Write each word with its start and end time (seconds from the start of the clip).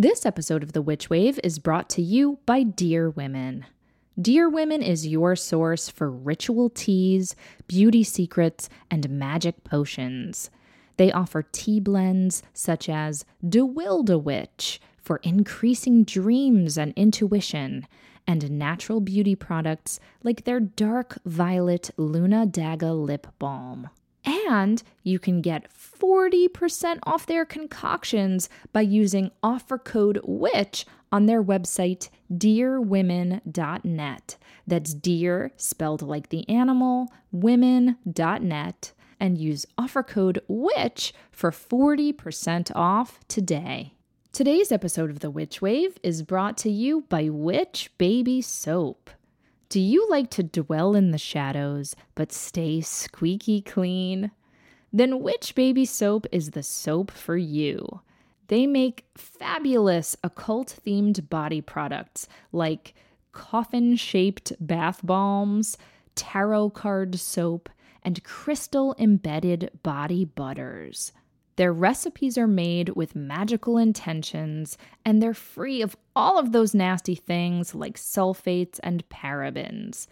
This 0.00 0.24
episode 0.24 0.62
of 0.62 0.72
The 0.72 0.80
Witch 0.80 1.10
Wave 1.10 1.38
is 1.44 1.58
brought 1.58 1.90
to 1.90 2.00
you 2.00 2.38
by 2.46 2.64
DeerWomen. 2.64 3.64
Dear 4.18 4.48
Women 4.48 4.82
is 4.82 5.06
your 5.06 5.36
source 5.36 5.90
for 5.90 6.10
ritual 6.10 6.70
teas, 6.70 7.36
beauty 7.66 8.02
secrets, 8.02 8.70
and 8.90 9.10
magic 9.10 9.62
potions. 9.62 10.48
They 10.96 11.12
offer 11.12 11.42
tea 11.42 11.80
blends 11.80 12.42
such 12.54 12.88
as 12.88 13.26
Witch 13.42 14.80
for 14.96 15.18
increasing 15.18 16.04
dreams 16.04 16.78
and 16.78 16.94
intuition, 16.96 17.86
and 18.26 18.50
natural 18.52 19.02
beauty 19.02 19.34
products 19.34 20.00
like 20.22 20.44
their 20.44 20.60
dark 20.60 21.18
violet 21.26 21.90
Luna 21.98 22.46
Daga 22.46 22.98
lip 22.98 23.26
balm. 23.38 23.90
And 24.24 24.82
you 25.02 25.18
can 25.18 25.40
get 25.40 25.66
40% 25.72 26.98
off 27.04 27.26
their 27.26 27.44
concoctions 27.44 28.48
by 28.72 28.82
using 28.82 29.30
offer 29.42 29.78
code 29.78 30.20
WITCH 30.24 30.86
on 31.12 31.26
their 31.26 31.42
website, 31.42 32.08
deerwomen.net. 32.32 34.36
That's 34.66 34.94
deer, 34.94 35.52
spelled 35.56 36.02
like 36.02 36.28
the 36.28 36.48
animal, 36.48 37.12
women.net, 37.32 38.92
and 39.18 39.38
use 39.38 39.66
offer 39.76 40.02
code 40.02 40.40
WITCH 40.48 41.12
for 41.30 41.50
40% 41.50 42.70
off 42.74 43.20
today. 43.28 43.94
Today's 44.32 44.70
episode 44.70 45.10
of 45.10 45.18
The 45.18 45.30
Witch 45.30 45.60
Wave 45.60 45.98
is 46.02 46.22
brought 46.22 46.56
to 46.58 46.70
you 46.70 47.04
by 47.08 47.28
Witch 47.28 47.90
Baby 47.98 48.40
Soap. 48.40 49.10
Do 49.70 49.78
you 49.78 50.08
like 50.10 50.30
to 50.30 50.42
dwell 50.42 50.96
in 50.96 51.12
the 51.12 51.16
shadows 51.16 51.94
but 52.16 52.32
stay 52.32 52.80
squeaky 52.80 53.62
clean? 53.62 54.32
Then 54.92 55.22
Witch 55.22 55.54
Baby 55.54 55.84
Soap 55.84 56.26
is 56.32 56.50
the 56.50 56.64
soap 56.64 57.12
for 57.12 57.36
you. 57.36 58.00
They 58.48 58.66
make 58.66 59.06
fabulous 59.16 60.16
occult 60.24 60.80
themed 60.84 61.28
body 61.30 61.60
products 61.60 62.26
like 62.50 62.94
coffin 63.30 63.94
shaped 63.94 64.52
bath 64.58 65.06
balms, 65.06 65.78
tarot 66.16 66.70
card 66.70 67.20
soap, 67.20 67.68
and 68.02 68.24
crystal 68.24 68.96
embedded 68.98 69.70
body 69.84 70.24
butters. 70.24 71.12
Their 71.60 71.72
recipes 71.74 72.38
are 72.38 72.46
made 72.46 72.96
with 72.96 73.14
magical 73.14 73.76
intentions, 73.76 74.78
and 75.04 75.22
they're 75.22 75.34
free 75.34 75.82
of 75.82 75.94
all 76.16 76.38
of 76.38 76.52
those 76.52 76.74
nasty 76.74 77.14
things 77.14 77.74
like 77.74 77.98
sulfates 77.98 78.80
and 78.82 79.06
parabens. 79.10 80.06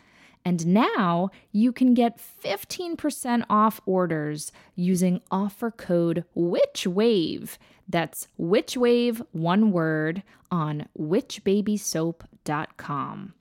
And 0.44 0.66
now 0.66 1.30
you 1.50 1.72
can 1.72 1.94
get 1.94 2.20
15% 2.44 3.44
off 3.48 3.80
orders 3.86 4.52
using 4.74 5.22
offer 5.30 5.70
code 5.70 6.26
WITCHWAVE. 6.36 7.56
That's 7.88 8.28
WITCHWAVE, 8.38 9.24
one 9.32 9.72
word, 9.72 10.22
on 10.50 10.86
witchbabysoap.com. 11.00 13.32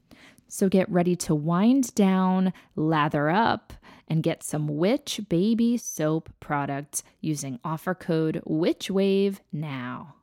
So 0.48 0.70
get 0.70 0.90
ready 0.90 1.18
to 1.18 1.36
wind 1.36 1.94
down, 1.94 2.54
lather 2.78 3.30
up, 3.30 3.74
and 4.08 4.24
get 4.24 4.44
some 4.44 4.68
Witch 4.68 5.22
Baby 5.30 5.78
Soap 5.78 6.30
products 6.40 7.04
using 7.22 7.60
offer 7.64 7.94
code 7.94 8.42
WITCHWAVE 8.46 9.40
now. 9.52 10.16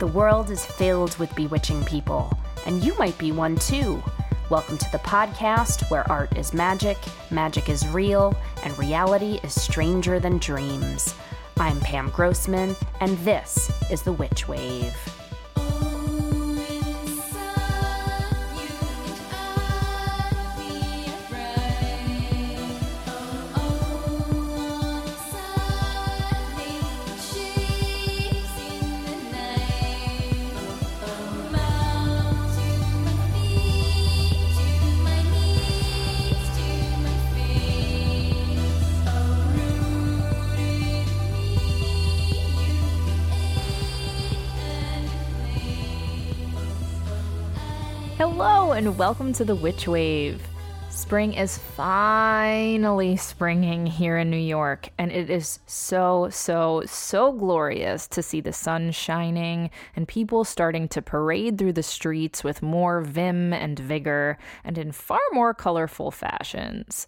The 0.00 0.06
world 0.08 0.50
is 0.50 0.64
filled 0.64 1.16
with 1.18 1.34
bewitching 1.34 1.84
people, 1.84 2.36
and 2.66 2.82
you 2.82 2.96
might 2.98 3.16
be 3.16 3.32
one 3.32 3.56
too. 3.56 4.02
Welcome 4.50 4.76
to 4.78 4.92
the 4.92 4.98
podcast 4.98 5.88
where 5.90 6.10
art 6.10 6.36
is 6.36 6.52
magic, 6.52 6.98
magic 7.30 7.68
is 7.68 7.86
real, 7.88 8.36
and 8.62 8.78
reality 8.78 9.40
is 9.42 9.58
stranger 9.58 10.20
than 10.20 10.38
dreams. 10.38 11.14
I'm 11.58 11.80
Pam 11.80 12.10
Grossman, 12.10 12.74
and 13.00 13.16
this 13.18 13.70
is 13.90 14.02
The 14.02 14.12
Witch 14.12 14.48
Wave. 14.48 15.13
And 48.74 48.98
welcome 48.98 49.32
to 49.32 49.44
the 49.44 49.54
Witch 49.54 49.86
Wave. 49.86 50.42
Spring 50.90 51.34
is 51.34 51.58
finally 51.58 53.16
springing 53.16 53.86
here 53.86 54.18
in 54.18 54.30
New 54.30 54.36
York, 54.36 54.88
and 54.98 55.12
it 55.12 55.30
is 55.30 55.60
so, 55.66 56.28
so, 56.28 56.82
so 56.84 57.30
glorious 57.30 58.08
to 58.08 58.20
see 58.20 58.40
the 58.40 58.52
sun 58.52 58.90
shining 58.90 59.70
and 59.94 60.08
people 60.08 60.42
starting 60.42 60.88
to 60.88 61.00
parade 61.00 61.56
through 61.56 61.74
the 61.74 61.84
streets 61.84 62.42
with 62.42 62.62
more 62.62 63.00
vim 63.00 63.52
and 63.52 63.78
vigor 63.78 64.38
and 64.64 64.76
in 64.76 64.90
far 64.90 65.20
more 65.32 65.54
colorful 65.54 66.10
fashions. 66.10 67.06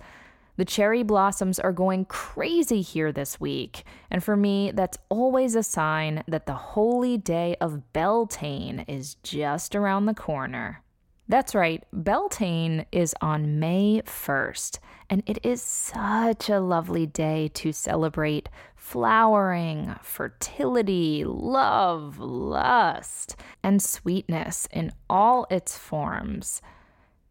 The 0.56 0.65
cherry 0.65 1.03
blossoms 1.03 1.59
are 1.59 1.72
going 1.72 2.04
crazy 2.04 2.81
here 2.81 3.10
this 3.10 3.41
week, 3.41 3.83
and 4.09 4.22
for 4.22 4.37
me, 4.37 4.71
that's 4.72 4.98
always 5.09 5.56
a 5.56 5.65
sign 5.65 6.22
that 6.28 6.47
the 6.47 6.54
holy 6.54 7.19
day 7.19 7.56
of 7.60 7.93
Beltane 7.93 8.84
is 8.87 9.16
just 9.25 9.75
around 9.75 10.06
the 10.06 10.15
corner. 10.15 10.84
That's 11.29 11.57
right, 11.57 11.83
Beltane 11.93 12.87
is 12.93 13.13
on 13.21 13.59
May 13.59 14.01
1st, 14.07 14.79
and 15.11 15.25
it 15.27 15.45
is 15.45 15.61
such 15.61 16.49
a 16.49 16.61
lovely 16.61 17.05
day 17.05 17.49
to 17.55 17.73
celebrate 17.73 18.49
flowering, 18.77 19.97
fertility, 20.03 21.25
love, 21.25 22.21
lust, 22.21 23.35
and 23.65 23.83
sweetness 23.83 24.69
in 24.71 24.93
all 25.11 25.49
its 25.51 25.77
forms. 25.77 26.63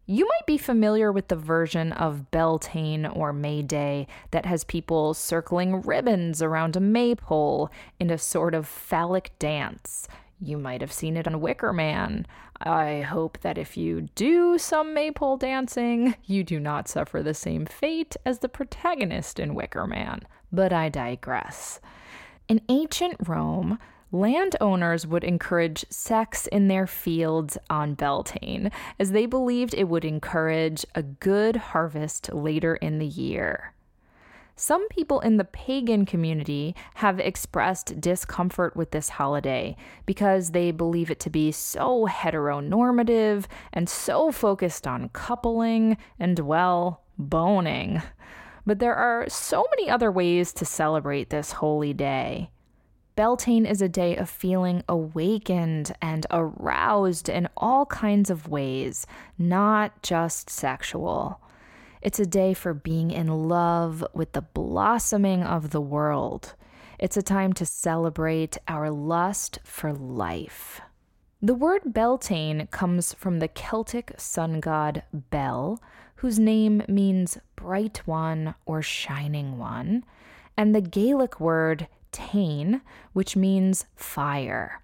You 0.06 0.26
might 0.26 0.46
be 0.46 0.58
familiar 0.58 1.10
with 1.10 1.30
the 1.30 1.38
version 1.38 1.94
of 1.94 2.30
Beltane 2.32 3.06
or 3.06 3.32
May 3.32 3.62
Day 3.62 4.08
that 4.32 4.46
has 4.46 4.66
people 4.66 5.14
circling 5.14 5.82
ribbons 5.84 6.42
around 6.42 6.76
a 6.76 6.82
maypole 6.82 7.72
in 7.98 8.10
a 8.10 8.18
sort 8.18 8.54
of 8.54 8.68
phallic 8.68 9.32
dance. 9.40 10.10
You 10.42 10.58
might 10.58 10.82
have 10.82 10.92
seen 10.92 11.16
it 11.16 11.28
on 11.28 11.40
Wicker 11.40 11.72
Man. 11.72 12.28
I 12.62 13.02
hope 13.02 13.40
that 13.42 13.58
if 13.58 13.76
you 13.76 14.10
do 14.16 14.58
some 14.58 14.94
maypole 14.94 15.38
dancing, 15.38 16.16
you 16.26 16.44
do 16.44 16.60
not 16.60 16.88
suffer 16.88 17.22
the 17.22 17.34
same 17.34 17.66
fate 17.66 18.16
as 18.26 18.40
the 18.40 18.50
protagonist 18.50 19.40
in 19.40 19.56
Wicker 19.56 19.86
Man. 19.86 20.22
But 20.52 20.72
I 20.72 20.90
digress. 20.90 21.82
In 22.48 22.62
ancient 22.70 23.18
Rome, 23.28 23.78
landowners 24.12 25.06
would 25.06 25.24
encourage 25.24 25.86
sex 25.90 26.48
in 26.48 26.68
their 26.70 26.88
fields 26.88 27.58
on 27.70 27.94
Beltane, 27.94 28.72
as 29.00 29.12
they 29.12 29.26
believed 29.26 29.74
it 29.74 29.90
would 29.90 30.06
encourage 30.06 30.86
a 30.96 31.04
good 31.04 31.58
harvest 31.58 32.34
later 32.34 32.76
in 32.76 33.00
the 33.00 33.06
year. 33.06 33.74
Some 34.58 34.88
people 34.88 35.20
in 35.20 35.36
the 35.36 35.44
pagan 35.44 36.06
community 36.06 36.76
have 36.96 37.20
expressed 37.20 38.00
discomfort 38.00 38.74
with 38.74 38.92
this 38.92 39.10
holiday 39.10 39.76
because 40.06 40.52
they 40.52 40.72
believe 40.72 41.12
it 41.12 41.20
to 41.22 41.30
be 41.30 41.52
so 41.52 42.08
heteronormative 42.08 43.48
and 43.74 43.90
so 43.90 44.32
focused 44.32 44.88
on 44.88 45.10
coupling 45.10 45.98
and, 46.18 46.40
well, 46.40 47.02
boning. 47.18 48.02
But 48.66 48.80
there 48.80 48.96
are 48.96 49.28
so 49.28 49.66
many 49.72 49.90
other 49.90 50.10
ways 50.10 50.54
to 50.54 50.66
celebrate 50.66 51.30
this 51.30 51.52
holy 51.54 51.94
day. 51.94 52.50
Beltane 53.18 53.66
is 53.66 53.82
a 53.82 53.90
day 53.90 54.16
of 54.16 54.30
feeling 54.30 54.84
awakened 54.88 55.94
and 56.02 56.26
aroused 56.32 57.28
in 57.28 57.50
all 57.58 57.86
kinds 57.86 58.30
of 58.30 58.48
ways, 58.48 59.06
not 59.38 60.02
just 60.02 60.50
sexual. 60.50 61.42
It's 62.02 62.20
a 62.20 62.26
day 62.26 62.54
for 62.54 62.74
being 62.74 63.12
in 63.12 63.28
love 63.28 64.06
with 64.14 64.34
the 64.34 64.42
blossoming 64.42 65.44
of 65.44 65.72
the 65.72 65.82
world. 65.82 66.54
It's 67.00 67.18
a 67.18 67.24
time 67.24 67.54
to 67.54 67.66
celebrate 67.66 68.58
our 68.68 68.90
lust 68.90 69.60
for 69.64 69.94
life. 69.94 70.82
The 71.42 71.54
word 71.54 71.94
Beltane 71.94 72.68
comes 72.72 73.14
from 73.14 73.40
the 73.40 73.48
Celtic 73.48 74.14
sun 74.18 74.60
god 74.60 75.04
Bel, 75.14 75.82
whose 76.16 76.40
name 76.40 76.84
means 76.88 77.38
bright 77.56 78.02
one 78.06 78.56
or 78.66 78.82
shining 78.82 79.58
one, 79.58 80.06
and 80.58 80.74
the 80.74 80.82
Gaelic 80.82 81.40
word 81.40 81.88
Tain, 82.12 82.82
which 83.14 83.36
means 83.36 83.86
fire. 83.96 84.82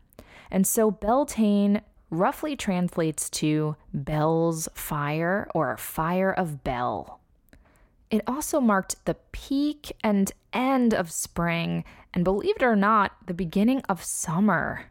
And 0.51 0.67
so 0.67 0.91
Beltane 0.91 1.81
roughly 2.11 2.55
translates 2.55 3.29
to 3.31 3.75
Bel's 3.93 4.69
fire 4.75 5.49
or 5.55 5.75
fire 5.77 6.31
of 6.31 6.63
Bel. 6.63 7.19
It 8.11 8.21
also 8.27 8.59
marked 8.59 9.03
the 9.05 9.15
peak 9.31 9.93
and 10.03 10.31
end 10.51 10.93
of 10.93 11.09
spring, 11.09 11.85
and 12.13 12.25
believe 12.25 12.57
it 12.57 12.63
or 12.63 12.75
not, 12.75 13.13
the 13.25 13.33
beginning 13.33 13.81
of 13.87 14.03
summer. 14.03 14.85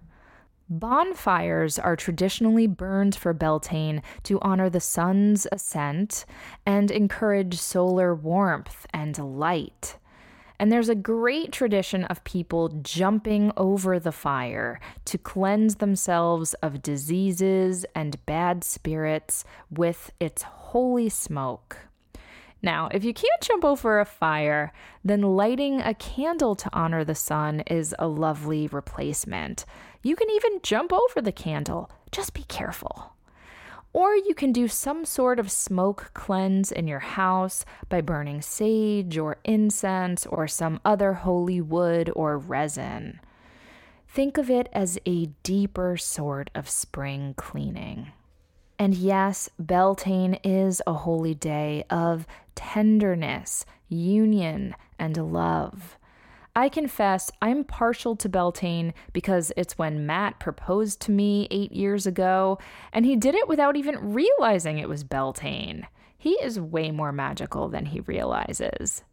Bonfires 0.70 1.78
are 1.78 1.96
traditionally 1.96 2.67
burned 2.67 3.14
for 3.14 3.34
Beltane 3.34 4.02
to 4.23 4.40
honor 4.40 4.70
the 4.70 4.81
sun's 4.81 5.46
ascent 5.52 6.25
and 6.64 6.90
encourage 6.90 7.58
solar 7.58 8.14
warmth 8.14 8.87
and 8.94 9.19
light. 9.19 9.96
And 10.60 10.70
there's 10.70 10.90
a 10.90 10.94
great 10.94 11.52
tradition 11.52 12.04
of 12.04 12.22
people 12.22 12.68
jumping 12.82 13.50
over 13.56 13.98
the 13.98 14.12
fire 14.12 14.78
to 15.06 15.16
cleanse 15.16 15.76
themselves 15.76 16.52
of 16.62 16.82
diseases 16.82 17.86
and 17.94 18.22
bad 18.26 18.62
spirits 18.62 19.42
with 19.70 20.12
its 20.20 20.42
holy 20.42 21.08
smoke. 21.08 21.78
Now, 22.60 22.90
if 22.92 23.04
you 23.04 23.14
can't 23.14 23.40
jump 23.40 23.64
over 23.64 24.00
a 24.00 24.04
fire, 24.04 24.74
then 25.02 25.22
lighting 25.22 25.80
a 25.80 25.94
candle 25.94 26.54
to 26.56 26.68
honor 26.74 27.04
the 27.04 27.14
sun 27.14 27.60
is 27.60 27.94
a 27.98 28.06
lovely 28.06 28.66
replacement. 28.66 29.64
You 30.02 30.14
can 30.14 30.28
even 30.28 30.60
jump 30.62 30.92
over 30.92 31.22
the 31.22 31.32
candle, 31.32 31.90
just 32.12 32.34
be 32.34 32.42
careful. 32.42 33.14
Or 33.92 34.14
you 34.14 34.34
can 34.34 34.52
do 34.52 34.69
some 34.69 35.04
sort 35.04 35.40
of 35.40 35.50
smoke 35.50 36.10
cleanse 36.14 36.70
in 36.70 36.87
your 36.87 37.00
house 37.00 37.64
by 37.88 38.00
burning 38.00 38.40
sage 38.40 39.19
or 39.19 39.38
incense 39.44 40.26
or 40.26 40.46
some 40.46 40.81
other 40.84 41.14
holy 41.14 41.60
wood 41.60 42.10
or 42.14 42.38
resin. 42.38 43.20
Think 44.08 44.38
of 44.38 44.50
it 44.50 44.69
as 44.72 44.98
a 45.06 45.26
deeper 45.42 45.96
sort 45.96 46.50
of 46.54 46.69
spring 46.69 47.34
cleaning. 47.37 48.12
And 48.78 48.94
yes, 48.94 49.50
Beltane 49.58 50.38
is 50.42 50.81
a 50.87 50.94
holy 50.94 51.34
day 51.34 51.84
of 51.90 52.26
tenderness, 52.54 53.66
union, 53.88 54.75
and 54.98 55.16
love. 55.16 55.98
I 56.55 56.69
confess 56.69 57.31
I'm 57.41 57.64
partial 57.64 58.17
to 58.17 58.29
Beltane 58.29 58.93
because 59.12 59.52
it's 59.56 59.79
when 59.79 60.06
Matt 60.06 60.41
proposed 60.41 61.00
to 61.02 61.12
me 61.12 61.47
eight 61.50 61.73
years 61.73 62.06
ago, 62.06 62.58
and 62.93 63.06
he 63.06 63.17
did 63.17 63.35
it 63.35 63.49
without 63.49 63.76
even 63.76 64.12
realizing 64.12 64.79
it 64.79 64.88
was 64.88 65.05
Beltane. 65.05 65.87
He 66.19 66.32
is 66.32 66.61
way 66.61 66.91
more 66.91 67.12
magical 67.12 67.69
than 67.69 67.87
he 67.87 68.00
realizes. 68.00 69.05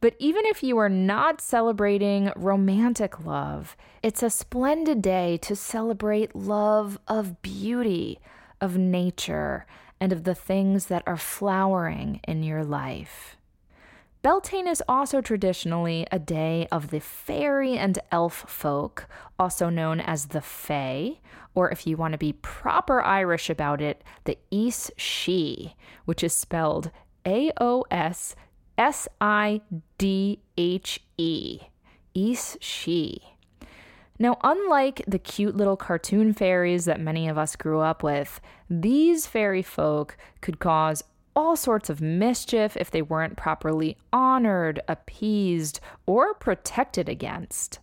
But 0.00 0.16
even 0.18 0.44
if 0.46 0.62
you 0.62 0.76
are 0.78 0.88
not 0.88 1.40
celebrating 1.40 2.32
romantic 2.36 3.24
love, 3.24 3.76
it's 4.02 4.22
a 4.22 4.28
splendid 4.28 5.00
day 5.00 5.38
to 5.38 5.56
celebrate 5.56 6.34
love 6.34 6.98
of 7.08 7.40
beauty, 7.40 8.20
of 8.60 8.76
nature, 8.76 9.66
and 10.00 10.12
of 10.12 10.24
the 10.24 10.34
things 10.34 10.86
that 10.86 11.04
are 11.06 11.16
flowering 11.16 12.20
in 12.28 12.42
your 12.42 12.64
life. 12.64 13.36
Beltane 14.24 14.66
is 14.66 14.82
also 14.88 15.20
traditionally 15.20 16.06
a 16.10 16.18
day 16.18 16.66
of 16.72 16.88
the 16.88 16.98
fairy 16.98 17.76
and 17.76 17.98
elf 18.10 18.46
folk, 18.48 19.06
also 19.38 19.68
known 19.68 20.00
as 20.00 20.28
the 20.28 20.40
Fae, 20.40 21.18
or 21.54 21.70
if 21.70 21.86
you 21.86 21.98
want 21.98 22.12
to 22.12 22.18
be 22.18 22.32
proper 22.32 23.02
Irish 23.02 23.50
about 23.50 23.82
it, 23.82 24.02
the 24.24 24.38
Aos 24.50 24.90
Sidhe, 24.96 25.74
which 26.06 26.24
is 26.24 26.32
spelled 26.32 26.90
A 27.26 27.52
O 27.60 27.84
S 27.90 28.34
S 28.78 29.06
I 29.20 29.60
D 29.98 30.40
H 30.56 31.00
E. 31.18 31.60
Aos 32.16 32.56
Sidhe. 32.62 33.20
Now, 34.18 34.38
unlike 34.42 35.02
the 35.06 35.18
cute 35.18 35.54
little 35.54 35.76
cartoon 35.76 36.32
fairies 36.32 36.86
that 36.86 36.98
many 36.98 37.28
of 37.28 37.36
us 37.36 37.56
grew 37.56 37.80
up 37.80 38.02
with, 38.02 38.40
these 38.70 39.26
fairy 39.26 39.60
folk 39.60 40.16
could 40.40 40.60
cause 40.60 41.04
all 41.36 41.56
sorts 41.56 41.90
of 41.90 42.00
mischief 42.00 42.76
if 42.76 42.90
they 42.90 43.02
weren't 43.02 43.36
properly 43.36 43.96
honored, 44.12 44.80
appeased, 44.88 45.80
or 46.06 46.34
protected 46.34 47.08
against. 47.08 47.78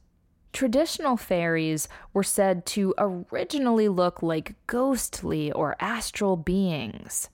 Traditional 0.53 1.15
fairies 1.18 1.88
were 2.13 2.24
said 2.24 2.65
to 2.68 2.94
originally 2.98 3.88
look 3.88 4.21
like 4.21 4.56
ghostly 4.68 5.51
or 5.51 5.75
astral 5.80 6.36
beings. 6.36 7.30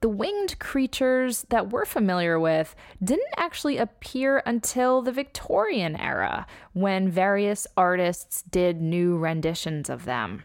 The 0.00 0.08
winged 0.08 0.58
creatures 0.58 1.46
that 1.48 1.70
we're 1.70 1.84
familiar 1.84 2.38
with 2.38 2.76
didn't 3.02 3.32
actually 3.36 3.78
appear 3.78 4.42
until 4.44 5.00
the 5.00 5.12
Victorian 5.12 5.96
era, 5.96 6.46
when 6.74 7.08
various 7.08 7.66
artists 7.76 8.42
did 8.42 8.80
new 8.80 9.16
renditions 9.16 9.88
of 9.88 10.04
them. 10.04 10.42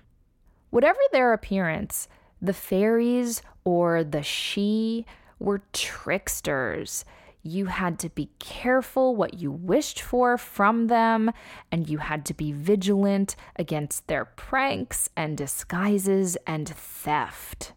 Whatever 0.70 1.00
their 1.12 1.34
appearance, 1.34 2.08
the 2.42 2.54
fairies 2.54 3.42
or 3.64 4.04
the 4.04 4.20
Sidhe 4.20 5.06
were 5.40 5.62
tricksters. 5.74 7.06
You 7.44 7.66
had 7.68 7.98
to 8.00 8.10
be 8.10 8.30
careful 8.40 9.16
what 9.16 9.36
you 9.36 9.52
wished 9.52 10.02
for 10.02 10.38
from 10.38 10.88
them, 10.88 11.32
and 11.72 11.90
you 11.90 11.98
had 11.98 12.26
to 12.26 12.34
be 12.34 12.52
vigilant 12.52 13.36
against 13.56 14.08
their 14.08 14.26
pranks 14.26 15.10
and 15.16 15.38
disguises 15.38 16.38
and 16.46 16.70
theft. 16.70 17.74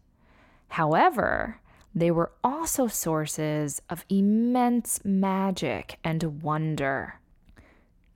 However, 0.69 1.61
they 1.95 2.11
were 2.11 2.33
also 2.43 2.89
sources 2.89 3.81
of 3.89 4.05
immense 4.09 5.01
magic 5.05 5.99
and 6.03 6.43
wonder. 6.43 7.21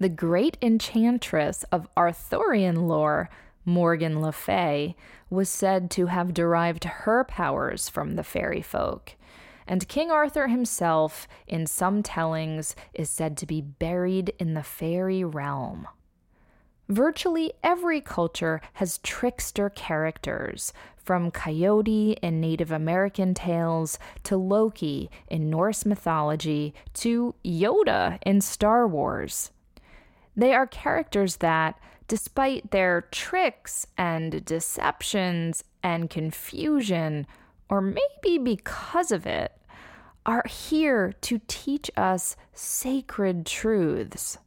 The 0.01 0.09
great 0.09 0.59
enchantress 0.61 1.65
of 1.73 1.89
Arthurian 1.97 2.89
lore, 2.89 3.31
Morgan 3.69 4.21
Le 4.21 4.33
Fay, 4.33 4.97
was 5.31 5.49
said 5.49 5.91
to 5.93 6.07
have 6.07 6.35
derived 6.35 6.85
her 6.85 7.23
powers 7.23 7.89
from 7.89 8.17
the 8.17 8.25
fairy 8.25 8.63
folk. 8.63 9.15
And 9.67 9.87
King 9.87 10.11
Arthur 10.11 10.49
himself, 10.49 11.29
in 11.47 11.67
some 11.67 12.03
tellings, 12.03 12.75
is 12.95 13.11
said 13.11 13.37
to 13.37 13.47
be 13.47 13.61
buried 13.61 14.33
in 14.39 14.55
the 14.55 14.63
fairy 14.63 15.23
realm. 15.23 15.87
Virtually 16.89 17.53
every 17.63 18.01
culture 18.01 18.63
has 18.75 18.99
trickster 18.99 19.69
characters, 19.69 20.73
from 20.97 21.31
Coyote 21.31 22.19
in 22.23 22.39
Native 22.41 22.71
American 22.71 23.33
tales 23.33 23.99
to 24.25 24.37
Loki 24.37 25.11
in 25.29 25.49
Norse 25.49 25.87
mythology 25.87 26.75
to 26.95 27.35
Yoda 27.43 28.19
in 28.27 28.41
Star 28.43 28.87
Wars. 28.87 29.51
They 30.37 30.53
are 30.53 30.67
characters 30.67 31.37
that, 31.37 31.79
despite 32.09 32.71
their 32.71 33.03
tricks 33.13 33.87
and 33.97 34.45
deceptions 34.45 35.63
and 35.83 36.11
confusion, 36.11 37.27
or 37.69 37.81
maybe 37.81 38.39
because 38.39 39.13
of 39.13 39.27
it, 39.27 39.53
are 40.27 40.45
here 40.49 41.13
to 41.21 41.41
teach 41.47 41.91
us 41.97 42.35
sacred 42.53 43.47
truths. 43.47 44.39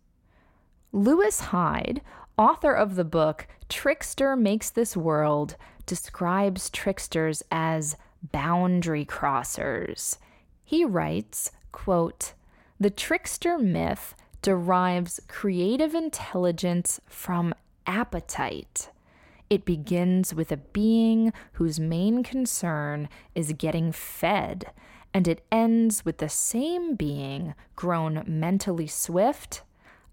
Lewis 0.92 1.40
Hyde, 1.40 2.02
author 2.38 2.74
of 2.74 2.96
the 2.96 3.06
book 3.06 3.48
Trickster 3.70 4.36
Makes 4.36 4.72
This 4.72 4.98
World, 4.98 5.56
describes 5.86 6.70
tricksters 6.70 7.42
as 7.52 7.96
boundary 8.32 9.06
crossers. 9.06 10.18
He 10.64 10.84
writes, 10.86 11.52
quote, 11.72 12.34
"The 12.80 12.90
trickster 12.90 13.58
myth 13.58 14.16
derives 14.42 15.20
creative 15.28 15.94
intelligence 15.94 17.00
from 17.08 17.54
appetite. 17.86 18.90
It 19.50 19.66
begins 19.66 20.34
with 20.34 20.52
a 20.52 20.58
being 20.58 21.34
whose 21.54 21.80
main 21.80 22.24
concern 22.24 23.10
is 23.36 23.54
getting 23.54 23.92
fed, 23.92 24.72
and 25.14 25.28
it 25.28 25.46
ends 25.52 26.06
with 26.06 26.20
the 26.20 26.30
same 26.30 26.96
being 26.96 27.54
grown 27.76 28.24
mentally 28.26 28.88
swift, 28.88 29.64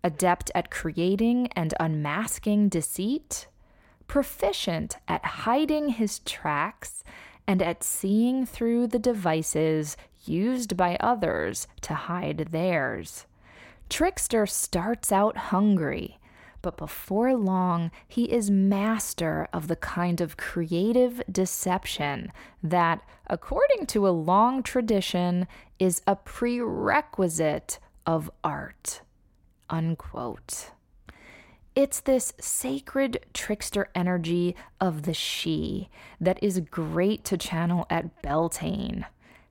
adept 0.02 0.50
at 0.54 0.70
creating 0.70 1.48
and 1.52 1.72
unmasking 1.78 2.68
deceit, 2.68 3.46
proficient 4.08 4.96
at 5.06 5.24
hiding 5.24 5.90
his 5.90 6.18
tracks, 6.20 7.04
and 7.46 7.62
at 7.62 7.84
seeing 7.84 8.44
through 8.44 8.88
the 8.88 8.98
devices 8.98 9.96
used 10.24 10.76
by 10.76 10.96
others 11.00 11.66
to 11.80 11.94
hide 11.94 12.48
theirs. 12.50 13.26
Trickster 13.88 14.46
starts 14.46 15.10
out 15.10 15.36
hungry 15.36 16.18
but 16.62 16.76
before 16.76 17.34
long, 17.34 17.90
he 18.06 18.24
is 18.24 18.50
master 18.50 19.48
of 19.52 19.68
the 19.68 19.76
kind 19.76 20.20
of 20.20 20.36
creative 20.36 21.22
deception 21.30 22.32
that, 22.62 23.00
according 23.28 23.86
to 23.86 24.08
a 24.08 24.10
long 24.10 24.62
tradition, 24.62 25.46
is 25.78 26.02
a 26.06 26.16
prerequisite 26.16 27.78
of 28.06 28.30
art. 28.42 29.02
Unquote. 29.70 30.72
It's 31.76 32.00
this 32.00 32.32
sacred 32.40 33.24
trickster 33.32 33.88
energy 33.94 34.56
of 34.80 35.02
the 35.02 35.12
Sidhe 35.12 35.88
that 36.20 36.42
is 36.42 36.58
great 36.70 37.24
to 37.24 37.36
channel 37.36 37.86
at 37.88 38.20
Beltane. 38.20 39.06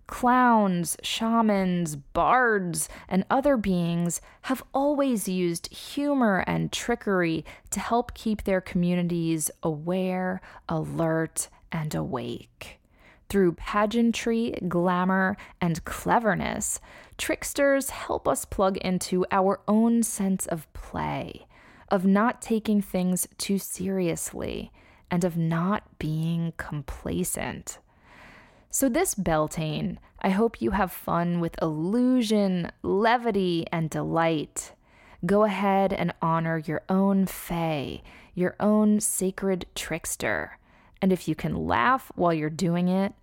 Clowns, 0.08 0.96
shamans, 1.04 1.98
bards, 1.98 2.88
and 3.10 3.26
other 3.30 3.58
beings 3.58 4.22
have 4.44 4.64
always 4.74 5.28
used 5.28 5.72
humor 5.74 6.46
and 6.48 6.72
trickery 6.72 7.44
to 7.72 7.80
help 7.82 8.14
keep 8.14 8.44
their 8.44 8.62
communities 8.62 9.52
aware, 9.62 10.42
alert, 10.70 11.50
and 11.72 11.94
awake. 11.94 12.80
Through 13.30 13.54
pageantry, 13.54 14.58
glamour, 14.70 15.36
and 15.60 15.84
cleverness, 15.84 16.80
tricksters 17.18 17.90
help 17.90 18.28
us 18.28 18.46
plug 18.46 18.78
into 18.78 19.26
our 19.32 19.60
own 19.68 20.02
sense 20.04 20.46
of 20.46 20.72
play, 20.72 21.46
of 21.90 22.06
not 22.06 22.42
taking 22.42 22.82
things 22.82 23.28
too 23.38 23.58
seriously, 23.60 24.72
and 25.12 25.26
of 25.26 25.36
not 25.36 26.00
being 26.00 26.54
complacent. 26.56 27.80
So, 28.70 28.90
this 28.90 29.16
Beltane, 29.16 29.98
I 30.22 30.30
hope 30.30 30.62
you 30.62 30.72
have 30.72 30.92
fun 30.92 31.40
with 31.40 31.62
illusion, 31.62 32.72
levity, 32.84 33.66
and 33.72 33.90
delight. 33.90 34.74
Go 35.26 35.46
ahead 35.46 35.94
and 35.94 36.14
honor 36.22 36.58
your 36.58 36.82
own 36.90 37.26
Fae, 37.26 38.02
your 38.36 38.56
own 38.60 39.00
sacred 39.00 39.66
trickster. 39.74 40.58
And 41.02 41.12
if 41.12 41.28
you 41.28 41.36
can 41.36 41.66
laugh 41.68 42.12
while 42.16 42.34
you're 42.34 42.50
doing 42.50 42.88
it, 42.88 43.14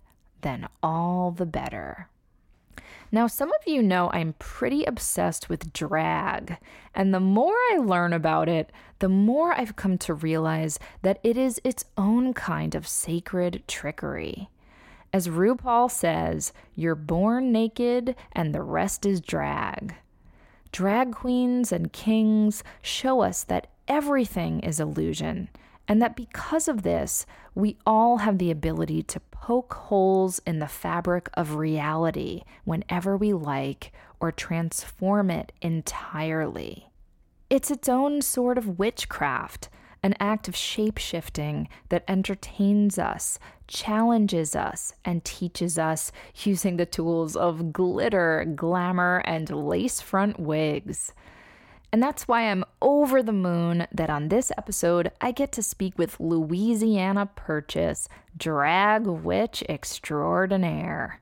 then 0.41 0.67
all 0.81 1.31
the 1.31 1.45
better. 1.45 2.09
Now, 3.11 3.27
some 3.27 3.49
of 3.49 3.67
you 3.67 3.81
know 3.81 4.09
I'm 4.11 4.33
pretty 4.39 4.83
obsessed 4.83 5.47
with 5.47 5.71
drag, 5.71 6.57
and 6.93 7.13
the 7.13 7.19
more 7.19 7.55
I 7.71 7.77
learn 7.77 8.13
about 8.13 8.49
it, 8.49 8.71
the 8.99 9.09
more 9.09 9.53
I've 9.53 9.75
come 9.75 9.97
to 9.99 10.13
realize 10.13 10.79
that 11.01 11.19
it 11.23 11.37
is 11.37 11.61
its 11.63 11.85
own 11.97 12.33
kind 12.33 12.75
of 12.75 12.87
sacred 12.87 13.63
trickery. 13.67 14.49
As 15.15 15.29
RuPaul 15.29 15.89
says, 15.89 16.51
you're 16.75 16.93
born 16.93 17.53
naked 17.53 18.17
and 18.33 18.53
the 18.53 18.61
rest 18.61 19.05
is 19.05 19.21
drag. 19.21 19.95
Drag 20.73 21.13
queens 21.13 21.71
and 21.71 21.93
kings 21.93 22.65
show 22.81 23.21
us 23.21 23.41
that 23.45 23.67
everything 23.87 24.59
is 24.59 24.77
illusion, 24.77 25.47
and 25.87 26.01
that 26.01 26.17
because 26.17 26.67
of 26.67 26.81
this, 26.81 27.25
we 27.53 27.77
all 27.85 28.17
have 28.17 28.39
the 28.39 28.51
ability 28.51 29.03
to 29.03 29.21
poke 29.31 29.73
holes 29.73 30.41
in 30.45 30.59
the 30.59 30.67
fabric 30.67 31.29
of 31.35 31.55
reality 31.55 32.41
whenever 32.65 33.15
we 33.15 33.31
like 33.31 33.93
or 34.19 34.33
transform 34.33 35.31
it 35.31 35.53
entirely. 35.61 36.89
It's 37.49 37.71
its 37.71 37.87
own 37.87 38.21
sort 38.21 38.57
of 38.57 38.77
witchcraft 38.77 39.69
an 40.05 40.13
act 40.19 40.47
of 40.47 40.55
shape 40.55 40.99
shifting 40.99 41.67
that 41.89 42.03
entertains 42.07 42.99
us, 42.99 43.39
challenges 43.67 44.55
us, 44.55 44.93
and 45.03 45.25
teaches 45.25 45.79
us 45.79 46.11
using 46.43 46.77
the 46.77 46.85
tools 46.85 47.35
of 47.35 47.73
glitter, 47.73 48.45
glamour, 48.55 49.23
and 49.25 49.49
lace 49.49 50.01
front 50.01 50.39
wigs. 50.39 51.11
And 51.91 52.03
that's 52.03 52.27
why 52.27 52.43
I'm 52.43 52.63
over 52.83 53.23
the 53.23 53.33
moon 53.33 53.87
that 53.91 54.11
on 54.11 54.29
this 54.29 54.51
episode 54.55 55.11
I 55.21 55.31
get 55.31 55.51
to 55.53 55.63
speak 55.63 55.97
with 55.97 56.19
Louisianna 56.19 57.33
Purchase, 57.35 58.07
drag 58.37 59.07
witch 59.07 59.63
extraordinaire. 59.67 61.19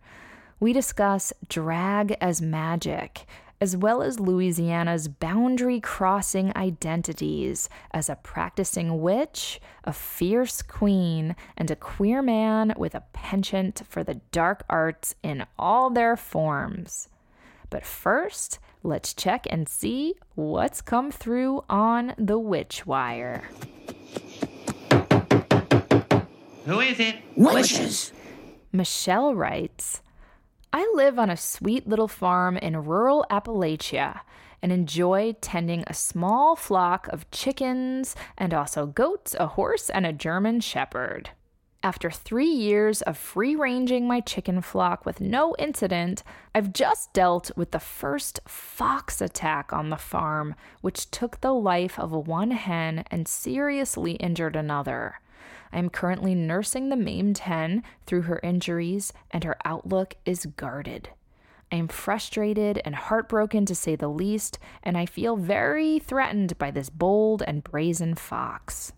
We 0.60 0.74
discuss 0.74 1.32
drag 1.48 2.18
as 2.20 2.42
magic, 2.42 3.28
as 3.64 3.78
well 3.78 4.02
as 4.02 4.18
Louisianna's 4.18 5.08
boundary 5.08 5.80
crossing 5.80 6.52
identities 6.54 7.70
as 7.92 8.10
a 8.10 8.18
practicing 8.18 9.02
witch, 9.02 9.62
a 9.86 9.94
fierce 9.94 10.62
queen, 10.62 11.34
and 11.56 11.72
a 11.72 11.76
queer 11.78 12.22
man 12.22 12.74
with 12.76 12.94
a 12.94 13.06
penchant 13.14 13.82
for 13.88 14.04
the 14.04 14.16
dark 14.34 14.66
arts 14.70 15.16
in 15.24 15.46
all 15.58 15.90
their 15.90 16.18
forms. 16.18 17.08
But 17.70 17.86
first, 17.86 18.60
let's 18.84 19.14
check 19.14 19.48
and 19.50 19.70
see 19.70 20.16
what's 20.36 20.82
come 20.82 21.10
through 21.10 21.64
on 21.70 22.16
the 22.18 22.38
Witch 22.38 22.86
Wire. 22.86 23.46
Who 26.66 26.82
is 26.82 27.00
it? 27.00 27.16
Witches. 27.38 28.12
Michelle 28.74 29.34
writes, 29.34 30.02
I 30.76 30.92
live 30.96 31.20
on 31.20 31.30
a 31.30 31.38
sweet 31.38 31.88
little 31.88 32.08
farm 32.08 32.58
in 32.58 32.84
rural 32.84 33.28
Appalachia 33.30 34.22
and 34.60 34.72
enjoy 34.72 35.36
tending 35.40 35.84
a 35.86 35.94
small 35.94 36.56
flock 36.56 37.08
of 37.10 37.30
chickens 37.30 38.16
and 38.40 38.56
also 38.56 38.88
goats, 38.88 39.36
a 39.40 39.46
horse, 39.46 39.92
and 39.92 40.04
a 40.04 40.12
German 40.12 40.62
shepherd. 40.62 41.30
After 41.84 42.10
three 42.10 42.50
years 42.50 43.04
of 43.04 43.20
free 43.20 43.56
ranging 43.56 44.08
my 44.08 44.20
chicken 44.20 44.62
flock 44.62 45.06
with 45.06 45.22
no 45.22 45.56
incident, 45.60 46.24
I've 46.56 46.74
just 46.74 47.14
dealt 47.14 47.52
with 47.56 47.70
the 47.70 47.80
first 47.80 48.40
fox 48.48 49.22
attack 49.22 49.72
on 49.72 49.92
the 49.92 49.98
farm, 49.98 50.56
which 50.82 51.12
took 51.12 51.42
the 51.42 51.54
life 51.54 52.00
of 52.00 52.12
one 52.14 52.50
hen 52.50 53.04
and 53.12 53.28
seriously 53.28 54.14
injured 54.14 54.56
another. 54.56 55.20
I 55.74 55.80
am 55.80 55.90
currently 55.90 56.36
nursing 56.36 56.90
the 56.90 56.96
maimed 56.96 57.40
hen 57.40 57.84
through 58.06 58.22
her 58.24 58.40
injuries, 58.44 59.12
and 59.32 59.44
her 59.44 59.58
outlook 59.66 60.14
is 60.24 60.46
guarded. 60.46 61.10
I 61.72 61.78
am 61.78 61.88
frustrated 61.88 62.80
and 62.86 62.94
heartbroken 62.94 63.66
to 63.66 63.74
say 63.74 63.96
the 63.96 64.08
least, 64.08 64.60
and 64.84 64.96
I 64.96 65.08
feel 65.08 65.36
very 65.36 65.98
threatened 65.98 66.60
by 66.60 66.70
this 66.70 66.92
bold 66.92 67.42
and 67.42 67.64
brazen 67.64 68.14
fox. 68.14 68.94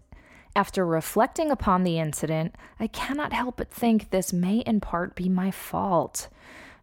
After 0.57 0.85
reflecting 0.85 1.51
upon 1.51 1.83
the 1.83 1.97
incident, 1.97 2.53
I 2.77 2.87
cannot 2.87 3.31
help 3.31 3.57
but 3.57 3.71
think 3.71 4.09
this 4.09 4.33
may 4.33 4.57
in 4.57 4.81
part 4.81 5.15
be 5.15 5.29
my 5.29 5.51
fault. 5.51 6.27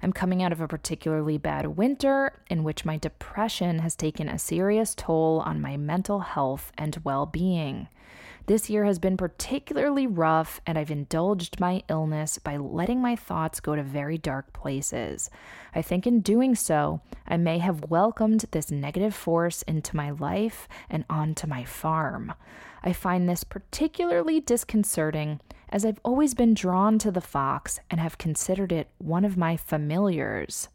I'm 0.02 0.12
coming 0.12 0.42
out 0.42 0.52
of 0.52 0.60
a 0.60 0.66
particularly 0.66 1.36
bad 1.36 1.76
winter 1.76 2.40
in 2.48 2.64
which 2.64 2.86
my 2.86 2.96
depression 2.96 3.80
has 3.80 3.94
taken 3.94 4.28
a 4.28 4.38
serious 4.38 4.94
toll 4.94 5.42
on 5.44 5.60
my 5.60 5.76
mental 5.76 6.20
health 6.20 6.72
and 6.78 6.98
well 7.04 7.26
being. 7.26 7.88
This 8.46 8.68
year 8.68 8.84
has 8.84 8.98
been 8.98 9.16
particularly 9.16 10.06
rough, 10.06 10.60
and 10.66 10.76
I've 10.76 10.90
indulged 10.90 11.60
my 11.60 11.84
illness 11.88 12.38
by 12.38 12.56
letting 12.56 13.00
my 13.00 13.14
thoughts 13.14 13.60
go 13.60 13.76
to 13.76 13.84
very 13.84 14.18
dark 14.18 14.52
places. 14.52 15.30
I 15.74 15.82
think 15.82 16.08
in 16.08 16.20
doing 16.20 16.56
so, 16.56 17.00
I 17.26 17.36
may 17.36 17.58
have 17.58 17.90
welcomed 17.90 18.46
this 18.50 18.70
negative 18.70 19.14
force 19.14 19.62
into 19.62 19.94
my 19.94 20.10
life 20.10 20.68
and 20.90 21.04
onto 21.08 21.46
my 21.46 21.64
farm. 21.64 22.34
I 22.82 22.92
find 22.92 23.28
this 23.28 23.44
particularly 23.44 24.40
disconcerting 24.40 25.40
as 25.68 25.84
I've 25.84 26.00
always 26.04 26.34
been 26.34 26.52
drawn 26.52 26.98
to 26.98 27.12
the 27.12 27.20
fox 27.20 27.78
and 27.90 28.00
have 28.00 28.18
considered 28.18 28.72
it 28.72 28.88
one 28.98 29.24
of 29.24 29.36
my 29.36 29.56
familiars. 29.56 30.68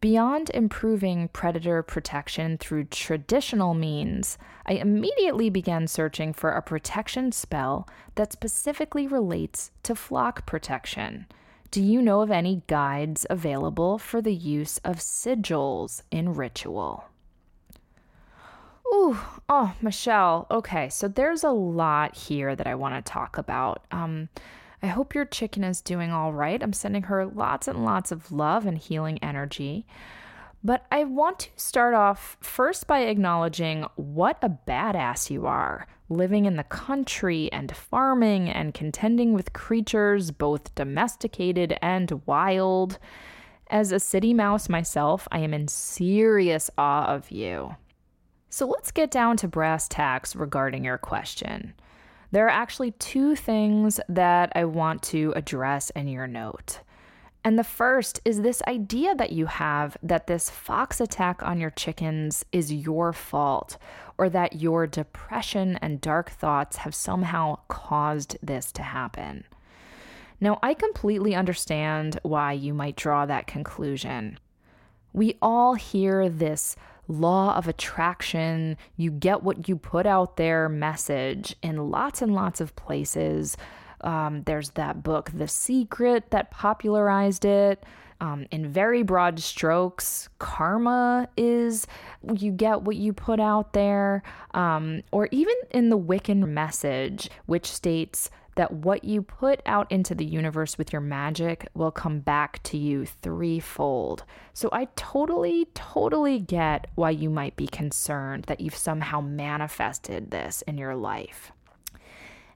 Beyond 0.00 0.50
improving 0.54 1.26
predator 1.28 1.82
protection 1.82 2.56
through 2.56 2.84
traditional 2.84 3.74
means, 3.74 4.38
I 4.64 4.74
immediately 4.74 5.50
began 5.50 5.88
searching 5.88 6.32
for 6.32 6.52
a 6.52 6.62
protection 6.62 7.32
spell 7.32 7.88
that 8.14 8.32
specifically 8.32 9.08
relates 9.08 9.72
to 9.82 9.96
flock 9.96 10.46
protection. 10.46 11.26
Do 11.72 11.82
you 11.82 12.00
know 12.00 12.20
of 12.20 12.30
any 12.30 12.62
guides 12.68 13.26
available 13.28 13.98
for 13.98 14.22
the 14.22 14.34
use 14.34 14.78
of 14.84 14.98
sigils 14.98 16.02
in 16.12 16.32
ritual? 16.32 17.06
Ooh, 18.94 19.18
oh, 19.48 19.74
Michelle. 19.82 20.46
Okay, 20.48 20.88
so 20.88 21.08
there's 21.08 21.42
a 21.42 21.50
lot 21.50 22.16
here 22.16 22.54
that 22.54 22.68
I 22.68 22.76
want 22.76 22.94
to 22.94 23.12
talk 23.12 23.36
about. 23.36 23.84
Um, 23.90 24.28
I 24.82 24.86
hope 24.86 25.14
your 25.14 25.24
chicken 25.24 25.64
is 25.64 25.80
doing 25.80 26.12
all 26.12 26.32
right. 26.32 26.62
I'm 26.62 26.72
sending 26.72 27.04
her 27.04 27.26
lots 27.26 27.66
and 27.66 27.84
lots 27.84 28.12
of 28.12 28.30
love 28.30 28.64
and 28.66 28.78
healing 28.78 29.18
energy. 29.22 29.86
But 30.62 30.86
I 30.90 31.04
want 31.04 31.38
to 31.40 31.50
start 31.56 31.94
off 31.94 32.36
first 32.40 32.86
by 32.86 33.00
acknowledging 33.00 33.86
what 33.96 34.38
a 34.42 34.50
badass 34.50 35.30
you 35.30 35.46
are, 35.46 35.86
living 36.08 36.46
in 36.46 36.56
the 36.56 36.64
country 36.64 37.50
and 37.52 37.74
farming 37.74 38.48
and 38.48 38.74
contending 38.74 39.34
with 39.34 39.52
creatures 39.52 40.30
both 40.30 40.74
domesticated 40.74 41.76
and 41.80 42.22
wild. 42.26 42.98
As 43.70 43.92
a 43.92 44.00
city 44.00 44.34
mouse 44.34 44.68
myself, 44.68 45.28
I 45.30 45.40
am 45.40 45.54
in 45.54 45.68
serious 45.68 46.70
awe 46.78 47.06
of 47.06 47.30
you. 47.30 47.76
So 48.48 48.66
let's 48.66 48.90
get 48.90 49.10
down 49.10 49.36
to 49.38 49.48
brass 49.48 49.88
tacks 49.88 50.34
regarding 50.34 50.84
your 50.84 50.98
question. 50.98 51.74
There 52.30 52.46
are 52.46 52.50
actually 52.50 52.90
two 52.92 53.34
things 53.34 54.00
that 54.08 54.52
I 54.54 54.64
want 54.64 55.02
to 55.04 55.32
address 55.34 55.90
in 55.90 56.08
your 56.08 56.26
note. 56.26 56.80
And 57.44 57.58
the 57.58 57.64
first 57.64 58.20
is 58.24 58.42
this 58.42 58.62
idea 58.68 59.14
that 59.14 59.32
you 59.32 59.46
have 59.46 59.96
that 60.02 60.26
this 60.26 60.50
fox 60.50 61.00
attack 61.00 61.42
on 61.42 61.60
your 61.60 61.70
chickens 61.70 62.44
is 62.52 62.72
your 62.72 63.12
fault, 63.14 63.78
or 64.18 64.28
that 64.28 64.56
your 64.60 64.86
depression 64.86 65.78
and 65.80 66.00
dark 66.00 66.30
thoughts 66.30 66.78
have 66.78 66.94
somehow 66.94 67.60
caused 67.68 68.36
this 68.42 68.72
to 68.72 68.82
happen. 68.82 69.44
Now, 70.40 70.58
I 70.62 70.74
completely 70.74 71.34
understand 71.34 72.20
why 72.22 72.52
you 72.52 72.74
might 72.74 72.96
draw 72.96 73.24
that 73.24 73.46
conclusion. 73.46 74.38
We 75.12 75.38
all 75.40 75.74
hear 75.74 76.28
this 76.28 76.76
law 77.08 77.56
of 77.56 77.66
attraction, 77.66 78.76
you 78.96 79.10
get 79.10 79.42
what 79.42 79.68
you 79.68 79.76
put 79.76 80.06
out 80.06 80.36
there 80.36 80.68
message 80.68 81.56
in 81.62 81.90
lots 81.90 82.22
and 82.22 82.34
lots 82.34 82.60
of 82.60 82.76
places. 82.76 83.56
Um, 84.02 84.42
there's 84.44 84.70
that 84.70 85.02
book, 85.02 85.30
The 85.34 85.48
Secret, 85.48 86.30
that 86.30 86.50
popularized 86.50 87.44
it. 87.44 87.82
Um, 88.20 88.46
in 88.50 88.68
very 88.68 89.02
broad 89.02 89.38
strokes, 89.38 90.28
karma 90.38 91.28
is 91.36 91.86
you 92.34 92.50
get 92.50 92.82
what 92.82 92.96
you 92.96 93.12
put 93.12 93.38
out 93.38 93.72
there. 93.72 94.22
Um, 94.54 95.02
or 95.12 95.28
even 95.30 95.54
in 95.70 95.88
the 95.88 95.98
Wiccan 95.98 96.48
message, 96.48 97.30
which 97.46 97.66
states 97.66 98.28
that 98.58 98.72
what 98.72 99.04
you 99.04 99.22
put 99.22 99.62
out 99.66 99.86
into 99.88 100.16
the 100.16 100.24
universe 100.24 100.76
with 100.76 100.92
your 100.92 101.00
magic 101.00 101.68
will 101.74 101.92
come 101.92 102.18
back 102.18 102.60
to 102.64 102.76
you 102.76 103.06
threefold. 103.06 104.24
So 104.52 104.68
I 104.72 104.88
totally, 104.96 105.68
totally 105.74 106.40
get 106.40 106.88
why 106.96 107.10
you 107.10 107.30
might 107.30 107.54
be 107.54 107.68
concerned 107.68 108.44
that 108.44 108.60
you've 108.60 108.74
somehow 108.74 109.20
manifested 109.20 110.32
this 110.32 110.62
in 110.62 110.76
your 110.76 110.96
life. 110.96 111.52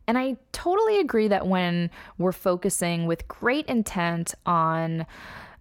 And 0.09 0.18
I 0.18 0.38
totally 0.50 0.99
agree 0.99 1.28
that 1.28 1.47
when 1.47 1.88
we're 2.18 2.32
focusing 2.32 3.06
with 3.06 3.28
great 3.28 3.66
intent 3.66 4.35
on 4.44 5.06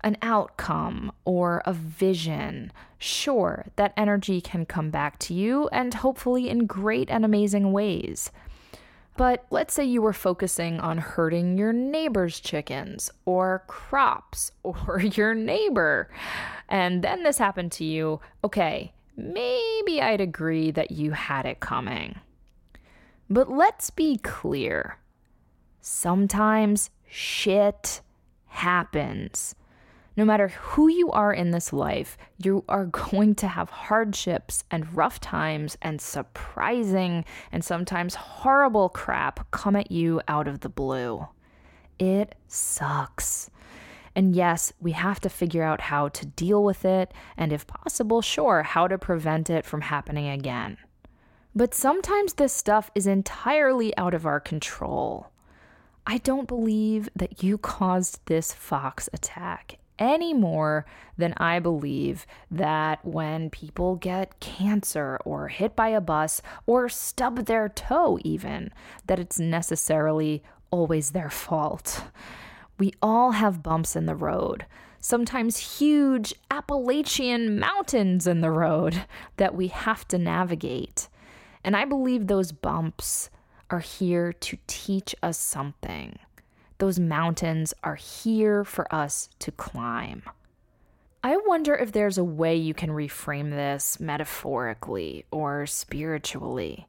an 0.03 0.17
outcome 0.23 1.11
or 1.23 1.61
a 1.67 1.73
vision, 1.73 2.71
sure, 2.97 3.67
that 3.75 3.93
energy 3.95 4.41
can 4.41 4.65
come 4.65 4.89
back 4.89 5.19
to 5.19 5.35
you 5.35 5.67
and 5.67 5.93
hopefully 5.93 6.49
in 6.49 6.65
great 6.65 7.11
and 7.11 7.23
amazing 7.23 7.71
ways. 7.71 8.31
But 9.17 9.45
let's 9.49 9.73
say 9.73 9.85
you 9.85 10.01
were 10.01 10.13
focusing 10.13 10.79
on 10.79 10.97
hurting 10.97 11.57
your 11.57 11.73
neighbor's 11.73 12.39
chickens 12.39 13.11
or 13.25 13.63
crops 13.67 14.51
or 14.63 15.01
your 15.01 15.35
neighbor, 15.35 16.09
and 16.69 17.03
then 17.03 17.23
this 17.23 17.37
happened 17.37 17.71
to 17.73 17.83
you. 17.83 18.19
Okay, 18.43 18.93
maybe 19.15 20.01
I'd 20.01 20.21
agree 20.21 20.71
that 20.71 20.91
you 20.91 21.11
had 21.11 21.45
it 21.45 21.59
coming. 21.59 22.19
But 23.29 23.49
let's 23.49 23.89
be 23.89 24.17
clear 24.17 24.97
sometimes 25.81 26.89
shit 27.07 28.01
happens. 28.47 29.55
No 30.17 30.25
matter 30.25 30.49
who 30.49 30.89
you 30.89 31.09
are 31.11 31.33
in 31.33 31.51
this 31.51 31.71
life, 31.71 32.17
you 32.37 32.63
are 32.67 32.85
going 33.11 33.35
to 33.35 33.47
have 33.47 33.69
hardships 33.69 34.63
and 34.69 34.95
rough 34.95 35.19
times 35.19 35.77
and 35.81 36.01
surprising 36.01 37.25
and 37.51 37.63
sometimes 37.63 38.15
horrible 38.15 38.89
crap 38.89 39.49
come 39.51 39.75
at 39.75 39.91
you 39.91 40.21
out 40.27 40.47
of 40.47 40.61
the 40.61 40.69
blue. 40.69 41.27
It 41.99 42.35
sucks. 42.47 43.49
And 44.15 44.35
yes, 44.35 44.73
we 44.81 44.91
have 44.91 45.21
to 45.21 45.29
figure 45.29 45.63
out 45.63 45.81
how 45.81 46.09
to 46.09 46.25
deal 46.25 46.63
with 46.63 46.83
it, 46.83 47.13
and 47.37 47.53
if 47.53 47.65
possible, 47.65 48.21
sure, 48.21 48.63
how 48.63 48.87
to 48.87 48.97
prevent 48.97 49.49
it 49.49 49.65
from 49.65 49.81
happening 49.81 50.27
again. 50.27 50.77
But 51.55 51.73
sometimes 51.73 52.33
this 52.33 52.53
stuff 52.53 52.91
is 52.95 53.07
entirely 53.07 53.95
out 53.97 54.13
of 54.13 54.25
our 54.25 54.39
control. 54.39 55.31
I 56.05 56.17
don't 56.17 56.47
believe 56.47 57.09
that 57.15 57.43
you 57.43 57.57
caused 57.57 58.25
this 58.25 58.53
fox 58.53 59.07
attack, 59.13 59.77
any 60.01 60.33
more 60.33 60.83
than 61.15 61.33
I 61.37 61.59
believe 61.59 62.25
that 62.49 63.05
when 63.05 63.51
people 63.51 63.95
get 63.95 64.39
cancer 64.39 65.19
or 65.23 65.47
hit 65.47 65.75
by 65.75 65.89
a 65.89 66.01
bus 66.01 66.41
or 66.65 66.89
stub 66.89 67.45
their 67.45 67.69
toe, 67.69 68.17
even, 68.23 68.71
that 69.05 69.19
it's 69.19 69.39
necessarily 69.39 70.43
always 70.71 71.11
their 71.11 71.29
fault. 71.29 72.03
We 72.79 72.93
all 73.01 73.31
have 73.31 73.61
bumps 73.61 73.95
in 73.95 74.07
the 74.07 74.15
road, 74.15 74.65
sometimes 74.99 75.77
huge 75.79 76.33
Appalachian 76.49 77.59
mountains 77.59 78.25
in 78.25 78.41
the 78.41 78.51
road 78.51 79.03
that 79.37 79.53
we 79.53 79.67
have 79.67 80.07
to 80.07 80.17
navigate. 80.17 81.07
And 81.63 81.77
I 81.77 81.85
believe 81.85 82.25
those 82.25 82.51
bumps 82.51 83.29
are 83.69 83.79
here 83.79 84.33
to 84.33 84.57
teach 84.65 85.15
us 85.21 85.37
something. 85.37 86.17
Those 86.81 86.99
mountains 86.99 87.75
are 87.83 87.93
here 87.93 88.63
for 88.63 88.91
us 88.91 89.29
to 89.37 89.51
climb. 89.51 90.23
I 91.23 91.37
wonder 91.45 91.75
if 91.75 91.91
there's 91.91 92.17
a 92.17 92.23
way 92.23 92.55
you 92.55 92.73
can 92.73 92.89
reframe 92.89 93.51
this 93.51 93.99
metaphorically 93.99 95.27
or 95.29 95.67
spiritually. 95.67 96.87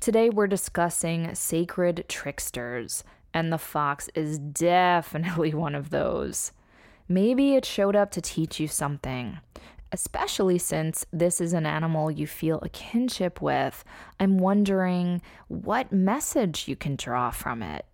Today 0.00 0.28
we're 0.28 0.48
discussing 0.48 1.36
sacred 1.36 2.06
tricksters, 2.08 3.04
and 3.32 3.52
the 3.52 3.58
fox 3.58 4.10
is 4.16 4.40
definitely 4.40 5.54
one 5.54 5.76
of 5.76 5.90
those. 5.90 6.50
Maybe 7.08 7.54
it 7.54 7.64
showed 7.64 7.94
up 7.94 8.10
to 8.10 8.20
teach 8.20 8.58
you 8.58 8.66
something, 8.66 9.38
especially 9.92 10.58
since 10.58 11.06
this 11.12 11.40
is 11.40 11.52
an 11.52 11.64
animal 11.64 12.10
you 12.10 12.26
feel 12.26 12.58
a 12.60 12.68
kinship 12.68 13.40
with. 13.40 13.84
I'm 14.18 14.38
wondering 14.38 15.22
what 15.46 15.92
message 15.92 16.66
you 16.66 16.74
can 16.74 16.96
draw 16.96 17.30
from 17.30 17.62
it. 17.62 17.86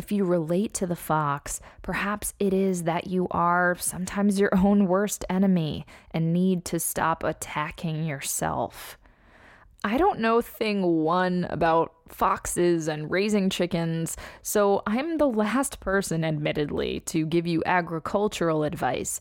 If 0.00 0.10
you 0.10 0.24
relate 0.24 0.72
to 0.76 0.86
the 0.86 0.96
fox, 0.96 1.60
perhaps 1.82 2.32
it 2.38 2.54
is 2.54 2.84
that 2.84 3.08
you 3.08 3.28
are 3.32 3.76
sometimes 3.78 4.40
your 4.40 4.48
own 4.56 4.86
worst 4.86 5.26
enemy 5.28 5.84
and 6.10 6.32
need 6.32 6.64
to 6.64 6.80
stop 6.80 7.22
attacking 7.22 8.06
yourself. 8.06 8.96
I 9.84 9.98
don't 9.98 10.20
know 10.20 10.40
thing 10.40 10.82
one 11.04 11.46
about 11.50 11.92
foxes 12.08 12.88
and 12.88 13.10
raising 13.10 13.50
chickens, 13.50 14.16
so 14.40 14.82
I'm 14.86 15.18
the 15.18 15.28
last 15.28 15.80
person, 15.80 16.24
admittedly, 16.24 17.00
to 17.00 17.26
give 17.26 17.46
you 17.46 17.62
agricultural 17.66 18.64
advice. 18.64 19.20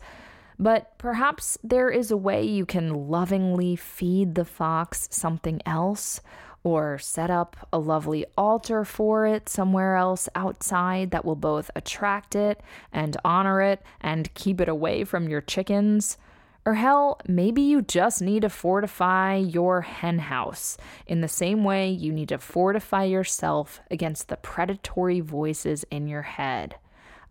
But 0.57 0.97
perhaps 0.97 1.57
there 1.61 1.89
is 1.89 2.09
a 2.09 2.15
way 2.15 2.45
you 2.45 2.65
can 2.65 3.09
lovingly 3.09 3.75
feed 3.75 4.35
the 4.35 4.45
fox 4.45 5.09
something 5.11 5.61
else 5.65 6.21
or 6.63 6.97
set 6.99 7.29
up 7.29 7.55
a 7.71 7.79
lovely 7.79 8.25
altar 8.37 8.83
for 8.83 9.25
it 9.25 9.47
somewhere 9.47 9.95
else 9.95 10.27
outside 10.35 11.11
that 11.11 11.23
will 11.23 11.35
both 11.35 11.71
attract 11.75 12.35
it 12.35 12.61
and 12.91 13.15
honor 13.23 13.61
it 13.61 13.81
and 14.01 14.33
keep 14.33 14.59
it 14.59 14.69
away 14.69 15.03
from 15.03 15.29
your 15.29 15.41
chickens. 15.41 16.17
Or 16.65 16.75
hell, 16.75 17.19
maybe 17.27 17.61
you 17.61 17.81
just 17.81 18.21
need 18.21 18.41
to 18.41 18.49
fortify 18.49 19.35
your 19.35 19.81
henhouse 19.81 20.77
in 21.07 21.21
the 21.21 21.27
same 21.27 21.63
way 21.63 21.89
you 21.89 22.11
need 22.11 22.29
to 22.29 22.37
fortify 22.37 23.05
yourself 23.05 23.79
against 23.89 24.27
the 24.27 24.37
predatory 24.37 25.21
voices 25.21 25.85
in 25.89 26.07
your 26.07 26.23
head. 26.23 26.75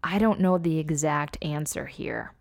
I 0.02 0.18
don't 0.18 0.40
know 0.40 0.58
the 0.58 0.78
exact 0.78 1.36
answer 1.42 1.86
here, 1.86 2.32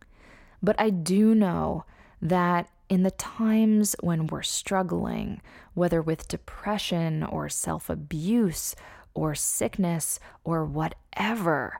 but 0.63 0.79
I 0.79 0.89
do 0.89 1.35
know 1.35 1.85
that 2.21 2.69
in 2.89 3.03
the 3.03 3.11
times 3.11 3.95
when 3.99 4.27
we're 4.27 4.43
struggling, 4.43 5.41
whether 5.73 6.01
with 6.01 6.27
depression 6.27 7.23
or 7.23 7.49
self 7.49 7.89
abuse 7.89 8.75
or 9.13 9.35
sickness 9.35 10.19
or 10.43 10.63
whatever, 10.63 11.79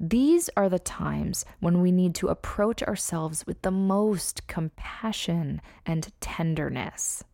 these 0.00 0.48
are 0.56 0.68
the 0.68 0.78
times 0.78 1.44
when 1.60 1.80
we 1.80 1.90
need 1.90 2.14
to 2.16 2.28
approach 2.28 2.82
ourselves 2.82 3.46
with 3.46 3.62
the 3.62 3.70
most 3.70 4.46
compassion 4.46 5.60
and 5.84 6.12
tenderness. 6.20 7.24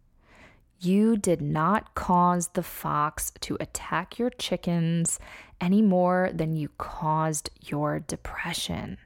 You 0.81 1.17
did 1.17 1.41
not 1.41 1.95
cause 1.95 2.49
the 2.49 2.63
fox 2.63 3.33
to 3.41 3.57
attack 3.61 4.19
your 4.19 4.31
chickens 4.31 5.19
any 5.61 5.83
more 5.83 6.31
than 6.33 6.57
you 6.57 6.71
caused 6.79 7.51
your 7.61 8.01
depression. 8.01 8.99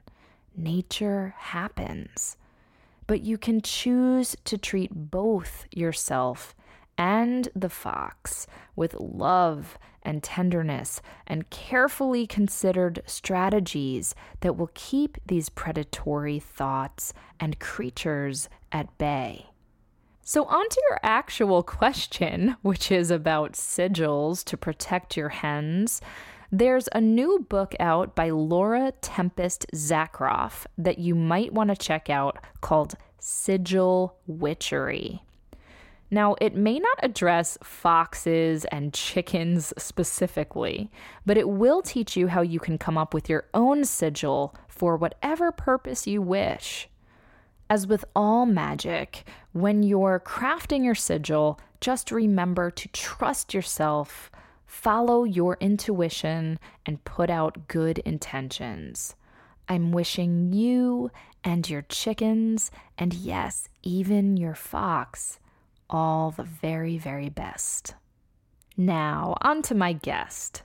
Nature 0.55 1.35
happens 1.37 2.37
but 3.09 3.23
you 3.23 3.39
can 3.39 3.59
choose 3.59 4.35
to 4.43 4.55
treat 4.55 4.91
both 4.93 5.65
yourself 5.71 6.53
and 6.95 7.49
the 7.55 7.67
fox 7.67 8.45
with 8.75 8.93
love 8.99 9.79
and 10.03 10.21
tenderness 10.21 11.01
and 11.25 11.49
carefully 11.49 12.27
considered 12.27 13.01
strategies 13.07 14.13
that 14.41 14.55
will 14.55 14.69
keep 14.75 15.17
these 15.25 15.49
predatory 15.49 16.37
thoughts 16.37 17.11
and 17.39 17.59
creatures 17.59 18.47
at 18.71 18.95
bay. 18.99 19.47
So, 20.21 20.45
on 20.45 20.69
to 20.69 20.81
your 20.91 20.99
actual 21.01 21.63
question, 21.63 22.57
which 22.61 22.91
is 22.91 23.09
about 23.09 23.53
sigils 23.53 24.43
to 24.45 24.55
protect 24.55 25.17
your 25.17 25.29
hens. 25.29 25.99
There's 26.51 26.89
a 26.93 26.99
new 26.99 27.45
book 27.47 27.75
out 27.79 28.15
by 28.15 28.31
Laura 28.31 28.91
Tempest 29.01 29.67
Zakroff 29.75 30.65
that 30.79 30.97
you 30.97 31.13
might 31.13 31.53
want 31.53 31.69
to 31.69 31.75
check 31.75 32.09
out 32.09 32.39
called 32.59 32.95
Sigil 33.19 34.15
Witchery. 34.25 35.21
Now, 36.09 36.35
it 36.41 36.55
may 36.55 36.79
not 36.79 36.97
address 37.03 37.59
foxes 37.61 38.65
and 38.65 38.95
chickens 38.95 39.73
specifically, 39.77 40.89
but 41.23 41.37
it 41.37 41.47
will 41.47 41.83
teach 41.83 42.17
you 42.17 42.29
how 42.29 42.41
you 42.41 42.59
can 42.59 42.79
come 42.79 42.97
up 42.97 43.13
with 43.13 43.29
your 43.29 43.45
own 43.53 43.85
sigil 43.85 44.55
for 44.67 44.97
whatever 44.97 45.51
purpose 45.51 46.07
you 46.07 46.19
wish. 46.19 46.89
As 47.69 47.85
with 47.85 48.03
all 48.15 48.47
magic, 48.47 49.23
when 49.51 49.83
you're 49.83 50.19
crafting 50.19 50.83
your 50.83 50.95
sigil, 50.95 51.59
just 51.79 52.11
remember 52.11 52.71
to 52.71 52.87
trust 52.87 53.53
yourself 53.53 54.31
follow 54.69 55.23
your 55.23 55.57
intuition, 55.59 56.59
and 56.85 57.03
put 57.03 57.29
out 57.29 57.67
good 57.67 57.97
intentions. 57.99 59.15
I'm 59.67 59.91
wishing 59.91 60.53
you 60.53 61.09
and 61.43 61.67
your 61.67 61.81
chickens, 61.81 62.69
and 62.97 63.13
yes, 63.13 63.67
even 63.81 64.37
your 64.37 64.53
fox, 64.53 65.39
all 65.89 66.29
the 66.31 66.43
very, 66.43 66.99
very 66.99 67.29
best. 67.29 67.95
Now, 68.77 69.35
on 69.41 69.63
to 69.63 69.75
my 69.75 69.93
guest. 69.93 70.61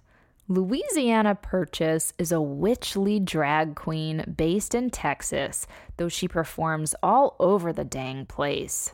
Louisianna 0.50 1.40
Purchase 1.40 2.12
is 2.18 2.30
a 2.30 2.40
witchly 2.40 3.18
drag 3.18 3.74
queen 3.74 4.34
based 4.36 4.74
in 4.74 4.90
Texas, 4.90 5.66
though 5.96 6.10
she 6.10 6.28
performs 6.28 6.94
all 7.02 7.36
over 7.40 7.72
the 7.72 7.84
dang 7.84 8.26
place. 8.26 8.92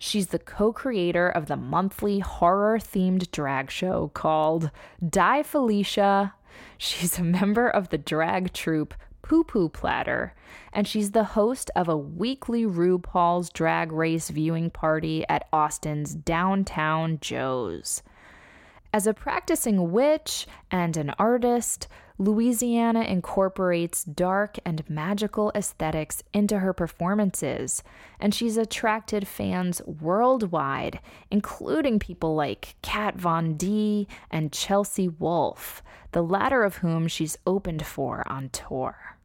She's 0.00 0.28
the 0.28 0.40
co 0.40 0.72
creator 0.72 1.28
of 1.28 1.46
the 1.46 1.56
monthly 1.56 2.18
horror 2.18 2.78
themed 2.78 3.30
drag 3.30 3.70
show 3.70 4.10
called 4.14 4.72
Die 5.08 5.42
Felicia 5.44 6.34
She's 6.78 7.18
a 7.18 7.22
member 7.22 7.68
of 7.68 7.90
the 7.90 7.98
drag 7.98 8.52
troupe 8.52 8.94
Poo 9.22 9.44
Poo 9.44 9.68
Platter, 9.68 10.34
and 10.72 10.88
she's 10.88 11.10
the 11.10 11.24
host 11.24 11.70
of 11.76 11.88
a 11.88 11.96
weekly 11.96 12.64
RuPaul's 12.64 13.50
Drag 13.50 13.92
Race 13.92 14.30
viewing 14.30 14.70
party 14.70 15.24
at 15.28 15.46
Austin's 15.52 16.14
Downtown 16.14 17.18
Jo's. 17.20 18.02
As 18.92 19.06
a 19.06 19.14
practicing 19.14 19.92
witch 19.92 20.46
and 20.70 20.96
an 20.96 21.10
artist, 21.18 21.86
Louisianna 22.20 23.08
incorporates 23.08 24.04
dark 24.04 24.58
and 24.66 24.88
magical 24.90 25.50
aesthetics 25.54 26.22
into 26.34 26.58
her 26.58 26.74
performances, 26.74 27.82
and 28.18 28.34
she's 28.34 28.58
attracted 28.58 29.26
fans 29.26 29.80
worldwide, 29.86 31.00
including 31.30 31.98
people 31.98 32.34
like 32.34 32.76
Kat 32.82 33.16
Von 33.16 33.54
D 33.54 34.06
and 34.30 34.52
Chelsea 34.52 35.08
Wolfe, 35.08 35.82
the 36.12 36.22
latter 36.22 36.62
of 36.62 36.76
whom 36.76 37.08
she's 37.08 37.38
opened 37.46 37.86
for 37.86 38.22
on 38.30 38.50
tour. 38.50 39.16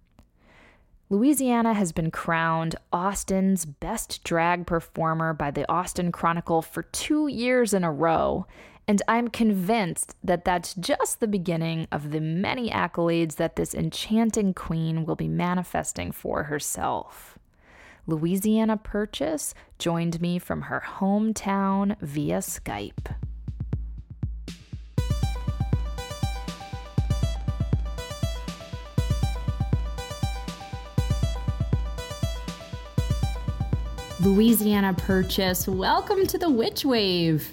Louisianna 1.11 1.75
has 1.75 1.91
been 1.91 2.11
crowned 2.11 2.77
Austin's 2.93 3.65
best 3.65 4.23
drag 4.23 4.65
performer 4.65 5.33
by 5.33 5.51
the 5.51 5.69
Austin 5.69 6.13
Chronicle 6.13 6.61
for 6.61 6.83
two 6.83 7.27
years 7.27 7.73
in 7.73 7.83
a 7.83 7.91
row, 7.91 8.47
and 8.87 9.01
I'm 9.07 9.29
convinced 9.29 10.15
that 10.23 10.45
that's 10.45 10.75
just 10.75 11.19
the 11.19 11.27
beginning 11.27 11.87
of 11.91 12.11
the 12.11 12.19
many 12.19 12.69
accolades 12.69 13.37
that 13.37 13.55
this 13.55 13.73
enchanting 13.73 14.53
queen 14.53 15.05
will 15.05 15.15
be 15.15 15.27
manifesting 15.27 16.11
for 16.11 16.43
herself. 16.43 17.39
Louisianna 18.07 18.81
Purchase 18.83 19.55
joined 19.79 20.21
me 20.21 20.37
from 20.37 20.63
her 20.63 20.83
hometown 20.99 21.99
via 21.99 22.37
Skype. 22.37 23.15
Louisianna 34.21 34.95
Purchase, 34.97 35.67
welcome 35.67 36.27
to 36.27 36.37
the 36.37 36.49
Witch 36.49 36.85
Wave. 36.85 37.49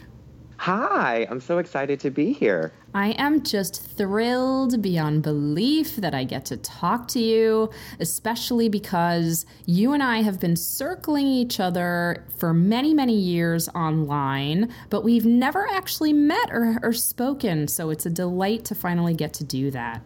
Hi, 0.63 1.27
I'm 1.29 1.41
so 1.41 1.59
excited 1.59 1.99
to 1.99 2.11
be 2.13 2.33
here. 2.33 2.73
I 2.95 3.17
am 3.19 3.43
just 3.43 3.85
thrilled 3.85 4.81
beyond 4.81 5.25
belief 5.25 5.97
that 5.97 6.15
I 6.15 6.23
get 6.23 6.45
to 6.45 6.57
talk 6.57 7.09
to 7.09 7.19
you, 7.19 7.69
especially 7.99 8.69
because 8.69 9.45
you 9.67 9.93
and 9.93 10.05
I 10.05 10.23
have 10.23 10.39
been 10.39 10.55
circling 10.55 11.27
each 11.27 11.59
other 11.59 12.25
for 12.37 12.55
many, 12.55 12.95
many 12.95 13.17
years 13.17 13.69
online, 13.71 14.73
but 14.89 15.03
we've 15.03 15.27
never 15.27 15.67
actually 15.69 16.13
met 16.13 16.51
or, 16.53 16.79
or 16.81 16.93
spoken. 16.93 17.67
So 17.67 17.91
it's 17.91 18.07
a 18.07 18.11
delight 18.11 18.65
to 18.67 18.77
finally 18.77 19.15
get 19.15 19.33
to 19.33 19.45
do 19.45 19.73
that. 19.73 20.01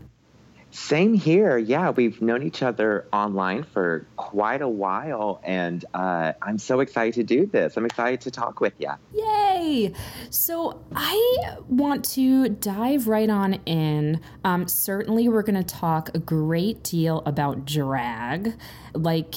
Same 0.76 1.14
here. 1.14 1.56
Yeah, 1.56 1.88
we've 1.88 2.20
known 2.20 2.42
each 2.42 2.62
other 2.62 3.08
online 3.10 3.62
for 3.64 4.06
quite 4.16 4.60
a 4.60 4.68
while, 4.68 5.40
and 5.42 5.82
uh, 5.94 6.34
I'm 6.42 6.58
so 6.58 6.80
excited 6.80 7.14
to 7.14 7.22
do 7.24 7.46
this. 7.46 7.78
I'm 7.78 7.86
excited 7.86 8.20
to 8.20 8.30
talk 8.30 8.60
with 8.60 8.74
you. 8.78 8.90
Yay! 9.14 9.94
So, 10.28 10.84
I 10.94 11.56
want 11.66 12.04
to 12.10 12.50
dive 12.50 13.08
right 13.08 13.30
on 13.30 13.54
in. 13.64 14.20
Um, 14.44 14.68
certainly, 14.68 15.30
we're 15.30 15.42
going 15.42 15.64
to 15.64 15.64
talk 15.64 16.10
a 16.14 16.18
great 16.18 16.82
deal 16.82 17.22
about 17.24 17.64
drag. 17.64 18.54
Like, 18.92 19.34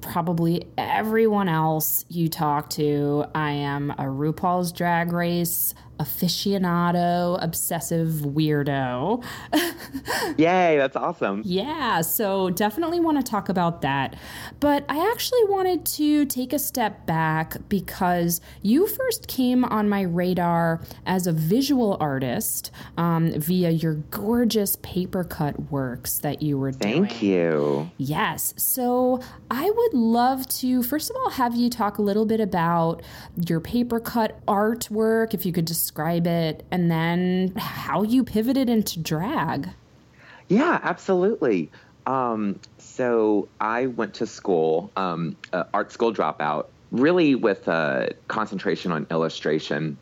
probably 0.00 0.68
everyone 0.78 1.48
else 1.48 2.04
you 2.08 2.28
talk 2.28 2.70
to, 2.70 3.26
I 3.34 3.50
am 3.50 3.90
a 3.90 4.04
RuPaul's 4.04 4.70
Drag 4.70 5.12
Race 5.12 5.74
aficionado, 5.98 7.42
obsessive 7.42 8.08
weirdo. 8.22 9.24
Yay, 10.38 10.76
that's 10.76 10.96
awesome. 10.96 11.42
Yeah, 11.44 12.00
so 12.00 12.50
definitely 12.50 13.00
want 13.00 13.24
to 13.24 13.30
talk 13.30 13.48
about 13.48 13.82
that. 13.82 14.16
But 14.60 14.84
I 14.88 15.10
actually 15.10 15.44
wanted 15.44 15.84
to 15.86 16.26
take 16.26 16.52
a 16.52 16.58
step 16.58 17.06
back 17.06 17.56
because 17.68 18.40
you 18.62 18.86
first 18.86 19.28
came 19.28 19.64
on 19.64 19.88
my 19.88 20.02
radar 20.02 20.82
as 21.06 21.26
a 21.26 21.32
visual 21.32 21.96
artist 22.00 22.70
um, 22.96 23.32
via 23.38 23.70
your 23.70 23.94
gorgeous 23.94 24.76
paper 24.76 25.24
cut 25.24 25.70
works 25.70 26.18
that 26.18 26.42
you 26.42 26.58
were 26.58 26.72
doing. 26.72 27.06
Thank 27.06 27.22
you. 27.22 27.90
Yes. 27.96 28.54
So 28.56 29.20
I 29.50 29.70
would 29.70 29.94
love 29.94 30.46
to, 30.48 30.82
first 30.82 31.10
of 31.10 31.16
all, 31.16 31.30
have 31.30 31.54
you 31.54 31.70
talk 31.70 31.98
a 31.98 32.02
little 32.02 32.26
bit 32.26 32.40
about 32.40 33.02
your 33.48 33.60
paper 33.60 34.00
cut 34.00 34.44
artwork, 34.46 35.34
if 35.34 35.46
you 35.46 35.52
could 35.52 35.66
just 35.66 35.85
describe 35.86 36.26
it, 36.26 36.64
and 36.72 36.90
then 36.90 37.52
how 37.56 38.02
you 38.02 38.24
pivoted 38.24 38.68
into 38.68 38.98
drag. 38.98 39.68
Yeah, 40.48 40.80
absolutely. 40.82 41.70
Um, 42.08 42.58
so 42.78 43.46
I 43.60 43.86
went 43.86 44.14
to 44.14 44.26
school, 44.26 44.90
um, 44.96 45.36
uh, 45.52 45.62
art 45.72 45.92
school 45.92 46.12
dropout, 46.12 46.66
really 46.90 47.36
with 47.36 47.68
a 47.68 48.14
concentration 48.26 48.90
on 48.90 49.06
illustration. 49.12 49.96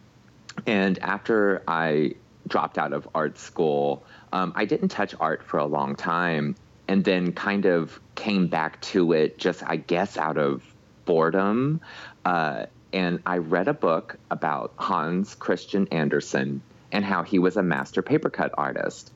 And 0.67 0.99
after 1.01 1.63
I 1.69 2.15
dropped 2.49 2.79
out 2.79 2.95
of 2.95 3.07
art 3.15 3.39
school, 3.39 4.05
um, 4.33 4.55
I 4.57 4.65
didn't 4.65 4.89
touch 4.89 5.15
art 5.21 5.43
for 5.43 5.59
a 5.59 5.67
long 5.67 5.97
time 5.97 6.57
and 6.89 7.05
then 7.05 7.33
kind 7.33 7.67
of 7.67 8.01
came 8.15 8.47
back 8.47 8.81
to 8.93 9.13
it 9.13 9.37
just, 9.37 9.63
I 9.63 9.77
guess, 9.77 10.17
out 10.17 10.39
of 10.39 10.63
boredom. 11.05 11.83
Uh, 12.25 12.67
and 12.95 13.19
I 13.27 13.39
read 13.39 13.67
a 13.67 13.75
book 13.75 14.17
about 14.31 14.73
Hans 14.77 15.35
Christian 15.35 15.89
Andersen 15.89 16.63
and 16.93 17.05
how 17.05 17.25
he 17.25 17.41
was 17.41 17.57
a 17.57 17.63
master 17.63 18.03
paper 18.03 18.31
cut 18.31 18.55
artist. 18.57 19.13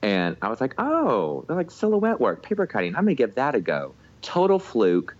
And 0.00 0.36
I 0.40 0.48
was 0.48 0.60
like, 0.60 0.74
oh, 0.78 1.44
they're 1.46 1.56
like 1.56 1.72
silhouette 1.72 2.20
work, 2.20 2.44
paper 2.44 2.68
cutting. 2.68 2.94
I'm 2.94 3.04
going 3.04 3.16
to 3.16 3.20
give 3.20 3.34
that 3.34 3.56
a 3.56 3.60
go. 3.60 3.94
Total 4.22 4.60
fluke. 4.60 5.16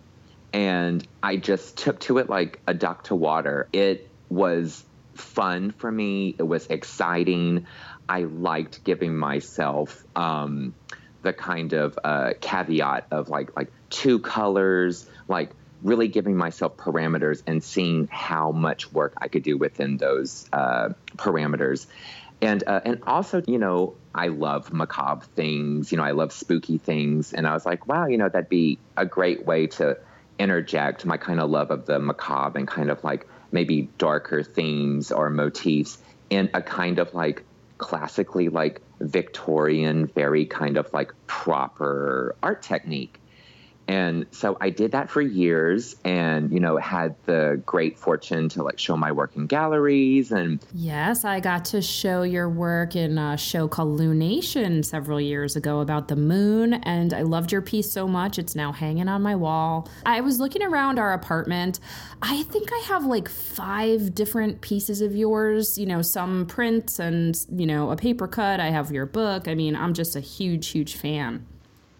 And 0.52 1.06
I 1.20 1.36
just 1.36 1.78
took 1.78 1.98
to 2.00 2.18
it 2.18 2.30
like 2.30 2.60
a 2.68 2.74
duck 2.74 3.04
to 3.04 3.16
water. 3.16 3.68
It 3.72 4.08
was 4.28 4.84
fun 5.14 5.72
for 5.72 5.90
me, 5.90 6.36
it 6.38 6.44
was 6.44 6.66
exciting. 6.68 7.66
I 8.08 8.20
liked 8.22 8.84
giving 8.84 9.16
myself 9.16 10.04
um, 10.14 10.74
the 11.22 11.32
kind 11.32 11.72
of 11.72 11.98
uh, 12.04 12.34
caveat 12.40 13.08
of 13.10 13.28
like 13.28 13.56
like 13.56 13.72
two 13.90 14.20
colors, 14.20 15.06
like 15.26 15.50
really 15.86 16.08
giving 16.08 16.36
myself 16.36 16.76
parameters 16.76 17.42
and 17.46 17.62
seeing 17.62 18.08
how 18.10 18.50
much 18.50 18.92
work 18.92 19.14
I 19.18 19.28
could 19.28 19.42
do 19.42 19.56
within 19.56 19.96
those 19.96 20.48
uh, 20.52 20.90
parameters. 21.16 21.86
And 22.42 22.62
uh, 22.66 22.80
and 22.84 23.02
also, 23.06 23.42
you 23.46 23.58
know, 23.58 23.94
I 24.14 24.28
love 24.28 24.72
macabre 24.72 25.24
things. 25.36 25.90
You 25.90 25.98
know, 25.98 26.04
I 26.04 26.10
love 26.10 26.32
spooky 26.32 26.78
things. 26.78 27.32
And 27.32 27.46
I 27.46 27.54
was 27.54 27.64
like, 27.64 27.86
wow, 27.86 28.06
you 28.06 28.18
know, 28.18 28.28
that'd 28.28 28.48
be 28.48 28.78
a 28.96 29.06
great 29.06 29.46
way 29.46 29.68
to 29.68 29.98
interject 30.38 31.06
my 31.06 31.16
kind 31.16 31.40
of 31.40 31.48
love 31.48 31.70
of 31.70 31.86
the 31.86 31.98
macabre 31.98 32.58
and 32.58 32.68
kind 32.68 32.90
of 32.90 33.02
like 33.02 33.26
maybe 33.52 33.88
darker 33.96 34.42
themes 34.42 35.12
or 35.12 35.30
motifs 35.30 35.98
in 36.28 36.50
a 36.52 36.60
kind 36.60 36.98
of 36.98 37.14
like 37.14 37.44
classically 37.78 38.48
like 38.48 38.82
Victorian, 39.00 40.06
very 40.06 40.44
kind 40.46 40.76
of 40.76 40.92
like 40.92 41.12
proper 41.26 42.34
art 42.42 42.62
technique. 42.62 43.18
And 43.88 44.26
so 44.32 44.56
I 44.60 44.70
did 44.70 44.92
that 44.92 45.10
for 45.10 45.20
years 45.22 45.94
and, 46.04 46.52
you 46.52 46.58
know, 46.58 46.76
had 46.76 47.14
the 47.26 47.62
great 47.64 47.98
fortune 47.98 48.48
to 48.50 48.62
like 48.62 48.78
show 48.78 48.96
my 48.96 49.12
work 49.12 49.36
in 49.36 49.46
galleries 49.46 50.32
and 50.32 50.60
Yes, 50.74 51.24
I 51.24 51.38
got 51.40 51.64
to 51.66 51.80
show 51.80 52.22
your 52.22 52.48
work 52.48 52.96
in 52.96 53.16
a 53.16 53.36
show 53.36 53.68
called 53.68 53.98
Lunation 53.98 54.84
several 54.84 55.20
years 55.20 55.54
ago 55.54 55.80
about 55.80 56.08
the 56.08 56.16
moon 56.16 56.74
and 56.74 57.14
I 57.14 57.22
loved 57.22 57.52
your 57.52 57.62
piece 57.62 57.90
so 57.90 58.08
much 58.08 58.38
it's 58.38 58.56
now 58.56 58.72
hanging 58.72 59.08
on 59.08 59.22
my 59.22 59.36
wall. 59.36 59.88
I 60.04 60.20
was 60.20 60.40
looking 60.40 60.62
around 60.62 60.98
our 60.98 61.12
apartment. 61.12 61.78
I 62.22 62.42
think 62.44 62.70
I 62.72 62.82
have 62.88 63.04
like 63.04 63.28
5 63.28 64.14
different 64.14 64.62
pieces 64.62 65.00
of 65.00 65.14
yours, 65.14 65.78
you 65.78 65.86
know, 65.86 66.02
some 66.02 66.46
prints 66.46 66.98
and, 66.98 67.38
you 67.54 67.66
know, 67.66 67.90
a 67.90 67.96
paper 67.96 68.26
cut. 68.26 68.58
I 68.58 68.70
have 68.70 68.90
your 68.90 69.06
book. 69.06 69.46
I 69.46 69.54
mean, 69.54 69.76
I'm 69.76 69.94
just 69.94 70.16
a 70.16 70.20
huge 70.20 70.68
huge 70.68 70.96
fan. 70.96 71.46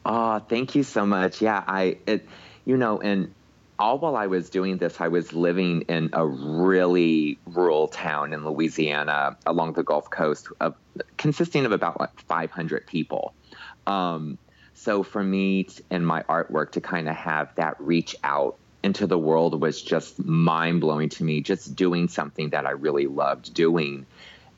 Oh, 0.08 0.38
thank 0.38 0.76
you 0.76 0.84
so 0.84 1.04
much. 1.04 1.42
Yeah, 1.42 1.64
I, 1.66 1.98
it, 2.06 2.28
you 2.64 2.76
know, 2.76 3.00
and 3.00 3.34
all 3.76 3.98
while 3.98 4.14
I 4.14 4.28
was 4.28 4.50
doing 4.50 4.78
this, 4.78 5.00
I 5.00 5.08
was 5.08 5.32
living 5.32 5.82
in 5.82 6.10
a 6.12 6.24
really 6.24 7.38
rural 7.44 7.88
town 7.88 8.32
in 8.32 8.44
Louisiana 8.46 9.36
along 9.44 9.72
the 9.72 9.82
Gulf 9.82 10.08
Coast, 10.08 10.46
consisting 11.18 11.66
of 11.66 11.72
about 11.72 11.98
like 11.98 12.20
500 12.20 12.86
people. 12.86 13.34
Um, 13.88 14.38
so 14.74 15.02
for 15.02 15.24
me 15.24 15.66
and 15.90 16.06
my 16.06 16.22
artwork 16.22 16.70
to 16.72 16.80
kind 16.80 17.08
of 17.08 17.16
have 17.16 17.52
that 17.56 17.80
reach 17.80 18.14
out 18.22 18.56
into 18.84 19.08
the 19.08 19.18
world 19.18 19.60
was 19.60 19.82
just 19.82 20.24
mind 20.24 20.82
blowing 20.82 21.08
to 21.08 21.24
me, 21.24 21.40
just 21.40 21.74
doing 21.74 22.06
something 22.06 22.50
that 22.50 22.64
I 22.64 22.70
really 22.70 23.08
loved 23.08 23.52
doing. 23.54 24.06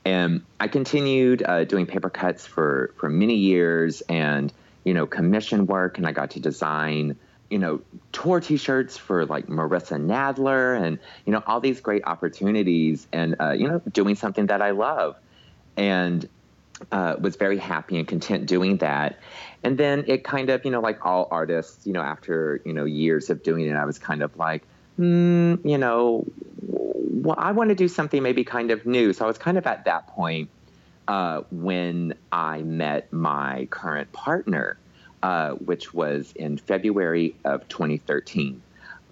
And 0.05 0.43
I 0.59 0.67
continued 0.67 1.41
uh, 1.41 1.63
doing 1.63 1.87
paper 1.87 2.11
cuts 2.11 2.45
for, 2.45 2.93
for 2.97 3.09
many 3.09 3.35
years 3.35 4.01
and 4.01 4.53
you 4.89 4.95
know, 4.95 5.05
commission 5.05 5.67
work 5.67 5.99
and 5.99 6.07
I 6.07 6.11
got 6.13 6.31
to 6.31 6.39
design, 6.39 7.15
you 7.51 7.59
know, 7.59 7.79
tour 8.11 8.39
t-shirts 8.39 8.97
for 8.97 9.23
like 9.27 9.45
Marissa 9.45 10.03
Nadler 10.03 10.81
and, 10.81 10.97
you 11.27 11.31
know, 11.31 11.43
all 11.45 11.59
these 11.59 11.79
great 11.79 12.03
opportunities 12.05 13.07
and, 13.13 13.35
uh, 13.39 13.51
you 13.51 13.67
know, 13.67 13.83
doing 13.91 14.15
something 14.15 14.47
that 14.47 14.63
I 14.63 14.71
love. 14.71 15.15
And 15.77 16.27
uh, 16.91 17.17
was 17.19 17.35
very 17.35 17.59
happy 17.59 17.99
and 17.99 18.07
content 18.07 18.47
doing 18.47 18.77
that. 18.77 19.19
And 19.63 19.77
then 19.77 20.05
it 20.07 20.23
kind 20.23 20.49
of, 20.49 20.65
you 20.65 20.71
know, 20.71 20.81
like 20.81 21.05
all 21.05 21.27
artists, 21.29 21.85
you 21.85 21.93
know, 21.93 22.01
after, 22.01 22.59
you 22.65 22.73
know, 22.73 22.85
years 22.85 23.29
of 23.29 23.43
doing 23.43 23.67
it, 23.67 23.75
I 23.75 23.85
was 23.85 23.99
kind 23.99 24.23
of 24.23 24.35
like, 24.37 24.63
hmm, 24.95 25.53
you 25.63 25.77
know, 25.77 26.25
well, 26.63 27.35
I 27.37 27.51
want 27.51 27.69
to 27.69 27.75
do 27.75 27.87
something 27.87 28.23
maybe 28.23 28.43
kind 28.43 28.71
of 28.71 28.87
new. 28.87 29.13
So 29.13 29.25
I 29.25 29.27
was 29.27 29.37
kind 29.37 29.59
of 29.59 29.67
at 29.67 29.85
that 29.85 30.07
point 30.07 30.49
uh, 31.09 31.41
when 31.49 32.13
I 32.31 32.61
met 32.61 33.11
my 33.11 33.67
current 33.71 34.13
partner, 34.13 34.77
uh, 35.23 35.53
which 35.53 35.91
was 35.91 36.31
in 36.35 36.57
February 36.57 37.35
of 37.43 37.67
2013. 37.67 38.61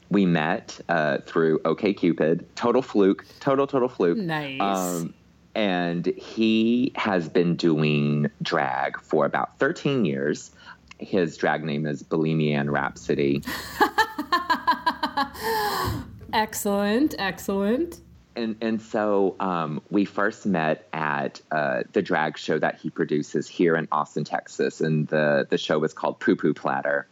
We 0.10 0.26
met 0.26 0.80
uh, 0.88 1.18
through 1.26 1.60
OKCupid, 1.60 2.46
total 2.56 2.84
fluke, 2.84 3.26
total, 3.40 3.66
total 3.66 3.90
fluke. 3.90 4.20
Nice. 4.20 4.62
Um, 4.62 5.14
and 5.56 6.06
he 6.06 6.94
has 6.96 7.28
been 7.28 7.56
doing 7.56 8.30
drag 8.44 9.02
for 9.02 9.26
about 9.26 9.58
13 9.58 10.06
years. 10.06 10.52
His 11.00 11.36
drag 11.36 11.64
name 11.64 11.88
is 11.88 12.04
Bohemian 12.04 12.70
Rhapsody. 12.70 13.42
excellent, 16.32 17.16
excellent. 17.18 18.02
And 18.38 18.56
and 18.62 18.82
so 18.82 19.36
um, 19.40 19.82
we 19.90 20.06
first 20.06 20.46
met 20.46 20.88
at 20.94 21.42
uh, 21.52 21.84
the 21.92 22.02
drag 22.02 22.38
show 22.38 22.58
that 22.60 22.80
he 22.80 22.90
produces 22.92 23.48
here 23.48 23.76
in 23.76 23.88
Austin, 23.92 24.24
Texas, 24.24 24.80
and 24.80 25.08
the 25.08 25.48
the 25.50 25.58
show 25.58 25.80
was 25.80 25.94
called 25.94 26.20
Poo 26.20 26.36
Poo 26.36 26.54
Platter. 26.54 27.08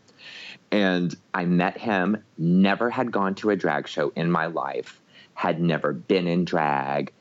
And 0.72 1.16
I 1.34 1.46
met 1.46 1.78
him. 1.78 2.24
Never 2.38 2.90
had 2.90 3.12
gone 3.12 3.36
to 3.36 3.50
a 3.50 3.56
drag 3.56 3.88
show 3.88 4.14
in 4.16 4.30
my 4.30 4.46
life. 4.46 5.02
Had 5.34 5.60
never 5.60 5.94
been 5.94 6.28
in 6.28 6.46
drag 6.46 7.12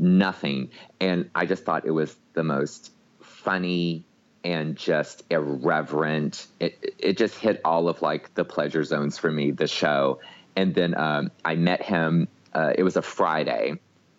nothing. 0.00 0.70
And 0.98 1.30
I 1.34 1.46
just 1.46 1.64
thought 1.64 1.84
it 1.84 1.90
was 1.90 2.16
the 2.32 2.42
most 2.42 2.90
funny 3.20 4.04
and 4.42 4.76
just 4.76 5.22
irreverent. 5.30 6.46
It 6.58 6.94
it 6.98 7.18
just 7.18 7.38
hit 7.38 7.60
all 7.64 7.88
of 7.88 8.00
like 8.00 8.34
the 8.34 8.44
pleasure 8.44 8.84
zones 8.84 9.18
for 9.18 9.30
me. 9.30 9.50
The 9.50 9.66
show, 9.66 10.20
and 10.56 10.74
then 10.74 10.96
um, 10.96 11.30
I 11.44 11.56
met 11.56 11.82
him. 11.82 12.28
Uh, 12.52 12.72
it 12.76 12.82
was 12.82 12.96
a 12.96 13.02
Friday, 13.02 13.74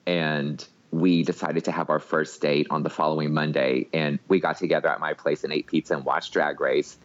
and 0.06 0.65
we 0.91 1.24
decided 1.24 1.65
to 1.65 1.72
have 1.72 1.89
our 1.89 2.00
first 2.00 2.41
date 2.41 2.67
on 2.70 2.84
the 2.84 2.89
following 2.89 3.34
Monday, 3.34 3.88
and 3.94 4.20
we 4.28 4.39
got 4.39 4.58
together 4.58 4.89
at 4.89 5.00
my 5.00 5.13
place 5.13 5.44
and 5.44 5.54
ate 5.54 5.67
pizza 5.67 5.96
and 5.96 6.06
watched 6.06 6.34
Drag 6.34 6.60
Race. 6.60 6.98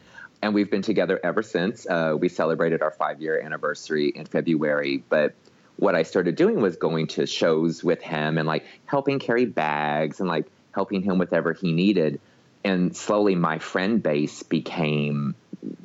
And 0.42 0.54
we've 0.54 0.70
been 0.70 0.82
together 0.82 1.18
ever 1.22 1.42
since. 1.42 1.86
Uh, 1.86 2.14
we 2.18 2.28
celebrated 2.28 2.82
our 2.82 2.90
five 2.90 3.22
year 3.22 3.40
anniversary 3.40 4.08
in 4.14 4.26
February, 4.26 5.02
but 5.08 5.34
what 5.76 5.94
I 5.94 6.02
started 6.02 6.36
doing 6.36 6.60
was 6.60 6.76
going 6.76 7.06
to 7.08 7.26
shows 7.26 7.84
with 7.84 8.02
him 8.02 8.38
and 8.38 8.46
like 8.46 8.64
helping 8.86 9.18
carry 9.18 9.44
bags 9.44 10.20
and 10.20 10.28
like 10.28 10.46
helping 10.72 11.02
him 11.02 11.18
whatever 11.18 11.52
he 11.52 11.72
needed. 11.72 12.20
And 12.64 12.96
slowly 12.96 13.34
my 13.34 13.58
friend 13.58 14.02
base 14.02 14.42
became 14.42 15.34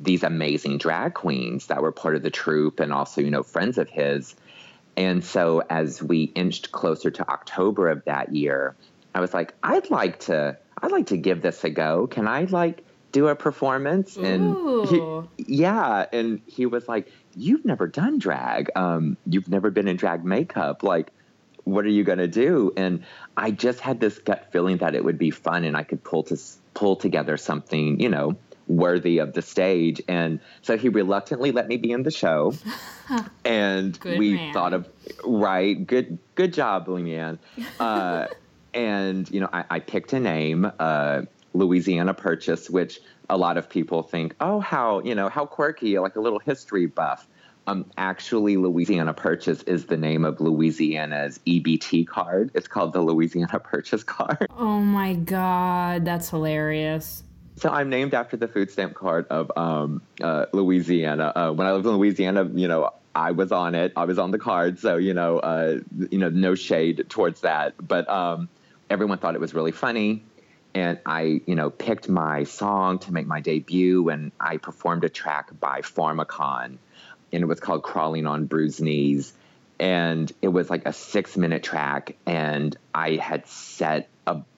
these 0.00 0.22
amazing 0.22 0.78
drag 0.78 1.14
queens 1.14 1.66
that 1.66 1.82
were 1.82 1.92
part 1.92 2.16
of 2.16 2.22
the 2.22 2.30
troupe 2.30 2.80
and 2.80 2.92
also, 2.92 3.20
you 3.20 3.30
know, 3.30 3.42
friends 3.42 3.78
of 3.78 3.88
his. 3.88 4.34
And 4.96 5.24
so 5.24 5.62
as 5.70 6.02
we 6.02 6.24
inched 6.34 6.72
closer 6.72 7.10
to 7.10 7.28
October 7.28 7.88
of 7.88 8.04
that 8.04 8.34
year, 8.34 8.76
I 9.14 9.20
was 9.20 9.32
like, 9.32 9.54
I'd 9.62 9.90
like 9.90 10.20
to 10.20 10.58
I'd 10.82 10.92
like 10.92 11.06
to 11.06 11.16
give 11.16 11.42
this 11.42 11.64
a 11.64 11.70
go. 11.70 12.06
Can 12.06 12.26
I 12.26 12.44
like 12.44 12.84
do 13.12 13.28
a 13.28 13.36
performance? 13.36 14.16
And 14.16 14.88
he, 14.88 15.00
yeah, 15.36 16.06
and 16.12 16.40
he 16.46 16.66
was 16.66 16.88
like, 16.88 17.12
you've 17.36 17.64
never 17.64 17.86
done 17.86 18.18
drag. 18.18 18.70
Um, 18.74 19.16
you've 19.26 19.48
never 19.48 19.70
been 19.70 19.86
in 19.86 19.96
drag 19.96 20.24
makeup. 20.24 20.82
Like, 20.82 21.12
what 21.64 21.84
are 21.84 21.90
you 21.90 22.04
going 22.04 22.18
to 22.18 22.26
do? 22.26 22.72
And 22.76 23.04
I 23.36 23.50
just 23.50 23.80
had 23.80 24.00
this 24.00 24.18
gut 24.18 24.50
feeling 24.50 24.78
that 24.78 24.94
it 24.94 25.04
would 25.04 25.18
be 25.18 25.30
fun 25.30 25.64
and 25.64 25.76
I 25.76 25.84
could 25.84 26.02
pull 26.02 26.24
to 26.24 26.36
pull 26.74 26.96
together 26.96 27.36
something, 27.36 28.00
you 28.00 28.08
know, 28.08 28.36
worthy 28.66 29.18
of 29.18 29.32
the 29.32 29.42
stage. 29.42 30.00
And 30.08 30.40
so 30.62 30.76
he 30.76 30.88
reluctantly 30.88 31.52
let 31.52 31.68
me 31.68 31.76
be 31.76 31.92
in 31.92 32.02
the 32.02 32.10
show. 32.10 32.54
and 33.44 33.98
good 33.98 34.18
we 34.18 34.34
man. 34.34 34.52
thought 34.52 34.72
of 34.72 34.88
right, 35.24 35.86
good 35.86 36.18
good 36.34 36.52
job, 36.52 36.86
Leanne. 36.86 37.38
Uh, 37.78 38.26
and 38.74 39.30
you 39.30 39.40
know, 39.40 39.48
I, 39.52 39.64
I 39.70 39.78
picked 39.80 40.12
a 40.12 40.20
name, 40.20 40.70
uh, 40.78 41.22
Louisianna 41.54 42.16
Purchase, 42.16 42.70
which 42.70 43.00
a 43.28 43.36
lot 43.36 43.56
of 43.56 43.68
people 43.68 44.02
think, 44.02 44.34
oh, 44.40 44.60
how 44.60 45.00
you 45.00 45.14
know 45.14 45.28
how 45.28 45.46
quirky, 45.46 45.98
like 45.98 46.16
a 46.16 46.20
little 46.20 46.40
history 46.40 46.86
buff. 46.86 47.26
Um, 47.66 47.86
actually, 47.96 48.56
Louisiana 48.56 49.14
Purchase 49.14 49.62
is 49.62 49.86
the 49.86 49.96
name 49.96 50.24
of 50.24 50.40
Louisiana's 50.40 51.38
EBT 51.46 52.08
card. 52.08 52.50
It's 52.54 52.66
called 52.66 52.92
the 52.92 53.00
Louisiana 53.00 53.60
Purchase 53.60 54.02
card. 54.02 54.48
Oh 54.58 54.80
my 54.80 55.14
god, 55.14 56.04
that's 56.04 56.28
hilarious. 56.28 57.22
So 57.56 57.68
I'm 57.70 57.90
named 57.90 58.14
after 58.14 58.36
the 58.36 58.48
food 58.48 58.70
stamp 58.70 58.94
card 58.94 59.26
of 59.28 59.52
um, 59.56 60.02
uh, 60.20 60.46
Louisiana. 60.52 61.32
Uh, 61.34 61.52
when 61.52 61.66
I 61.66 61.72
lived 61.72 61.86
in 61.86 61.92
Louisiana, 61.92 62.44
you 62.52 62.68
know, 62.68 62.90
I 63.14 63.32
was 63.32 63.52
on 63.52 63.74
it. 63.74 63.92
I 63.96 64.04
was 64.04 64.18
on 64.18 64.30
the 64.30 64.38
card. 64.38 64.78
So 64.78 64.96
you 64.96 65.14
know, 65.14 65.38
uh, 65.38 65.80
you 66.10 66.18
know, 66.18 66.30
no 66.30 66.54
shade 66.54 67.06
towards 67.08 67.42
that. 67.42 67.74
But 67.78 68.08
um, 68.08 68.48
everyone 68.90 69.18
thought 69.18 69.34
it 69.34 69.40
was 69.40 69.54
really 69.54 69.72
funny 69.72 70.24
and 70.74 70.98
I, 71.04 71.40
you 71.46 71.54
know, 71.54 71.70
picked 71.70 72.08
my 72.08 72.44
song 72.44 72.98
to 73.00 73.12
make 73.12 73.26
my 73.26 73.40
debut, 73.40 74.08
and 74.08 74.32
I 74.40 74.56
performed 74.56 75.04
a 75.04 75.08
track 75.08 75.50
by 75.58 75.82
Pharmakon, 75.82 76.78
and 77.32 77.42
it 77.42 77.46
was 77.46 77.60
called 77.60 77.82
"Crawling 77.82 78.26
on 78.26 78.46
Bruised 78.46 78.80
Knees," 78.80 79.32
and 79.78 80.32
it 80.40 80.48
was 80.48 80.70
like 80.70 80.86
a 80.86 80.92
six-minute 80.92 81.62
track, 81.62 82.16
and 82.26 82.76
I 82.94 83.16
had 83.16 83.46
set 83.46 84.08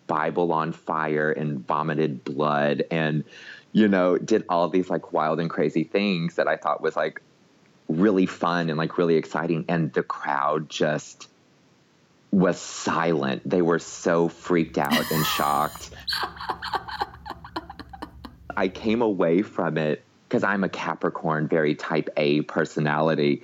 Bible 0.06 0.52
on 0.52 0.72
fire 0.72 1.30
and 1.30 1.66
vomited 1.66 2.24
blood, 2.24 2.84
and 2.90 3.24
you 3.72 3.88
know, 3.88 4.18
did 4.18 4.44
all 4.48 4.68
these 4.68 4.90
like 4.90 5.12
wild 5.12 5.40
and 5.40 5.50
crazy 5.50 5.84
things 5.84 6.36
that 6.36 6.46
I 6.46 6.56
thought 6.56 6.80
was 6.80 6.96
like 6.96 7.20
really 7.88 8.26
fun 8.26 8.70
and 8.70 8.78
like 8.78 8.98
really 8.98 9.16
exciting, 9.16 9.64
and 9.68 9.92
the 9.92 10.02
crowd 10.02 10.68
just 10.68 11.28
was 12.30 12.60
silent. 12.60 13.48
They 13.48 13.62
were 13.62 13.78
so 13.78 14.28
freaked 14.28 14.78
out 14.78 15.10
and 15.10 15.24
shocked. 15.24 15.90
I 18.56 18.68
came 18.68 19.02
away 19.02 19.42
from 19.42 19.78
it 19.78 20.04
because 20.28 20.42
I'm 20.42 20.64
a 20.64 20.68
Capricorn, 20.68 21.46
very 21.46 21.74
type 21.76 22.10
A 22.16 22.42
personality. 22.42 23.42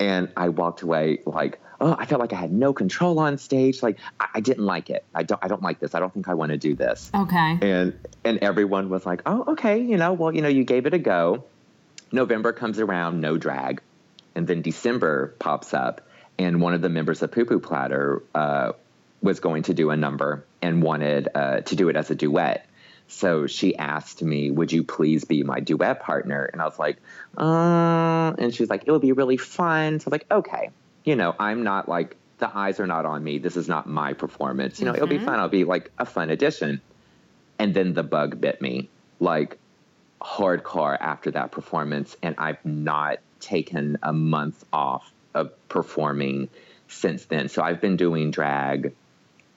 And 0.00 0.28
I 0.36 0.48
walked 0.48 0.82
away 0.82 1.20
like, 1.24 1.60
oh, 1.82 1.96
I 1.98 2.06
felt 2.06 2.20
like 2.20 2.32
I 2.32 2.36
had 2.36 2.52
no 2.52 2.72
control 2.72 3.18
on 3.18 3.36
stage. 3.36 3.82
Like 3.82 3.98
I, 4.18 4.28
I 4.34 4.40
didn't 4.40 4.64
like 4.64 4.88
it. 4.88 5.04
I 5.14 5.24
don't 5.24 5.44
I 5.44 5.48
don't 5.48 5.62
like 5.62 5.80
this. 5.80 5.94
I 5.94 6.00
don't 6.00 6.14
think 6.14 6.28
I 6.28 6.34
want 6.34 6.52
to 6.52 6.56
do 6.56 6.74
this. 6.74 7.10
Okay. 7.14 7.58
And 7.60 7.98
and 8.24 8.38
everyone 8.38 8.88
was 8.88 9.04
like, 9.04 9.22
oh, 9.26 9.44
okay, 9.48 9.80
you 9.80 9.96
know, 9.96 10.12
well, 10.12 10.34
you 10.34 10.40
know, 10.40 10.48
you 10.48 10.64
gave 10.64 10.86
it 10.86 10.94
a 10.94 10.98
go. 10.98 11.44
November 12.12 12.52
comes 12.52 12.78
around, 12.78 13.20
no 13.20 13.36
drag. 13.36 13.82
And 14.34 14.46
then 14.46 14.62
December 14.62 15.34
pops 15.38 15.74
up 15.74 16.00
and 16.38 16.60
one 16.60 16.72
of 16.72 16.80
the 16.80 16.88
members 16.88 17.20
of 17.20 17.32
Poo 17.32 17.44
Poo 17.44 17.58
Platter 17.58 18.22
uh, 18.34 18.72
was 19.20 19.40
going 19.40 19.64
to 19.64 19.74
do 19.74 19.90
a 19.90 19.96
number 19.96 20.44
and 20.62 20.82
wanted 20.82 21.28
uh, 21.34 21.60
to 21.62 21.76
do 21.76 21.88
it 21.88 21.96
as 21.96 22.10
a 22.10 22.14
duet. 22.14 22.66
So 23.08 23.46
she 23.46 23.76
asked 23.76 24.22
me, 24.22 24.50
"Would 24.50 24.72
you 24.72 24.84
please 24.84 25.24
be 25.24 25.42
my 25.42 25.60
duet 25.60 26.00
partner?" 26.00 26.44
And 26.44 26.62
I 26.62 26.64
was 26.64 26.78
like, 26.78 26.96
"Uh," 27.36 28.32
and 28.38 28.54
she's 28.54 28.70
like, 28.70 28.84
"It 28.86 28.90
would 28.92 29.02
be 29.02 29.12
really 29.12 29.36
fun." 29.36 30.00
So 30.00 30.04
I 30.04 30.08
was 30.08 30.12
like, 30.12 30.26
"Okay, 30.30 30.70
you 31.04 31.16
know, 31.16 31.34
I'm 31.38 31.62
not 31.62 31.88
like 31.88 32.16
the 32.38 32.50
eyes 32.56 32.80
are 32.80 32.86
not 32.86 33.06
on 33.06 33.22
me. 33.22 33.38
This 33.38 33.56
is 33.56 33.68
not 33.68 33.88
my 33.88 34.12
performance. 34.12 34.80
You 34.80 34.86
know, 34.86 34.92
mm-hmm. 34.92 34.96
it'll 34.96 35.08
be 35.08 35.16
mm-hmm. 35.16 35.24
fun. 35.24 35.40
I'll 35.40 35.48
be 35.48 35.64
like 35.64 35.90
a 35.98 36.06
fun 36.06 36.30
addition." 36.30 36.80
And 37.58 37.74
then 37.74 37.94
the 37.94 38.02
bug 38.02 38.40
bit 38.40 38.60
me, 38.60 38.88
like 39.20 39.58
hardcore 40.20 40.96
after 40.98 41.30
that 41.32 41.52
performance, 41.52 42.16
and 42.22 42.34
I've 42.38 42.64
not 42.64 43.18
taken 43.40 43.98
a 44.02 44.12
month 44.12 44.64
off 44.72 45.12
of 45.34 45.52
performing 45.68 46.48
since 46.88 47.24
then. 47.26 47.48
So 47.48 47.62
I've 47.62 47.80
been 47.80 47.96
doing 47.96 48.30
drag 48.30 48.94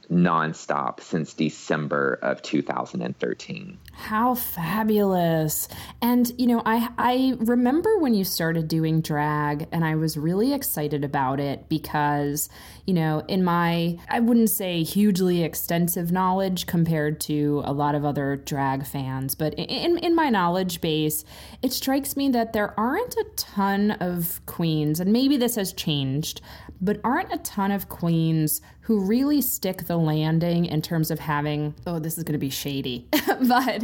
nonstop 0.09 0.99
since 0.99 1.33
December 1.33 2.19
of 2.21 2.41
2013. 2.41 3.77
How 3.93 4.35
fabulous. 4.35 5.67
And 6.01 6.31
you 6.37 6.47
know, 6.47 6.61
I 6.65 6.89
I 6.97 7.35
remember 7.39 7.97
when 7.99 8.13
you 8.13 8.23
started 8.23 8.67
doing 8.67 9.01
drag 9.01 9.67
and 9.71 9.85
I 9.85 9.95
was 9.95 10.17
really 10.17 10.53
excited 10.53 11.03
about 11.03 11.39
it 11.39 11.69
because, 11.69 12.49
you 12.85 12.93
know, 12.93 13.23
in 13.27 13.43
my 13.43 13.97
I 14.09 14.19
wouldn't 14.19 14.49
say 14.49 14.83
hugely 14.83 15.43
extensive 15.43 16.11
knowledge 16.11 16.65
compared 16.65 17.19
to 17.21 17.61
a 17.65 17.73
lot 17.73 17.95
of 17.95 18.05
other 18.05 18.35
drag 18.35 18.85
fans, 18.85 19.35
but 19.35 19.53
in 19.55 19.97
in 19.97 20.15
my 20.15 20.29
knowledge 20.29 20.81
base, 20.81 21.23
it 21.61 21.71
strikes 21.71 22.15
me 22.15 22.29
that 22.29 22.53
there 22.53 22.77
aren't 22.79 23.15
a 23.15 23.25
ton 23.35 23.91
of 23.91 24.45
queens 24.45 24.99
and 24.99 25.11
maybe 25.11 25.37
this 25.37 25.55
has 25.55 25.73
changed, 25.73 26.41
but 26.81 26.99
aren't 27.03 27.33
a 27.33 27.37
ton 27.37 27.71
of 27.71 27.89
queens 27.89 28.61
who 28.85 28.99
really 28.99 29.41
stick 29.41 29.87
the 29.87 29.97
landing 29.97 30.65
in 30.65 30.79
terms 30.79 31.09
of 31.09 31.17
having, 31.17 31.73
oh, 31.87 31.97
this 31.97 32.19
is 32.19 32.23
going 32.23 32.33
to 32.33 32.39
be 32.39 32.51
shady, 32.51 33.07
but 33.47 33.83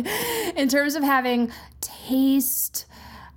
in 0.56 0.70
terms 0.70 0.94
of 0.94 1.02
having 1.02 1.52
taste 1.82 2.86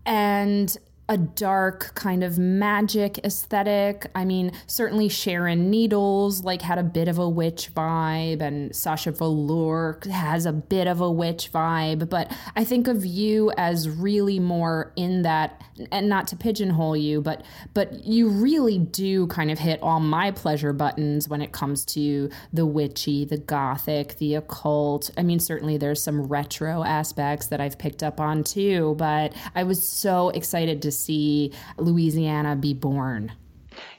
and 0.05 0.77
a 1.09 1.19
dark 1.19 1.95
kind 1.95 2.25
of 2.25 2.39
magic 2.39 3.19
aesthetic. 3.25 4.11
I 4.15 4.25
mean, 4.25 4.53
certainly 4.67 5.09
Sharon 5.11 5.71
Needles 5.71 6.45
like 6.45 6.63
had 6.63 6.79
a 6.79 6.83
bit 6.83 7.09
of 7.09 7.19
a 7.19 7.29
witch 7.29 7.75
vibe 7.75 8.41
and 8.41 8.75
Sasha 8.75 9.13
Velour 9.13 9.99
has 10.11 10.47
a 10.47 10.53
bit 10.53 10.87
of 10.87 11.03
a 11.03 11.11
witch 11.11 11.53
vibe, 11.53 12.09
but 12.09 12.33
I 12.57 12.65
think 12.65 12.89
of 12.89 13.05
you 13.05 13.53
as 13.59 13.89
really 13.89 14.39
more 14.39 14.93
in 14.97 15.23
that 15.23 15.63
and 15.93 16.09
not 16.09 16.27
to 16.29 16.37
pigeonhole 16.37 16.97
you, 16.97 17.21
but 17.21 17.45
but 17.75 18.05
you 18.05 18.29
really 18.29 18.79
do 18.79 19.27
kind 19.27 19.51
of 19.51 19.59
hit 19.59 19.83
all 19.83 20.01
my 20.01 20.31
pleasure 20.31 20.73
buttons 20.73 21.29
when 21.29 21.43
it 21.43 21.53
comes 21.53 21.85
to 21.85 22.31
the 22.53 22.65
witchy, 22.65 23.27
the 23.27 23.37
gothic, 23.37 24.17
the 24.17 24.37
occult. 24.37 25.11
I 25.19 25.23
mean, 25.23 25.41
certainly 25.41 25.77
there's 25.77 26.03
some 26.03 26.23
retro 26.23 26.83
aspects 26.83 27.49
that 27.49 27.61
I've 27.61 27.79
picked 27.79 28.03
up 28.03 28.21
on 28.21 28.43
too, 28.43 28.95
but 28.97 29.35
I 29.55 29.65
was 29.65 29.87
so 29.87 30.31
excited 30.31 30.81
to 30.83 30.94
see 30.95 31.53
Louisianna 31.77 32.61
be 32.61 32.75
born? 32.75 33.33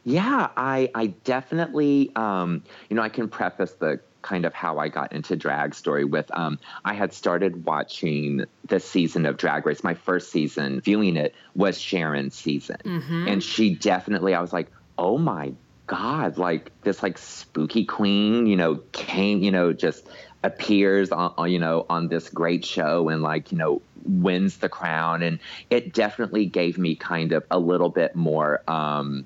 Yeah, 0.04 0.50
I 0.56 0.90
I 0.96 1.08
definitely 1.08 2.12
um, 2.16 2.64
you 2.90 2.96
know 2.96 3.02
I 3.02 3.10
can 3.10 3.28
preface 3.28 3.74
the 3.74 4.00
kind 4.22 4.46
of 4.46 4.54
how 4.56 4.80
I 4.80 4.90
got 4.90 5.14
into 5.14 5.36
drag 5.36 5.76
story 5.76 6.04
with 6.04 6.30
um, 6.36 6.58
I 6.84 6.94
had 6.94 7.14
started 7.14 7.66
watching 7.66 8.46
the 8.66 8.80
season 8.80 9.26
of 9.26 9.38
Drag 9.38 9.66
Race. 9.66 9.84
My 9.84 9.94
first 9.94 10.32
season, 10.32 10.82
viewing 10.82 11.16
it 11.16 11.36
was 11.56 11.80
Sharon's 11.80 12.36
season, 12.36 12.78
mm-hmm. 12.84 13.28
and 13.28 13.44
she 13.44 13.76
definitely 13.76 14.34
I 14.34 14.42
was 14.42 14.54
like, 14.54 14.72
oh 14.98 15.18
my 15.18 15.54
god, 15.88 16.38
like 16.38 16.72
this 16.82 17.04
like 17.04 17.18
spooky 17.18 17.86
queen, 17.86 18.48
you 18.48 18.56
know, 18.56 18.82
came, 18.92 19.44
you 19.44 19.52
know, 19.52 19.74
just 19.74 20.08
appears 20.46 21.12
on, 21.12 21.50
you 21.52 21.60
know 21.60 21.86
on 21.90 22.08
this 22.08 22.30
great 22.30 22.64
show 22.64 23.10
and 23.10 23.24
like 23.24 23.52
you 23.52 23.58
know 23.58 23.82
wins 24.06 24.58
the 24.58 24.70
crown 24.70 25.22
and 25.22 25.40
it 25.70 25.94
definitely 25.94 26.46
gave 26.46 26.78
me 26.78 26.96
kind 26.96 27.32
of 27.32 27.44
a 27.52 27.60
little 27.60 27.90
bit 27.90 28.16
more 28.16 28.62
um 28.70 29.26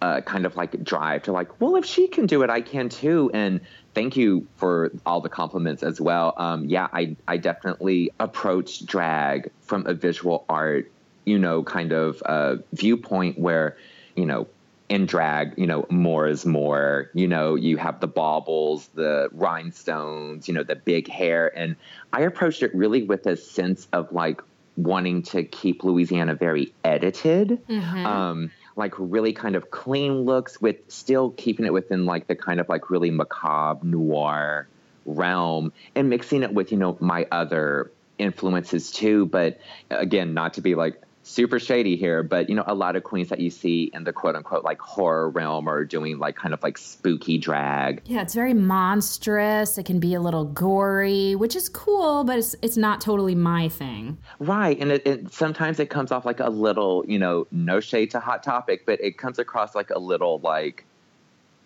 uh, 0.00 0.20
kind 0.22 0.44
of 0.44 0.56
like 0.56 0.82
drive 0.82 1.22
to 1.22 1.32
like 1.32 1.60
well 1.60 1.76
if 1.76 1.84
she 1.84 2.08
can 2.08 2.26
do 2.26 2.42
it 2.42 2.50
i 2.50 2.60
can 2.60 2.88
too 2.88 3.30
and 3.32 3.60
thank 3.94 4.16
you 4.16 4.46
for 4.56 4.90
all 5.06 5.20
the 5.20 5.28
compliments 5.28 5.82
as 5.82 6.00
well. 6.00 6.34
Um 6.36 6.64
yeah 6.64 6.88
i 6.92 7.16
i 7.28 7.36
definitely 7.36 8.10
approached 8.18 8.86
drag 8.86 9.50
from 9.60 9.86
a 9.86 9.94
visual 9.94 10.44
art 10.48 10.90
you 11.24 11.38
know 11.38 11.62
kind 11.62 11.92
of 11.92 12.20
uh 12.26 12.56
viewpoint 12.72 13.38
where 13.38 13.76
you 14.16 14.26
know 14.26 14.48
in 14.92 15.06
drag, 15.06 15.54
you 15.56 15.66
know, 15.66 15.86
more 15.88 16.28
is 16.28 16.44
more. 16.44 17.10
You 17.14 17.26
know, 17.26 17.54
you 17.54 17.78
have 17.78 18.00
the 18.00 18.06
baubles, 18.06 18.88
the 18.88 19.30
rhinestones, 19.32 20.48
you 20.48 20.52
know, 20.52 20.64
the 20.64 20.76
big 20.76 21.08
hair. 21.08 21.50
And 21.56 21.76
I 22.12 22.20
approached 22.20 22.62
it 22.62 22.74
really 22.74 23.02
with 23.02 23.26
a 23.26 23.38
sense 23.38 23.88
of 23.94 24.12
like 24.12 24.42
wanting 24.76 25.22
to 25.22 25.44
keep 25.44 25.80
Louisianna 25.80 26.38
very 26.38 26.74
edited. 26.84 27.58
Mm-hmm. 27.70 28.04
Um, 28.04 28.50
like 28.76 28.92
really 28.98 29.32
kind 29.32 29.56
of 29.56 29.70
clean 29.70 30.24
looks 30.24 30.60
with 30.60 30.76
still 30.88 31.30
keeping 31.30 31.64
it 31.64 31.72
within 31.72 32.04
like 32.04 32.26
the 32.26 32.36
kind 32.36 32.60
of 32.60 32.68
like 32.68 32.90
really 32.90 33.10
macabre 33.10 33.86
noir 33.86 34.68
realm 35.06 35.72
and 35.94 36.10
mixing 36.10 36.42
it 36.42 36.52
with, 36.52 36.70
you 36.70 36.76
know, 36.76 36.98
my 37.00 37.26
other 37.32 37.90
influences 38.18 38.90
too. 38.90 39.24
But 39.24 39.58
again, 39.88 40.34
not 40.34 40.52
to 40.54 40.60
be 40.60 40.74
like 40.74 41.00
super 41.22 41.58
shady 41.58 41.96
here, 41.96 42.22
but 42.22 42.48
you 42.48 42.54
know, 42.54 42.64
a 42.66 42.74
lot 42.74 42.96
of 42.96 43.04
queens 43.04 43.28
that 43.28 43.40
you 43.40 43.50
see 43.50 43.90
in 43.94 44.04
the 44.04 44.12
quote 44.12 44.34
unquote 44.34 44.64
like 44.64 44.80
horror 44.80 45.30
realm 45.30 45.68
are 45.68 45.84
doing 45.84 46.18
like 46.18 46.36
kind 46.36 46.52
of 46.52 46.62
like 46.62 46.78
spooky 46.78 47.38
drag. 47.38 48.02
Yeah, 48.06 48.22
it's 48.22 48.34
very 48.34 48.54
monstrous. 48.54 49.78
It 49.78 49.86
can 49.86 50.00
be 50.00 50.14
a 50.14 50.20
little 50.20 50.44
gory, 50.44 51.34
which 51.34 51.56
is 51.56 51.68
cool, 51.68 52.24
but 52.24 52.38
it's 52.38 52.54
it's 52.62 52.76
not 52.76 53.00
totally 53.00 53.34
my 53.34 53.68
thing. 53.68 54.18
Right, 54.38 54.78
and 54.78 54.92
it, 54.92 55.06
it 55.06 55.32
sometimes 55.32 55.78
it 55.78 55.90
comes 55.90 56.12
off 56.12 56.24
like 56.24 56.40
a 56.40 56.50
little, 56.50 57.04
you 57.06 57.18
know, 57.18 57.46
no 57.50 57.80
shade 57.80 58.10
to 58.12 58.20
Hot 58.20 58.42
Topic, 58.42 58.84
but 58.86 59.00
it 59.00 59.18
comes 59.18 59.38
across 59.38 59.74
like 59.74 59.90
a 59.90 59.98
little 59.98 60.40
like 60.40 60.84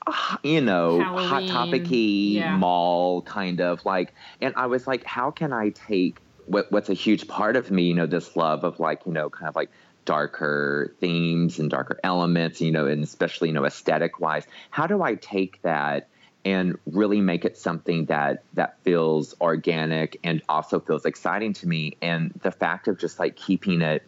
ah, 0.06 0.38
you 0.42 0.60
know, 0.60 1.00
Halloween. 1.00 1.28
hot 1.28 1.46
topicy 1.48 2.34
yeah. 2.36 2.56
mall 2.56 3.22
kind 3.22 3.60
of 3.60 3.84
like. 3.84 4.14
And 4.40 4.54
I 4.56 4.66
was 4.66 4.86
like, 4.86 5.04
how 5.04 5.30
can 5.30 5.52
I 5.52 5.70
take 5.70 6.20
what, 6.46 6.70
what's 6.70 6.88
a 6.88 6.94
huge 6.94 7.28
part 7.28 7.56
of 7.56 7.70
me, 7.70 7.84
you 7.84 7.94
know, 7.94 8.06
this 8.06 8.36
love 8.36 8.64
of 8.64 8.80
like, 8.80 9.02
you 9.06 9.12
know, 9.12 9.30
kind 9.30 9.48
of 9.48 9.56
like 9.56 9.70
darker 10.04 10.94
themes 11.00 11.58
and 11.58 11.70
darker 11.70 11.98
elements, 12.02 12.60
you 12.60 12.72
know, 12.72 12.86
and 12.86 13.02
especially, 13.02 13.48
you 13.48 13.54
know, 13.54 13.64
aesthetic 13.64 14.20
wise. 14.20 14.46
How 14.70 14.86
do 14.86 15.02
I 15.02 15.16
take 15.16 15.60
that 15.62 16.08
and 16.44 16.78
really 16.86 17.20
make 17.20 17.44
it 17.44 17.58
something 17.58 18.06
that 18.06 18.44
that 18.54 18.78
feels 18.82 19.34
organic 19.40 20.18
and 20.22 20.40
also 20.48 20.80
feels 20.80 21.04
exciting 21.04 21.52
to 21.54 21.68
me? 21.68 21.96
And 22.00 22.32
the 22.42 22.52
fact 22.52 22.88
of 22.88 22.98
just 22.98 23.18
like 23.18 23.36
keeping 23.36 23.82
it 23.82 24.02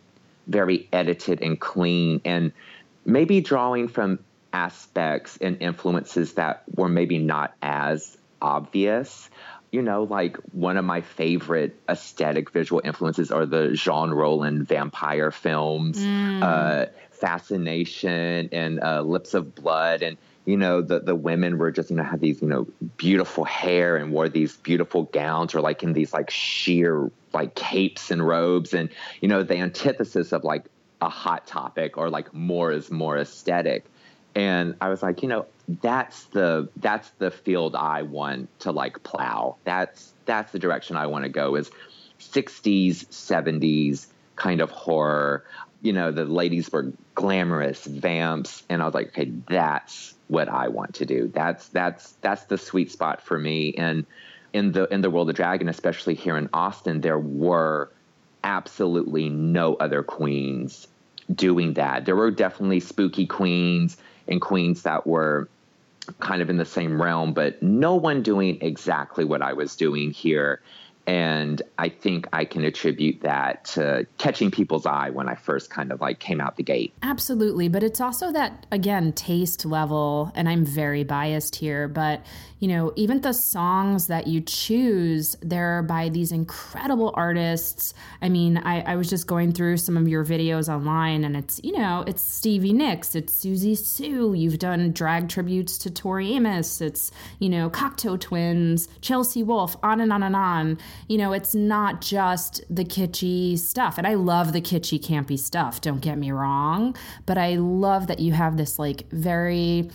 very 0.47 0.89
edited 0.93 1.43
and 1.43 1.61
clean 1.61 2.21
and 2.25 2.53
maybe 3.05 3.41
drawing 3.41 3.89
from 3.89 4.21
aspects 4.53 5.37
and 5.39 5.61
influences 5.61 6.35
that 6.35 6.63
were 6.75 6.89
maybe 6.89 7.19
not 7.19 7.55
as 7.61 8.17
obvious 8.41 9.29
you 9.71 9.83
know, 9.83 10.05
like 10.05 10.37
one 10.53 10.77
of 10.77 10.85
my 10.85 11.03
favorite 11.03 11.79
aesthetic 11.89 12.51
visual 12.51 12.81
influences 12.85 13.31
are 13.31 13.45
the 13.45 13.73
Jean 13.73 14.11
Rollin 14.11 14.63
vampire 14.65 15.31
films, 15.31 15.99
mm. 15.99 16.43
uh, 16.43 16.87
Fascination 17.11 18.49
and 18.53 18.81
uh, 18.81 19.03
Lips 19.03 19.35
of 19.35 19.55
Blood. 19.55 20.03
And, 20.03 20.17
you 20.47 20.57
know, 20.57 20.81
the, 20.81 21.01
the 21.01 21.15
women 21.15 21.59
were 21.59 21.71
just, 21.71 21.91
you 21.91 21.97
know, 21.97 22.03
had 22.03 22.21
these, 22.21 22.41
you 22.41 22.49
know, 22.49 22.67
beautiful 22.97 23.45
hair 23.45 23.97
and 23.97 24.13
wore 24.13 24.29
these 24.29 24.57
beautiful 24.57 25.03
gowns 25.05 25.55
or 25.55 25.61
like 25.61 25.83
in 25.83 25.93
these 25.93 26.13
like 26.13 26.31
sheer 26.31 27.11
like 27.35 27.55
capes 27.55 28.11
and 28.11 28.27
robes. 28.27 28.73
And, 28.73 28.89
you 29.21 29.29
know, 29.29 29.43
the 29.43 29.57
antithesis 29.57 30.33
of 30.33 30.45
like 30.45 30.65
a 31.01 31.09
hot 31.09 31.47
topic 31.47 31.99
or 31.99 32.09
like 32.09 32.33
more 32.33 32.73
is 32.73 32.91
more 32.91 33.19
aesthetic 33.19 33.85
and 34.35 34.75
I 34.81 34.89
was 34.89 35.03
like, 35.03 35.23
you 35.23 35.29
know, 35.29 35.47
that's 35.69 36.25
the 36.27 36.69
that's 36.77 37.09
the 37.19 37.31
field 37.31 37.77
I 37.77 38.03
want 38.03 38.49
to 38.61 38.73
like 38.73 39.03
plow. 39.03 39.57
That's 39.65 40.13
that's 40.25 40.53
the 40.53 40.59
direction 40.59 40.97
I 40.97 41.07
want 41.07 41.25
to 41.25 41.29
go 41.29 41.57
is 41.57 41.71
60s, 42.21 43.07
70s 43.07 44.07
kind 44.37 44.61
of 44.61 44.71
horror. 44.71 45.45
You 45.83 45.93
know, 45.93 46.11
the 46.11 46.25
ladies 46.25 46.71
were 46.71 46.93
glamorous 47.15 47.85
vamps 47.85 48.63
and 48.69 48.83
I 48.83 48.85
was 48.85 48.95
like, 48.95 49.09
okay, 49.09 49.33
that's 49.49 50.15
what 50.29 50.49
I 50.49 50.69
want 50.69 50.97
to 50.97 51.07
do. 51.07 51.31
That's 51.33 51.69
that's 51.69 52.13
that's 52.21 52.45
the 52.45 52.59
sweet 52.59 52.91
spot 52.91 53.23
for 53.23 53.39
me 53.39 53.75
and 53.75 54.07
in 54.53 54.73
the 54.73 54.85
in 54.93 55.03
the 55.03 55.11
world 55.11 55.29
of 55.29 55.37
dragon, 55.37 55.69
especially 55.69 56.15
here 56.15 56.37
in 56.37 56.49
Austin, 56.53 57.01
there 57.01 57.19
were 57.19 57.91
absolutely 58.43 59.29
no 59.29 59.75
other 59.75 60.03
queens 60.03 60.89
doing 61.33 61.75
that. 61.75 62.07
There 62.07 62.17
were 62.17 62.31
definitely 62.31 62.81
spooky 62.81 63.27
queens 63.27 63.97
and 64.29 64.41
queens 64.41 64.83
that 64.83 65.07
were 65.07 65.49
kind 66.21 66.41
of 66.41 66.51
in 66.51 66.57
the 66.57 66.65
same 66.65 67.01
realm, 67.01 67.33
but 67.33 67.63
no 67.63 67.95
one 67.95 68.23
doing 68.23 68.59
exactly 68.61 69.25
what 69.25 69.43
I 69.43 69.53
was 69.53 69.77
doing 69.77 70.11
here. 70.11 70.63
And 71.09 71.63
I 71.79 71.89
think 71.89 72.29
I 72.35 72.45
can 72.45 72.65
attribute 72.65 73.23
that 73.23 73.65
to 73.73 74.07
catching 74.19 74.51
people's 74.51 74.85
eye 74.85 75.09
when 75.09 75.27
I 75.27 75.37
first 75.37 75.71
kind 75.71 75.91
of 75.91 76.03
like 76.03 76.19
came 76.19 76.39
out 76.39 76.57
the 76.57 76.63
gate. 76.63 76.93
Absolutely. 77.03 77.69
But 77.69 77.83
it's 77.83 77.99
also 77.99 78.31
that, 78.33 78.67
again, 78.71 79.15
taste 79.15 79.65
level. 79.65 80.31
And 80.35 80.51
I'm 80.51 80.67
very 80.67 81.05
biased 81.05 81.57
here, 81.57 81.89
but 81.89 82.27
you 82.61 82.67
know, 82.67 82.93
even 82.97 83.21
the 83.21 83.33
songs 83.33 84.09
that 84.09 84.27
you 84.27 84.41
choose, 84.41 85.37
they're 85.41 85.83
by 85.83 86.09
these 86.09 86.33
incredible 86.33 87.13
artists. 87.15 87.95
I 88.21 88.29
mean, 88.29 88.59
I, 88.59 88.81
I 88.81 88.97
was 88.97 89.09
just 89.09 89.29
going 89.29 89.53
through 89.53 89.77
some 89.77 89.97
of 89.97 90.09
your 90.09 90.25
videos 90.25 90.69
online, 90.69 91.25
and 91.25 91.37
it's, 91.37 91.61
you 91.63 91.79
know, 91.79 92.03
it's 92.07 92.21
Stevie 92.21 92.73
Nicks, 92.73 93.15
it's 93.15 93.45
Siouxsie 93.45 93.79
Sioux, 93.79 94.35
You've 94.35 94.59
done 94.59 94.93
drag 94.93 95.29
tributes 95.29 95.79
to 95.79 95.91
Tori 95.91 96.33
Amos. 96.33 96.81
It's, 96.81 97.13
you 97.39 97.49
know, 97.49 97.71
Cocteau 97.71 98.19
Twins, 98.19 98.89
Chelsea 99.01 99.43
Wolfe, 99.43 99.77
on 99.83 100.01
and 100.01 100.13
on 100.13 100.23
and 100.23 100.35
on. 100.35 100.79
You 101.07 101.19
know, 101.19 101.33
it's 101.33 101.55
not 101.55 102.01
just 102.01 102.65
the 102.69 102.85
kitschy 102.85 103.59
stuff. 103.59 103.99
And 103.99 104.07
I 104.07 104.15
love 104.15 104.53
the 104.53 104.61
kitschy, 104.61 104.99
campy 104.99 105.39
stuff, 105.39 105.81
don't 105.81 106.01
get 106.01 106.19
me 106.19 106.33
wrong. 106.33 106.97
But 107.27 107.39
I 107.39 107.57
love 107.57 108.09
that 108.09 108.19
you 108.19 108.33
have 108.33 108.57
this, 108.57 108.79
like, 108.79 109.09
very 109.11 109.91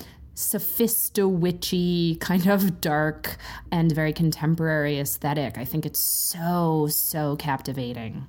witchy 1.18 2.16
kind 2.16 2.48
of 2.48 2.82
dark 2.82 3.38
and 3.72 3.92
very 3.92 4.14
contemporary 4.14 5.00
aesthetic. 5.00 5.60
I 5.60 5.66
think 5.66 5.86
it's 5.86 6.00
so, 6.00 6.88
so 6.90 7.36
captivating. 7.36 8.26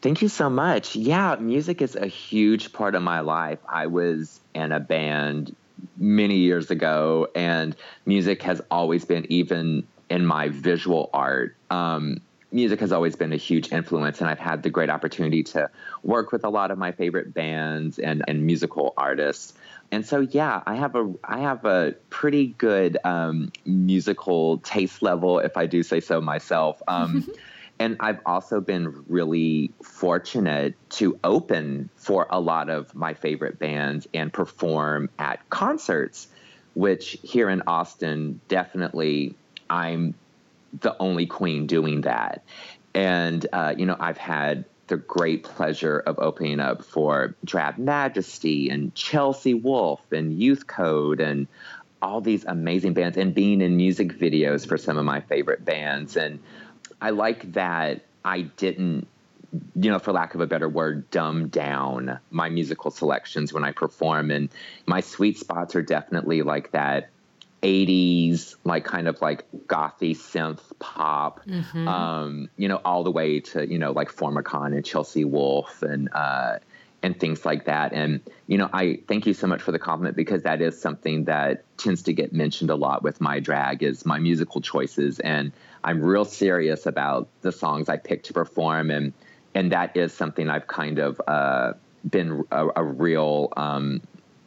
Thank 0.00 0.22
you 0.22 0.28
so 0.28 0.48
much. 0.50 0.94
Yeah, 0.94 1.36
music 1.36 1.82
is 1.82 1.96
a 1.96 2.06
huge 2.06 2.72
part 2.72 2.94
of 2.94 3.02
my 3.02 3.20
life. 3.20 3.58
I 3.68 3.86
was 3.86 4.38
in 4.54 4.70
a 4.70 4.78
band 4.78 5.56
many 5.96 6.36
years 6.36 6.70
ago, 6.70 7.26
and 7.34 7.74
music 8.06 8.42
has 8.42 8.60
always 8.70 9.04
been, 9.04 9.26
even 9.28 9.86
in 10.10 10.26
my 10.26 10.50
visual 10.50 11.10
art, 11.12 11.56
um, 11.74 12.20
music 12.52 12.80
has 12.80 12.92
always 12.92 13.16
been 13.16 13.32
a 13.32 13.36
huge 13.36 13.72
influence. 13.72 14.20
And 14.20 14.30
I've 14.30 14.38
had 14.38 14.62
the 14.62 14.70
great 14.70 14.90
opportunity 14.90 15.42
to 15.42 15.70
work 16.02 16.30
with 16.32 16.44
a 16.44 16.50
lot 16.50 16.70
of 16.70 16.78
my 16.78 16.92
favorite 16.92 17.34
bands 17.34 17.98
and, 17.98 18.24
and 18.28 18.46
musical 18.46 18.94
artists 18.96 19.54
and 19.92 20.06
so 20.06 20.20
yeah 20.20 20.62
i 20.66 20.76
have 20.76 20.96
a 20.96 21.12
i 21.22 21.40
have 21.40 21.66
a 21.66 21.94
pretty 22.08 22.46
good 22.46 22.96
um, 23.04 23.52
musical 23.66 24.56
taste 24.58 25.02
level 25.02 25.40
if 25.40 25.58
i 25.58 25.66
do 25.66 25.82
say 25.82 26.00
so 26.00 26.22
myself 26.22 26.82
um, 26.88 27.28
And 27.78 27.96
I've 28.00 28.20
also 28.24 28.60
been 28.60 29.04
really 29.08 29.72
fortunate 29.82 30.74
to 30.90 31.18
open 31.24 31.90
for 31.96 32.26
a 32.30 32.38
lot 32.38 32.70
of 32.70 32.94
my 32.94 33.14
favorite 33.14 33.58
bands 33.58 34.06
and 34.14 34.32
perform 34.32 35.10
at 35.18 35.48
concerts, 35.50 36.28
which 36.74 37.18
here 37.22 37.50
in 37.50 37.62
Austin, 37.66 38.40
definitely 38.48 39.34
I'm 39.68 40.14
the 40.80 40.96
only 40.98 41.26
queen 41.26 41.66
doing 41.66 42.02
that. 42.02 42.44
And, 42.94 43.46
uh, 43.52 43.74
you 43.76 43.86
know, 43.86 43.96
I've 43.98 44.18
had 44.18 44.64
the 44.86 44.96
great 44.96 45.44
pleasure 45.44 45.98
of 45.98 46.18
opening 46.18 46.60
up 46.60 46.84
for 46.84 47.34
Drab 47.44 47.78
Majesty 47.78 48.68
and 48.70 48.94
Chelsea 48.94 49.54
Wolfe 49.54 50.12
and 50.12 50.38
Youth 50.38 50.66
Code 50.66 51.20
and 51.20 51.46
all 52.02 52.20
these 52.20 52.44
amazing 52.44 52.92
bands 52.92 53.16
and 53.16 53.34
being 53.34 53.62
in 53.62 53.76
music 53.76 54.18
videos 54.18 54.66
for 54.66 54.76
some 54.76 54.98
of 54.98 55.04
my 55.04 55.20
favorite 55.20 55.64
bands. 55.64 56.16
And 56.16 56.40
I 57.00 57.10
like 57.10 57.52
that 57.52 58.04
I 58.24 58.42
didn't, 58.42 59.08
you 59.74 59.90
know, 59.90 59.98
for 59.98 60.12
lack 60.12 60.34
of 60.34 60.40
a 60.40 60.46
better 60.46 60.68
word, 60.68 61.10
dumb 61.10 61.48
down 61.48 62.18
my 62.30 62.50
musical 62.50 62.90
selections 62.90 63.52
when 63.52 63.64
I 63.64 63.72
perform. 63.72 64.30
And 64.30 64.50
my 64.86 65.00
sweet 65.00 65.38
spots 65.38 65.74
are 65.76 65.82
definitely 65.82 66.42
like 66.42 66.72
that 66.72 67.08
80s, 67.64 68.56
like 68.64 68.84
kind 68.84 69.08
of 69.08 69.20
like 69.22 69.46
gothy 69.66 70.14
synth 70.14 70.60
pop, 70.78 71.44
mm-hmm. 71.46 71.88
um, 71.88 72.50
you 72.56 72.68
know, 72.68 72.80
all 72.84 73.02
the 73.02 73.10
way 73.10 73.40
to, 73.40 73.66
you 73.66 73.78
know, 73.78 73.92
like 73.92 74.12
Pharmakon 74.12 74.76
and 74.76 74.84
Chelsea 74.84 75.24
Wolfe 75.24 75.82
and, 75.82 76.10
uh, 76.12 76.58
and 77.02 77.18
things 77.18 77.44
like 77.44 77.64
that. 77.64 77.92
And, 77.92 78.20
you 78.46 78.58
know, 78.58 78.68
I 78.72 79.00
thank 79.08 79.26
you 79.26 79.32
so 79.32 79.46
much 79.46 79.62
for 79.62 79.72
the 79.72 79.78
compliment 79.78 80.14
because 80.14 80.42
that 80.42 80.60
is 80.60 80.80
something 80.80 81.24
that 81.24 81.64
tends 81.78 82.02
to 82.02 82.12
get 82.12 82.32
mentioned 82.32 82.70
a 82.70 82.76
lot 82.76 83.02
with 83.02 83.20
my 83.20 83.40
drag 83.40 83.82
is 83.82 84.04
my 84.04 84.18
musical 84.18 84.60
choices. 84.60 85.18
And 85.20 85.50
I'm 85.82 86.02
real 86.02 86.26
serious 86.26 86.84
about 86.86 87.28
the 87.40 87.52
songs 87.52 87.88
I 87.88 87.96
pick 87.96 88.24
to 88.24 88.34
perform. 88.34 88.90
And, 88.90 89.14
and 89.54 89.72
that 89.72 89.96
is 89.96 90.12
something 90.12 90.50
I've 90.50 90.66
kind 90.66 90.98
of 90.98 91.20
uh, 91.26 91.72
been 92.08 92.44
a, 92.50 92.68
a 92.76 92.84
real, 92.84 93.52
um, 93.56 94.02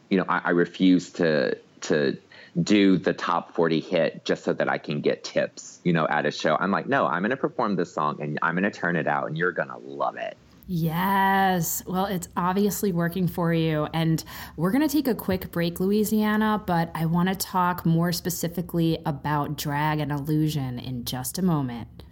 you 0.08 0.18
know, 0.18 0.24
I, 0.28 0.40
I 0.44 0.50
refuse 0.50 1.10
to, 1.14 1.58
to 1.82 2.16
do 2.62 2.98
the 2.98 3.12
top 3.12 3.54
40 3.54 3.80
hit 3.80 4.24
just 4.24 4.44
so 4.44 4.52
that 4.52 4.68
I 4.68 4.78
can 4.78 5.00
get 5.00 5.24
tips, 5.24 5.80
you 5.84 5.92
know, 5.92 6.06
at 6.08 6.26
a 6.26 6.30
show. 6.30 6.56
I'm 6.56 6.70
like, 6.70 6.86
no, 6.86 7.06
I'm 7.06 7.22
going 7.22 7.30
to 7.30 7.36
perform 7.36 7.76
this 7.76 7.92
song 7.92 8.20
and 8.20 8.38
I'm 8.42 8.54
going 8.54 8.70
to 8.70 8.70
turn 8.70 8.96
it 8.96 9.06
out 9.06 9.26
and 9.26 9.36
you're 9.36 9.52
going 9.52 9.68
to 9.68 9.78
love 9.78 10.16
it. 10.16 10.36
Yes. 10.70 11.82
Well, 11.86 12.04
it's 12.04 12.28
obviously 12.36 12.92
working 12.92 13.26
for 13.26 13.54
you. 13.54 13.88
And 13.94 14.22
we're 14.56 14.70
going 14.70 14.86
to 14.86 14.94
take 14.94 15.08
a 15.08 15.14
quick 15.14 15.50
break, 15.50 15.78
Louisianna, 15.78 16.66
but 16.66 16.90
I 16.94 17.06
want 17.06 17.30
to 17.30 17.34
talk 17.34 17.86
more 17.86 18.12
specifically 18.12 18.98
about 19.06 19.56
drag 19.56 19.98
and 19.98 20.12
illusion 20.12 20.78
in 20.78 21.06
just 21.06 21.38
a 21.38 21.42
moment. 21.42 22.02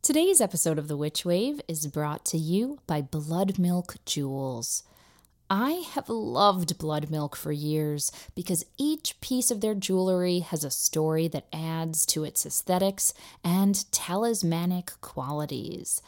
Today's 0.00 0.40
episode 0.40 0.78
of 0.78 0.86
The 0.86 0.96
Witch 0.96 1.24
Wave 1.24 1.60
is 1.66 1.88
brought 1.88 2.24
to 2.26 2.38
you 2.38 2.78
by 2.86 3.02
Blood 3.02 3.58
Milk 3.58 3.96
Jewels. 4.06 4.84
I 5.50 5.84
have 5.92 6.08
loved 6.08 6.78
Blood 6.78 7.10
Milk 7.10 7.36
for 7.36 7.52
years 7.52 8.10
because 8.34 8.64
each 8.78 9.20
piece 9.20 9.50
of 9.50 9.60
their 9.60 9.74
jewelry 9.74 10.38
has 10.38 10.64
a 10.64 10.70
story 10.70 11.28
that 11.28 11.46
adds 11.52 12.06
to 12.06 12.24
its 12.24 12.46
aesthetics 12.46 13.12
and 13.44 13.90
talismanic 13.92 14.92
qualities. 15.02 16.00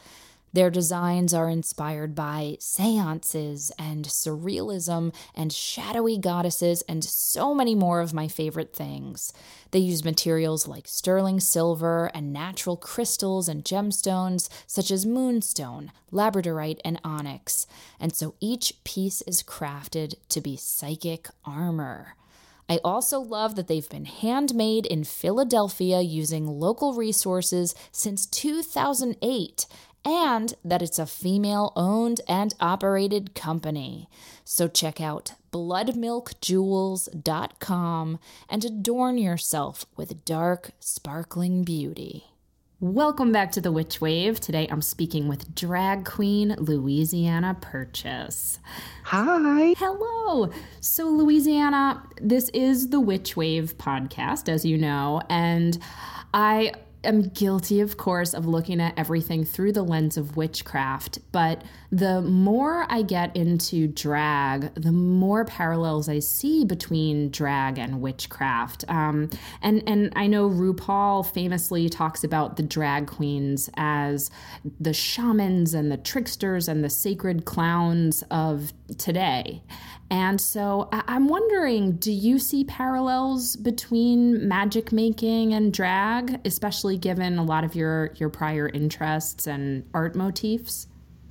Their 0.57 0.71
designs 0.71 1.35
are 1.35 1.51
inspired 1.51 2.15
by 2.15 2.57
seances 2.59 3.71
and 3.77 4.05
surrealism 4.05 5.13
and 5.35 5.53
shadowy 5.53 6.17
goddesses 6.17 6.81
and 6.89 7.03
so 7.03 7.53
many 7.53 7.75
more 7.75 8.01
of 8.01 8.11
my 8.11 8.27
favorite 8.27 8.73
things. 8.73 9.31
They 9.69 9.77
use 9.77 10.03
materials 10.03 10.67
like 10.67 10.87
sterling 10.87 11.41
silver 11.41 12.09
and 12.11 12.33
natural 12.33 12.75
crystals 12.75 13.47
and 13.47 13.63
gemstones 13.63 14.49
such 14.65 14.89
as 14.89 15.05
moonstone, 15.05 15.91
labradorite, 16.11 16.79
and 16.83 16.99
onyx, 17.03 17.67
and 17.99 18.15
so 18.15 18.33
each 18.39 18.83
piece 18.83 19.21
is 19.27 19.43
crafted 19.43 20.15
to 20.29 20.41
be 20.41 20.57
psychic 20.57 21.27
armor. 21.45 22.15
I 22.67 22.79
also 22.83 23.19
love 23.19 23.55
that 23.55 23.67
they've 23.67 23.87
been 23.87 24.05
handmade 24.05 24.87
in 24.87 25.03
Philadelphia 25.03 26.01
using 26.01 26.47
local 26.47 26.95
resources 26.95 27.75
since 27.91 28.25
2008 28.25 29.67
and 30.07 30.55
that 30.63 30.81
it's 30.81 30.97
a 30.97 31.05
female 31.05 31.73
owned 31.75 32.21
and 32.29 32.55
operated 32.61 33.35
company. 33.35 34.07
So 34.45 34.69
check 34.69 35.01
out 35.01 35.33
bloodmilkjewels.com 35.51 38.19
and 38.49 38.65
adorn 38.65 39.17
yourself 39.17 39.85
with 39.97 40.23
dark, 40.23 40.71
sparkling 40.79 41.65
beauty. 41.65 42.27
Welcome 42.79 43.31
back 43.33 43.51
to 43.53 43.61
the 43.61 43.71
Witch 43.71 43.99
Wave. 43.99 44.39
Today 44.39 44.67
I'm 44.71 44.83
speaking 44.83 45.27
with 45.27 45.53
drag 45.53 46.05
queen 46.05 46.51
Louisianna 46.51 47.59
Purchase. 47.59 48.59
Hi. 49.03 49.73
Hello. 49.77 50.51
So, 50.79 51.11
Louisianna, 51.11 52.01
this 52.21 52.47
is 52.49 52.89
the 52.89 52.99
Witch 53.01 53.35
Wave 53.35 53.77
podcast, 53.77 54.47
as 54.47 54.63
you 54.63 54.77
know, 54.77 55.23
and 55.27 55.79
I 56.33 56.71
am 57.07 57.29
guilty, 57.29 57.79
of 57.79 57.97
course, 57.97 58.33
of 58.33 58.45
looking 58.45 58.81
at 58.81 58.93
everything 58.97 59.43
through 59.43 59.71
the 59.71 59.83
lens 59.83 60.17
of 60.17 60.37
witchcraft, 60.37 61.19
but 61.31 61.63
the 61.91 62.21
more 62.21 62.85
I 62.89 63.01
get 63.01 63.35
into 63.35 63.87
drag, 63.87 64.73
the 64.75 64.91
more 64.91 65.45
parallels 65.45 66.09
I 66.09 66.19
see 66.19 66.65
between 66.65 67.29
drag 67.29 67.77
and 67.77 68.01
witchcraft. 68.01 68.83
Um, 68.89 69.29
and 69.61 69.81
and 69.87 70.11
I 70.15 70.27
know 70.27 70.49
RuPaul 70.49 71.25
famously 71.25 71.89
talks 71.89 72.23
about 72.23 72.57
the 72.57 72.63
drag 72.63 73.07
queens 73.07 73.69
as 73.77 74.29
the 74.79 74.93
shamans 74.93 75.73
and 75.73 75.91
the 75.91 75.97
tricksters 75.97 76.67
and 76.67 76.83
the 76.83 76.89
sacred 76.89 77.45
clowns 77.45 78.23
of 78.29 78.73
today. 78.97 79.63
And 80.09 80.39
so 80.39 80.87
I'm 80.91 81.27
wondering 81.27 81.93
do 81.93 82.11
you 82.11 82.39
see 82.39 82.63
parallels 82.63 83.55
between 83.55 84.47
magic 84.47 84.91
making 84.91 85.53
and 85.53 85.73
drag, 85.73 86.39
especially 86.45 86.97
given 86.97 87.37
a 87.37 87.43
lot 87.43 87.63
of 87.63 87.75
your, 87.75 88.11
your 88.15 88.29
prior 88.29 88.69
interests 88.69 89.47
and 89.47 89.85
art 89.93 90.15
motifs? 90.15 90.87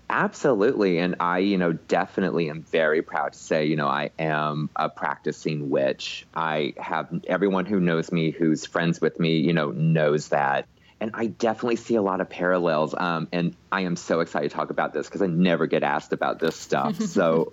Absolutely. 0.09 0.99
And 0.99 1.17
I, 1.19 1.39
you 1.39 1.59
know, 1.59 1.73
definitely 1.73 2.49
am 2.49 2.63
very 2.63 3.03
proud 3.03 3.33
to 3.33 3.39
say, 3.39 3.67
you 3.67 3.75
know, 3.75 3.89
I 3.89 4.11
am 4.19 4.71
a 4.77 4.89
practicing 4.89 5.69
witch. 5.69 6.27
I 6.35 6.75
have 6.77 7.09
everyone 7.27 7.67
who 7.67 7.81
knows 7.81 8.13
me, 8.13 8.31
who's 8.31 8.67
friends 8.67 9.01
with 9.01 9.19
me, 9.19 9.39
you 9.39 9.53
know, 9.53 9.73
knows 9.73 10.29
that 10.29 10.69
and 11.01 11.11
I 11.15 11.27
definitely 11.27 11.77
see 11.77 11.95
a 11.97 12.03
lot 12.03 12.21
of 12.21 12.31
parallels. 12.31 12.95
Um, 12.97 13.29
and 13.33 13.55
I 13.71 13.83
am 13.83 13.97
so 13.97 14.21
excited 14.21 14.51
to 14.51 14.57
talk 14.57 14.71
about 14.71 14.95
this 14.95 15.07
because 15.07 15.21
I 15.21 15.27
never 15.27 15.67
get 15.67 15.83
asked 15.83 16.13
about 16.13 16.39
this 16.39 16.57
stuff. 16.57 17.01
so, 17.03 17.53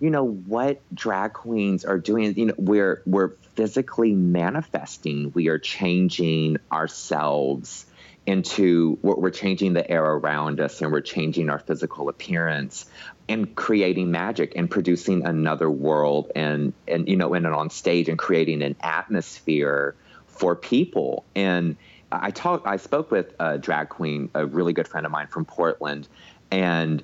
you 0.00 0.10
know, 0.10 0.24
what 0.24 0.82
drag 0.92 1.32
queens 1.32 1.84
are 1.84 1.98
doing, 1.98 2.34
you 2.36 2.46
know, 2.46 2.54
we're 2.58 3.02
we're 3.06 3.30
physically 3.54 4.12
manifesting. 4.12 5.32
We 5.34 5.48
are 5.48 5.58
changing 5.58 6.58
ourselves 6.70 7.86
into 8.26 8.98
what 9.02 9.20
we're 9.20 9.30
changing 9.30 9.74
the 9.74 9.90
air 9.90 10.04
around 10.04 10.60
us 10.60 10.80
and 10.80 10.90
we're 10.90 11.02
changing 11.02 11.50
our 11.50 11.58
physical 11.58 12.08
appearance 12.08 12.86
and 13.28 13.54
creating 13.54 14.10
magic 14.10 14.54
and 14.56 14.70
producing 14.70 15.26
another 15.26 15.70
world 15.70 16.30
and 16.34 16.72
and 16.88 17.08
you 17.08 17.16
know 17.16 17.34
in 17.34 17.44
and 17.44 17.54
on 17.54 17.68
stage 17.68 18.08
and 18.08 18.18
creating 18.18 18.62
an 18.62 18.76
atmosphere 18.80 19.94
for 20.26 20.56
people 20.56 21.24
and 21.34 21.76
I 22.22 22.30
talked, 22.30 22.66
I 22.66 22.76
spoke 22.76 23.10
with 23.10 23.34
a 23.38 23.58
drag 23.58 23.88
queen, 23.88 24.30
a 24.34 24.46
really 24.46 24.72
good 24.72 24.88
friend 24.88 25.06
of 25.06 25.12
mine 25.12 25.26
from 25.26 25.44
Portland, 25.44 26.08
and 26.50 27.02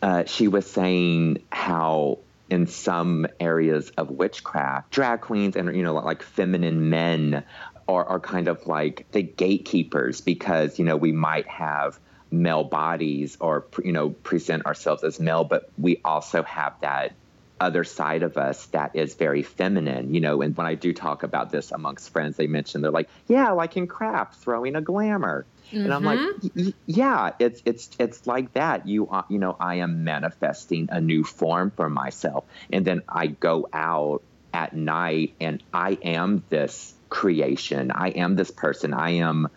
uh, 0.00 0.24
she 0.24 0.48
was 0.48 0.70
saying 0.70 1.42
how 1.50 2.18
in 2.50 2.66
some 2.66 3.26
areas 3.40 3.90
of 3.96 4.10
witchcraft, 4.10 4.90
drag 4.90 5.20
queens 5.22 5.56
and 5.56 5.74
you 5.74 5.82
know 5.82 5.94
like 5.94 6.22
feminine 6.22 6.90
men 6.90 7.44
are, 7.88 8.04
are 8.04 8.20
kind 8.20 8.48
of 8.48 8.66
like 8.66 9.06
the 9.12 9.22
gatekeepers 9.22 10.20
because 10.20 10.78
you 10.78 10.84
know 10.84 10.96
we 10.96 11.12
might 11.12 11.46
have 11.48 11.98
male 12.30 12.64
bodies 12.64 13.36
or 13.40 13.66
you 13.84 13.92
know 13.92 14.10
present 14.10 14.66
ourselves 14.66 15.04
as 15.04 15.18
male, 15.20 15.44
but 15.44 15.70
we 15.78 16.00
also 16.04 16.42
have 16.42 16.74
that 16.80 17.14
other 17.62 17.84
side 17.84 18.22
of 18.22 18.36
us 18.36 18.66
that 18.66 18.96
is 18.96 19.14
very 19.14 19.42
feminine, 19.42 20.14
you 20.14 20.20
know. 20.20 20.42
And 20.42 20.56
when 20.56 20.66
I 20.66 20.74
do 20.74 20.92
talk 20.92 21.22
about 21.22 21.50
this 21.50 21.72
amongst 21.72 22.10
friends, 22.10 22.36
they 22.36 22.46
mention 22.46 22.82
they're 22.82 22.90
like, 22.90 23.08
"Yeah, 23.28 23.50
like 23.52 23.76
in 23.76 23.86
crap, 23.86 24.34
throwing 24.34 24.76
a 24.76 24.80
glamour," 24.80 25.46
mm-hmm. 25.68 25.84
and 25.84 25.94
I'm 25.94 26.04
like, 26.04 26.18
mm-hmm. 26.18 26.70
"Yeah, 26.86 27.32
it's 27.38 27.62
it's 27.64 27.90
it's 27.98 28.26
like 28.26 28.52
that. 28.54 28.86
You 28.86 29.08
are, 29.08 29.24
you 29.28 29.38
know, 29.38 29.56
I 29.58 29.76
am 29.76 30.04
manifesting 30.04 30.88
a 30.90 31.00
new 31.00 31.24
form 31.24 31.70
for 31.70 31.88
myself, 31.88 32.44
and 32.72 32.84
then 32.84 33.02
I 33.08 33.28
go 33.28 33.68
out 33.72 34.22
at 34.52 34.74
night, 34.74 35.34
and 35.40 35.62
I 35.72 35.98
am 36.02 36.44
this 36.48 36.94
creation. 37.08 37.90
I 37.90 38.08
am 38.08 38.36
this 38.36 38.50
person. 38.50 38.92
I 38.94 39.10
am." 39.10 39.48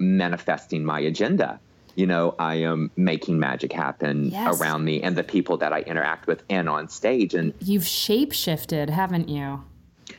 manifesting 0.00 0.84
my 0.84 1.00
agenda 1.00 1.58
you 1.98 2.06
know, 2.06 2.36
I 2.38 2.54
am 2.54 2.92
making 2.96 3.40
magic 3.40 3.72
happen 3.72 4.26
yes. 4.26 4.60
around 4.60 4.84
me 4.84 5.02
and 5.02 5.16
the 5.16 5.24
people 5.24 5.56
that 5.56 5.72
I 5.72 5.80
interact 5.80 6.28
with 6.28 6.44
and 6.48 6.68
on 6.68 6.88
stage. 6.88 7.34
And 7.34 7.52
you've 7.58 7.84
shape 7.84 8.30
shifted, 8.30 8.88
haven't 8.88 9.28
you? 9.28 9.64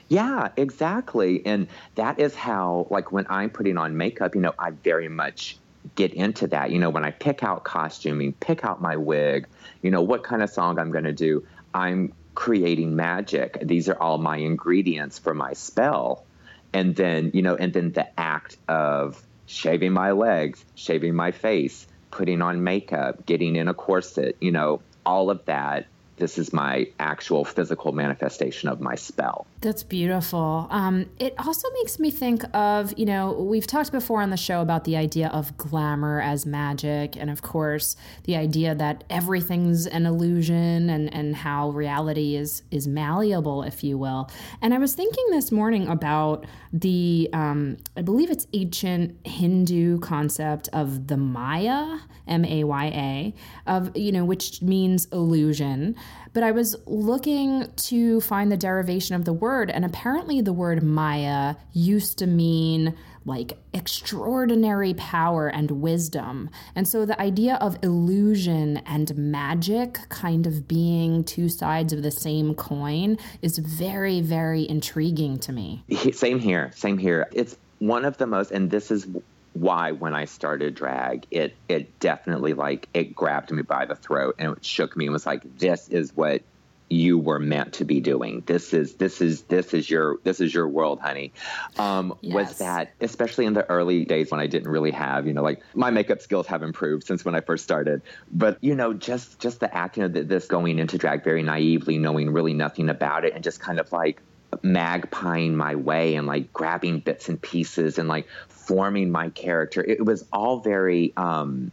Yeah, 0.09 0.49
exactly. 0.57 1.41
And 1.45 1.69
that 1.95 2.19
is 2.19 2.35
how, 2.35 2.85
like, 2.89 3.13
when 3.13 3.25
I'm 3.29 3.49
putting 3.49 3.77
on 3.77 3.95
makeup, 3.95 4.35
you 4.35 4.41
know, 4.41 4.53
I 4.59 4.71
very 4.71 5.07
much 5.07 5.57
get 5.95 6.13
into 6.13 6.47
that. 6.47 6.71
You 6.71 6.79
know, 6.79 6.89
when 6.89 7.05
I 7.05 7.11
pick 7.11 7.43
out 7.43 7.63
costuming, 7.63 8.33
pick 8.33 8.65
out 8.65 8.81
my 8.81 8.97
wig, 8.97 9.47
you 9.81 9.89
know, 9.89 10.01
what 10.01 10.25
kind 10.25 10.43
of 10.43 10.49
song 10.49 10.79
I'm 10.79 10.91
going 10.91 11.05
to 11.05 11.13
do, 11.13 11.47
I'm 11.73 12.11
creating 12.35 12.97
magic. 12.97 13.57
These 13.61 13.87
are 13.87 13.97
all 14.01 14.17
my 14.17 14.35
ingredients 14.35 15.17
for 15.17 15.33
my 15.33 15.53
spell. 15.53 16.25
And 16.73 16.93
then, 16.97 17.31
you 17.33 17.41
know, 17.41 17.55
and 17.55 17.71
then 17.71 17.93
the 17.93 18.19
act 18.19 18.57
of 18.67 19.25
shaving 19.49 19.91
my 19.91 20.11
legs, 20.11 20.63
shaving 20.75 21.15
my 21.15 21.31
face, 21.31 21.87
putting 22.11 22.41
on 22.41 22.63
makeup, 22.63 23.25
getting 23.25 23.55
in 23.55 23.67
a 23.67 23.73
corset, 23.73 24.37
you 24.39 24.51
know, 24.51 24.81
all 25.05 25.29
of 25.29 25.43
that 25.45 25.87
this 26.19 26.37
is 26.37 26.53
my 26.53 26.87
actual 26.99 27.45
physical 27.45 27.93
manifestation 27.93 28.69
of 28.69 28.79
my 28.79 28.95
spell. 28.95 29.47
That's 29.61 29.83
beautiful. 29.83 30.67
Um, 30.69 31.07
it 31.19 31.33
also 31.37 31.67
makes 31.73 31.99
me 31.99 32.11
think 32.11 32.45
of, 32.55 32.97
you 32.97 33.05
know, 33.05 33.33
we've 33.33 33.67
talked 33.67 33.91
before 33.91 34.21
on 34.21 34.29
the 34.29 34.37
show 34.37 34.61
about 34.61 34.85
the 34.85 34.95
idea 34.95 35.27
of 35.27 35.57
glamour 35.57 36.21
as 36.21 36.45
magic, 36.45 37.17
and 37.17 37.29
of 37.29 37.41
course, 37.41 37.97
the 38.23 38.37
idea 38.37 38.73
that 38.73 39.03
everything's 39.09 39.85
an 39.85 40.05
illusion 40.05 40.89
and, 40.89 41.13
and 41.13 41.35
how 41.35 41.71
reality 41.71 42.37
is 42.37 42.63
is 42.71 42.87
malleable, 42.87 43.63
if 43.63 43.83
you 43.83 43.97
will. 43.97 44.29
And 44.61 44.73
I 44.73 44.77
was 44.77 44.93
thinking 44.93 45.25
this 45.31 45.51
morning 45.51 45.89
about 45.89 46.45
the, 46.71 47.29
um, 47.33 47.75
I 47.97 48.01
believe 48.01 48.31
it's 48.31 48.47
ancient 48.53 49.27
Hindu 49.27 49.99
concept 49.99 50.69
of 50.71 51.07
the 51.07 51.17
Maya, 51.17 51.99
M 52.29 52.45
A 52.45 52.63
Y 52.63 52.85
A, 52.85 53.33
of, 53.69 53.97
you 53.97 54.13
know, 54.13 54.23
which 54.23 54.61
means 54.61 55.05
illusion. 55.07 55.97
But 56.33 56.43
I 56.43 56.51
was 56.51 56.75
looking 56.85 57.71
to 57.75 58.21
find 58.21 58.51
the 58.51 58.57
derivation 58.57 59.15
of 59.15 59.25
the 59.25 59.33
word, 59.33 59.69
and 59.69 59.83
apparently 59.83 60.41
the 60.41 60.53
word 60.53 60.83
Maya 60.83 61.55
used 61.73 62.17
to 62.19 62.27
mean 62.27 62.95
like 63.25 63.57
extraordinary 63.73 64.93
power 64.95 65.47
and 65.47 65.69
wisdom. 65.71 66.49
And 66.75 66.87
so 66.87 67.05
the 67.05 67.19
idea 67.21 67.55
of 67.55 67.77
illusion 67.83 68.77
and 68.85 69.15
magic 69.15 69.99
kind 70.09 70.47
of 70.47 70.67
being 70.67 71.23
two 71.23 71.49
sides 71.49 71.93
of 71.93 72.01
the 72.01 72.11
same 72.11 72.55
coin 72.55 73.17
is 73.41 73.57
very, 73.57 74.21
very 74.21 74.67
intriguing 74.67 75.37
to 75.39 75.51
me. 75.51 75.83
Same 76.13 76.39
here. 76.39 76.71
Same 76.75 76.97
here. 76.97 77.27
It's 77.33 77.57
one 77.79 78.05
of 78.05 78.17
the 78.17 78.27
most, 78.27 78.51
and 78.51 78.71
this 78.71 78.91
is 78.91 79.07
why 79.53 79.91
when 79.91 80.13
I 80.13 80.25
started 80.25 80.75
drag, 80.75 81.25
it 81.31 81.55
it 81.67 81.99
definitely 81.99 82.53
like 82.53 82.87
it 82.93 83.15
grabbed 83.15 83.51
me 83.51 83.61
by 83.61 83.85
the 83.85 83.95
throat 83.95 84.35
and 84.39 84.57
it 84.57 84.65
shook 84.65 84.95
me 84.95 85.05
and 85.05 85.13
was 85.13 85.25
like, 85.25 85.57
this 85.57 85.89
is 85.89 86.15
what 86.15 86.41
you 86.89 87.19
were 87.19 87.39
meant 87.39 87.73
to 87.73 87.85
be 87.85 87.99
doing. 87.99 88.41
This 88.45 88.73
is 88.73 88.95
this 88.95 89.21
is 89.21 89.43
this 89.43 89.73
is 89.73 89.89
your 89.89 90.17
this 90.23 90.39
is 90.39 90.53
your 90.53 90.67
world, 90.67 90.99
honey. 90.99 91.31
Um, 91.77 92.17
yes. 92.21 92.33
Was 92.33 92.57
that 92.59 92.93
especially 92.99 93.45
in 93.45 93.53
the 93.53 93.67
early 93.69 94.05
days 94.05 94.31
when 94.31 94.39
I 94.39 94.47
didn't 94.47 94.69
really 94.69 94.91
have 94.91 95.27
you 95.27 95.33
know 95.33 95.43
like 95.43 95.61
my 95.73 95.91
makeup 95.91 96.21
skills 96.21 96.47
have 96.47 96.63
improved 96.63 97.05
since 97.05 97.23
when 97.23 97.35
I 97.35 97.41
first 97.41 97.63
started, 97.63 98.01
but 98.31 98.57
you 98.61 98.75
know 98.75 98.93
just 98.93 99.39
just 99.39 99.59
the 99.59 99.73
acting 99.73 100.03
of 100.03 100.13
this 100.13 100.47
going 100.47 100.79
into 100.79 100.97
drag 100.97 101.23
very 101.23 101.43
naively, 101.43 101.97
knowing 101.97 102.31
really 102.31 102.53
nothing 102.53 102.89
about 102.89 103.25
it, 103.25 103.33
and 103.33 103.43
just 103.43 103.59
kind 103.59 103.79
of 103.79 103.91
like 103.91 104.21
magpieing 104.63 105.53
my 105.53 105.75
way 105.75 106.15
and 106.15 106.25
like 106.25 106.51
grabbing 106.51 106.99
bits 106.99 107.29
and 107.29 107.39
pieces 107.39 107.99
and 107.99 108.09
like 108.09 108.27
forming 108.69 109.09
my 109.09 109.29
character. 109.29 109.83
It 109.83 110.05
was 110.05 110.23
all 110.31 110.59
very 110.59 111.11
um, 111.17 111.71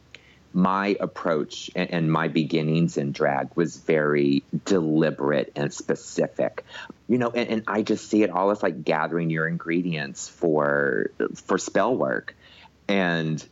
my 0.54 0.96
approach 0.98 1.70
and, 1.74 1.90
and, 1.90 2.10
my 2.10 2.28
beginnings 2.28 2.96
in 2.96 3.12
drag 3.12 3.50
was 3.54 3.76
very 3.76 4.42
deliberate 4.64 5.52
and 5.54 5.74
specific 5.74 6.64
you 7.08 7.18
know 7.18 7.28
and, 7.28 7.50
and, 7.50 7.62
i 7.66 7.82
just 7.82 8.08
see 8.08 8.22
it 8.22 8.30
all 8.30 8.50
as 8.50 8.62
like 8.62 8.82
gathering 8.82 9.28
your 9.28 9.46
ingredients 9.46 10.30
for 10.30 11.10
for 11.34 11.58
spell 11.58 11.94
work 11.94 12.34
and 12.88 13.44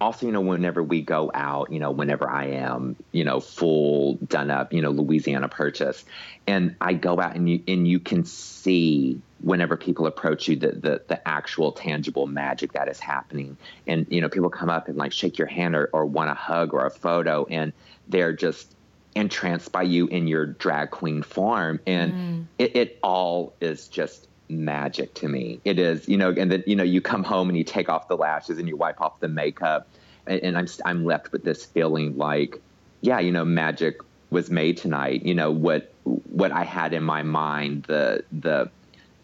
also, 0.00 0.26
you 0.26 0.32
know, 0.32 0.40
whenever 0.40 0.82
we 0.82 1.00
go 1.00 1.30
out, 1.32 1.72
you 1.72 1.78
know, 1.78 1.90
whenever 1.90 2.28
I 2.28 2.46
am, 2.46 2.96
you 3.12 3.24
know, 3.24 3.40
full 3.40 4.14
done 4.16 4.50
up, 4.50 4.72
you 4.72 4.82
know, 4.82 4.92
Louisianna 4.92 5.50
purchase, 5.50 6.04
and 6.46 6.76
I 6.80 6.94
go 6.94 7.20
out 7.20 7.36
and 7.36 7.48
you 7.48 7.62
and 7.68 7.86
you 7.86 8.00
can 8.00 8.24
see 8.24 9.20
whenever 9.40 9.76
people 9.76 10.06
approach 10.06 10.48
you 10.48 10.56
the, 10.56 10.72
the 10.72 11.02
the 11.06 11.28
actual 11.28 11.72
tangible 11.72 12.26
magic 12.26 12.72
that 12.72 12.88
is 12.88 12.98
happening. 12.98 13.56
And, 13.86 14.06
you 14.10 14.20
know, 14.20 14.28
people 14.28 14.50
come 14.50 14.70
up 14.70 14.88
and 14.88 14.96
like 14.96 15.12
shake 15.12 15.38
your 15.38 15.46
hand 15.46 15.76
or, 15.76 15.90
or 15.92 16.06
want 16.06 16.30
a 16.30 16.34
hug 16.34 16.74
or 16.74 16.86
a 16.86 16.90
photo 16.90 17.46
and 17.46 17.72
they're 18.08 18.32
just 18.32 18.74
entranced 19.14 19.70
by 19.70 19.82
you 19.82 20.06
in 20.08 20.26
your 20.26 20.46
drag 20.46 20.90
queen 20.90 21.22
form. 21.22 21.80
And 21.86 22.12
mm. 22.12 22.46
it, 22.58 22.76
it 22.76 22.98
all 23.02 23.54
is 23.60 23.88
just 23.88 24.28
magic 24.48 25.14
to 25.14 25.28
me. 25.28 25.60
It 25.64 25.78
is, 25.78 26.08
you 26.08 26.16
know, 26.16 26.30
and 26.30 26.50
then 26.50 26.64
you 26.66 26.76
know 26.76 26.84
you 26.84 27.00
come 27.00 27.24
home 27.24 27.48
and 27.48 27.56
you 27.56 27.64
take 27.64 27.88
off 27.88 28.08
the 28.08 28.16
lashes 28.16 28.58
and 28.58 28.68
you 28.68 28.76
wipe 28.76 29.00
off 29.00 29.20
the 29.20 29.28
makeup, 29.28 29.88
and, 30.26 30.40
and 30.40 30.58
I'm 30.58 30.66
I'm 30.84 31.04
left 31.04 31.32
with 31.32 31.44
this 31.44 31.64
feeling 31.64 32.16
like, 32.16 32.60
yeah, 33.00 33.20
you 33.20 33.32
know, 33.32 33.44
magic 33.44 34.00
was 34.30 34.50
made 34.50 34.76
tonight. 34.76 35.24
You 35.24 35.34
know 35.34 35.50
what 35.50 35.92
what 36.04 36.52
I 36.52 36.64
had 36.64 36.92
in 36.92 37.02
my 37.02 37.22
mind, 37.22 37.84
the 37.84 38.24
the 38.32 38.70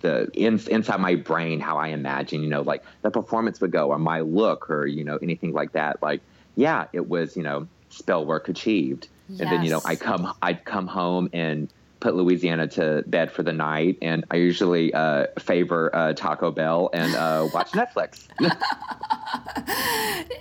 the 0.01 0.31
in, 0.35 0.59
inside 0.69 1.01
my 1.01 1.15
brain, 1.15 1.61
how 1.61 1.77
I 1.77 1.89
imagine, 1.89 2.43
you 2.43 2.49
know, 2.49 2.63
like 2.63 2.83
the 3.03 3.11
performance 3.11 3.61
would 3.61 3.71
go, 3.71 3.91
or 3.91 3.99
my 3.99 4.21
look, 4.21 4.71
or 4.71 4.87
you 4.87 5.05
know, 5.05 5.19
anything 5.21 5.53
like 5.53 5.73
that. 5.73 6.03
Like, 6.03 6.21
yeah, 6.57 6.87
it 6.93 7.09
was, 7.09 7.37
you 7.37 7.43
know, 7.43 7.69
spell 7.91 8.25
work 8.25 8.49
achieved. 8.49 9.09
Yes. 9.29 9.41
And 9.41 9.53
then 9.53 9.63
you 9.63 9.71
know, 9.71 9.81
I 9.85 9.97
come 9.97 10.33
I'd 10.43 10.65
come 10.65 10.87
home 10.87 11.29
and 11.33 11.69
put 12.01 12.15
Louisianna 12.15 12.71
to 12.73 13.05
bed 13.07 13.31
for 13.31 13.43
the 13.43 13.53
night, 13.53 13.99
and 14.03 14.25
I 14.31 14.37
usually 14.37 14.93
uh, 14.95 15.27
favor 15.39 15.95
uh, 15.95 16.15
Taco 16.15 16.51
Bell 16.51 16.91
and 16.93 17.15
uh, 17.15 17.49
watch 17.53 17.73
Netflix. 17.73 18.27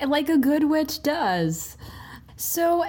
like 0.07 0.29
a 0.29 0.37
good 0.37 0.63
witch 0.65 1.03
does. 1.03 1.77
So 2.37 2.85